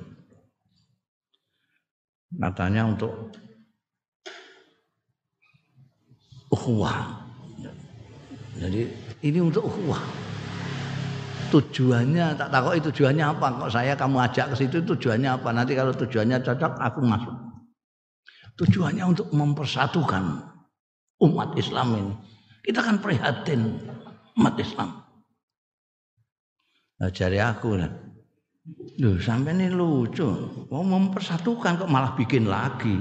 Katanya 2.35 2.91
untuk 2.91 3.11
ukhuwah. 6.51 7.23
Jadi 8.57 8.89
ini 9.29 9.39
untuk 9.43 9.67
ukhuwah. 9.67 9.99
Tujuannya 11.47 12.35
tak 12.35 12.51
tahu 12.51 12.75
itu 12.75 12.91
tujuannya 12.91 13.23
apa? 13.23 13.45
Kok 13.55 13.71
saya 13.71 13.95
kamu 13.95 14.19
ajak 14.27 14.51
ke 14.51 14.55
situ 14.59 14.83
tujuannya 14.83 15.39
apa? 15.39 15.49
Nanti 15.55 15.79
kalau 15.79 15.95
tujuannya 15.95 16.43
cocok 16.43 16.73
aku 16.75 16.99
masuk. 17.03 17.35
Tujuannya 18.59 19.03
untuk 19.05 19.31
mempersatukan 19.31 20.43
umat 21.23 21.49
Islam 21.55 21.87
ini. 21.95 22.13
Kita 22.67 22.83
kan 22.83 22.99
prihatin 22.99 23.79
umat 24.35 24.59
Islam. 24.59 25.07
Nah, 26.97 27.09
jari 27.13 27.39
aku 27.39 27.77
lah. 27.77 27.91
Loh, 28.99 29.15
sampai 29.21 29.55
ini 29.55 29.71
lucu. 29.71 30.27
Mau 30.67 30.83
mempersatukan 30.83 31.85
kok 31.85 31.91
malah 31.91 32.17
bikin 32.19 32.49
lagi. 32.49 32.97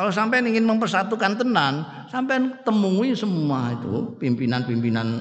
Kalau 0.00 0.08
sampai 0.08 0.40
ingin 0.40 0.64
mempersatukan 0.64 1.36
tenan, 1.36 1.84
sampai 2.08 2.64
temui 2.64 3.12
semua 3.12 3.76
itu 3.76 4.16
pimpinan-pimpinan 4.16 5.20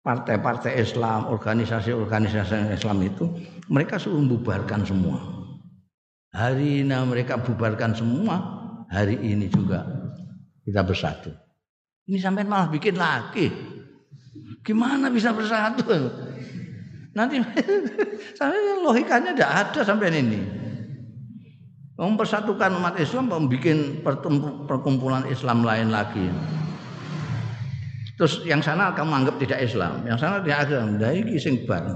partai-partai 0.00 0.80
Islam, 0.80 1.28
organisasi-organisasi 1.28 2.72
Islam 2.72 3.04
itu, 3.04 3.28
mereka 3.68 4.00
suruh 4.00 4.16
membubarkan 4.16 4.88
semua. 4.88 5.20
Hari 6.32 6.88
ini 6.88 6.96
mereka 7.04 7.36
bubarkan 7.36 7.92
semua, 7.92 8.40
hari 8.88 9.20
ini 9.20 9.52
juga 9.52 9.92
kita 10.64 10.80
bersatu. 10.80 11.28
Ini 12.08 12.16
sampai 12.16 12.48
malah 12.48 12.72
bikin 12.72 12.96
lagi. 12.96 13.52
Gimana 14.64 15.12
bisa 15.12 15.36
bersatu? 15.36 15.84
Nanti 17.12 17.44
saya 18.40 18.80
logikanya 18.80 19.36
tidak 19.36 19.52
ada 19.52 19.80
sampai 19.84 20.16
ini. 20.16 20.63
Mempersatukan 21.94 22.74
umat 22.82 22.98
Islam, 22.98 23.30
membuat 23.30 24.66
perkumpulan 24.66 25.24
Islam 25.30 25.62
lain 25.62 25.94
lagi. 25.94 26.26
Terus 28.14 28.42
yang 28.46 28.62
sana 28.62 28.94
kamu 28.94 29.22
anggap 29.22 29.38
tidak 29.42 29.62
Islam, 29.62 30.02
yang 30.06 30.18
sana 30.18 30.42
tidak 30.42 30.66
agama, 30.66 30.98
dari 30.98 31.22
kising 31.26 31.66
bar. 31.66 31.86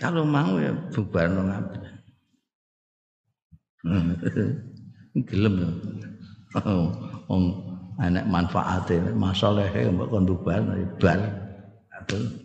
Kalau 0.00 0.24
mau 0.24 0.56
ya 0.56 0.72
bubar 0.92 1.28
nang 1.28 1.52
Gelem 5.28 5.54
ya. 5.60 5.68
Wong 7.28 7.44
enek 8.00 8.24
manfaate, 8.24 9.00
masalahe 9.12 9.92
mbok 9.92 10.08
kon 10.08 10.24
bubar 10.24 10.64
ya 10.64 10.88
bar. 10.96 11.20
Aduh. 12.00 12.41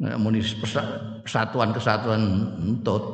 Muni 0.00 0.40
persatuan-kesatuan 0.40 2.22
entut. 2.64 3.04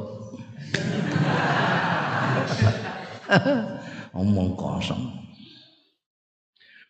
Omong 4.15 4.55
kosong. 4.55 5.27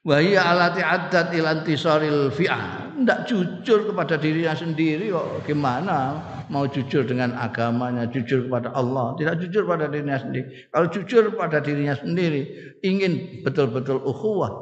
Wahia 0.07 0.53
alati 0.53 0.84
adat 0.84 1.32
ilantisaril 1.32 2.28
fi'ah. 2.30 2.94
Tidak 2.94 3.20
jujur 3.26 3.90
kepada 3.90 4.20
dirinya 4.20 4.55
sendiri 4.55 5.11
kok. 5.11 5.49
Gimana 5.49 6.22
mau 6.53 6.68
jujur 6.68 7.03
dengan 7.03 7.34
agamanya, 7.34 8.07
jujur 8.07 8.47
kepada 8.47 8.70
Allah. 8.76 9.16
Tidak 9.18 9.34
jujur 9.42 9.66
pada 9.66 9.90
dirinya 9.90 10.20
sendiri. 10.20 10.70
Kalau 10.70 10.86
jujur 10.92 11.34
pada 11.34 11.59
dirinya 11.64 11.97
sendiri, 11.99 12.47
ingin 12.84 13.42
betul-betul 13.42 13.99
ukhuwah. 14.05 14.53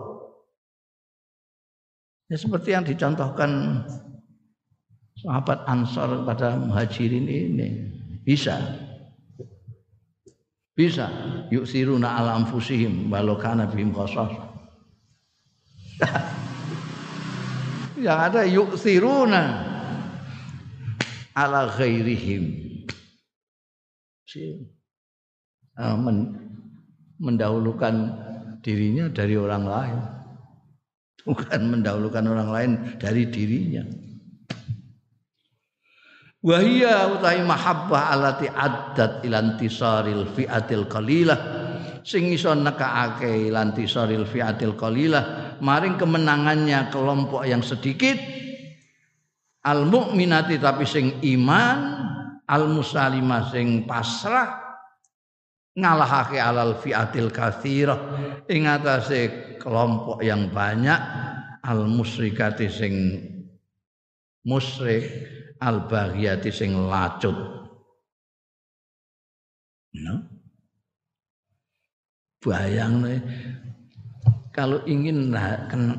Ya 2.32 2.40
seperti 2.40 2.72
yang 2.72 2.88
dicontohkan 2.88 3.84
sahabat 5.24 5.64
Ansar 5.64 6.22
pada 6.28 6.60
muhajirin 6.60 7.24
ini. 7.24 7.68
Bisa. 8.20 8.60
Bisa. 10.76 11.08
Yuk 11.48 11.64
siruna 11.64 12.20
alam 12.20 12.44
fusihim 12.44 13.08
walau 13.08 13.40
kana 13.40 13.64
khasas 13.66 14.30
yang 18.04 18.18
ada 18.18 18.42
yuksiruna 18.44 19.42
ala 21.34 21.70
ghairihim 21.70 22.74
Men, 25.74 26.18
mendahulukan 27.22 27.94
dirinya 28.62 29.06
dari 29.10 29.38
orang 29.38 29.64
lain 29.66 29.98
bukan 31.22 31.60
mendahulukan 31.70 32.24
orang 32.26 32.50
lain 32.50 32.70
dari 32.98 33.30
dirinya 33.30 33.86
wahia 36.44 37.08
utai 37.08 37.40
mahabbah 37.40 38.12
alati 38.12 38.46
addat 38.52 39.24
ilantisaril 39.24 40.28
fi'atil 40.36 40.84
qalilah. 40.84 41.40
Sing 42.04 42.28
iso 42.28 42.52
nekaake 42.52 43.48
ilantisaril 43.48 44.28
fi'atil 44.28 44.76
qalilah 44.76 45.56
maring 45.64 45.96
kemenangannya 45.96 46.92
kelompok 46.92 47.48
yang 47.48 47.64
sedikit. 47.64 48.20
Al 49.64 49.88
mukminati 49.88 50.60
tapi 50.60 50.84
sing 50.84 51.24
iman 51.24 51.78
al 52.44 52.68
musalimah 52.68 53.48
sing 53.48 53.88
pasrah 53.88 54.60
ngalahake 55.72 56.36
alal 56.36 56.76
fiatil 56.78 57.32
kathirah 57.32 57.98
ing 58.46 58.68
atase 58.68 59.56
kelompok 59.56 60.20
yang 60.20 60.52
banyak 60.52 61.00
al 61.64 61.88
musyrikati 61.88 62.68
sing 62.68 62.94
musyrik 64.44 65.08
al 65.60 65.86
baghiyati 65.86 66.50
sing 66.50 66.74
lacut. 66.74 67.36
No? 69.94 70.34
bayang 72.44 73.00
nih 73.00 73.20
kalau 74.54 74.78
ingin 74.86 75.34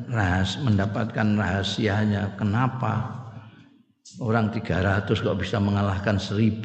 rahas, 0.08 0.56
mendapatkan 0.62 1.36
rahasianya 1.36 2.38
kenapa 2.40 3.12
orang 4.22 4.48
300 4.54 5.10
kok 5.10 5.36
bisa 5.42 5.58
mengalahkan 5.58 6.16
1000 6.16 6.62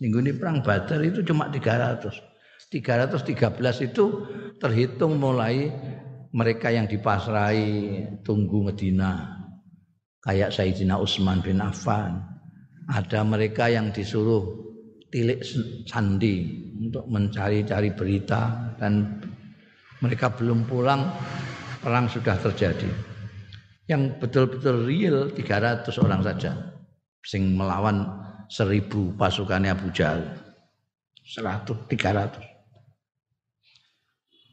minggu 0.00 0.18
ini 0.24 0.32
perang 0.32 0.62
Badar 0.62 1.02
itu 1.02 1.26
cuma 1.26 1.50
300 1.50 2.30
313 2.70 3.90
itu 3.90 4.04
terhitung 4.62 5.18
mulai 5.18 5.74
mereka 6.30 6.70
yang 6.70 6.86
dipasrai 6.86 8.06
tunggu 8.22 8.70
Medina 8.70 9.39
kayak 10.20 10.52
Sayyidina 10.52 11.00
Utsman 11.00 11.40
bin 11.40 11.60
Affan 11.64 12.20
ada 12.90 13.20
mereka 13.22 13.70
yang 13.70 13.94
disuruh 13.94 14.70
tilik 15.10 15.42
sandi 15.86 16.68
untuk 16.80 17.04
mencari-cari 17.10 17.90
berita 17.92 18.74
dan 18.78 19.20
Mereka 20.00 20.32
belum 20.32 20.64
pulang, 20.64 21.12
perang 21.84 22.08
sudah 22.08 22.32
terjadi. 22.40 22.88
Yang 23.84 24.16
betul-betul 24.16 24.88
real 24.88 25.28
300 25.28 25.92
orang 26.00 26.24
saja. 26.24 26.56
Sing 27.20 27.52
melawan 27.52 28.08
seribu 28.48 29.12
pasukannya 29.20 29.76
Abu 29.76 29.92
Jahal. 29.92 30.24
100, 31.20 31.84
300. 31.84 32.40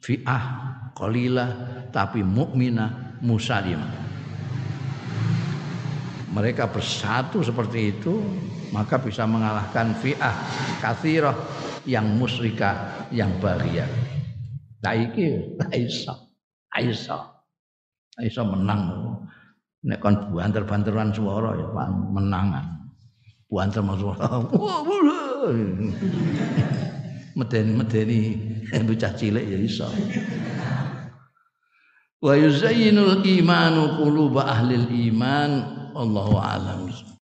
Fi'ah, 0.03 0.43
qalilah, 0.91 1.49
tapi 1.95 2.28
mukminah, 2.28 3.24
musalimah. 3.24 4.07
Mereka 6.38 6.70
bersatu 6.70 7.42
seperti 7.42 7.98
itu, 7.98 8.22
maka 8.70 9.02
bisa 9.02 9.26
mengalahkan 9.26 9.98
fi'ah, 9.98 10.38
kathirah, 10.78 11.34
yang 11.88 12.06
musyrikah, 12.20 13.10
yang 13.10 13.34
bahagia. 13.42 13.90
Nah 14.86 14.94
iki 14.94 15.58
iso. 15.74 16.14
Iso. 16.78 17.18
Iso 18.22 18.44
menang. 18.46 18.82
Nek 19.88 19.98
kon 19.98 20.36
banter-banteran 20.36 21.10
suara 21.16 21.58
ya 21.58 21.68
menangan. 22.14 22.86
Banter 23.50 23.82
suara. 23.82 24.28
Medeni-medeni 27.38 28.20
bocah 28.84 29.14
cilik 29.16 29.46
ya 29.48 29.58
iso. 29.58 29.88
Wa 32.18 32.34
yuzayyinul 32.34 33.24
imanu 33.24 33.96
quluba 34.02 34.50
ahlil 34.50 34.90
iman 34.90 35.50
Allahu 35.98 36.38
a'lam. 36.38 37.08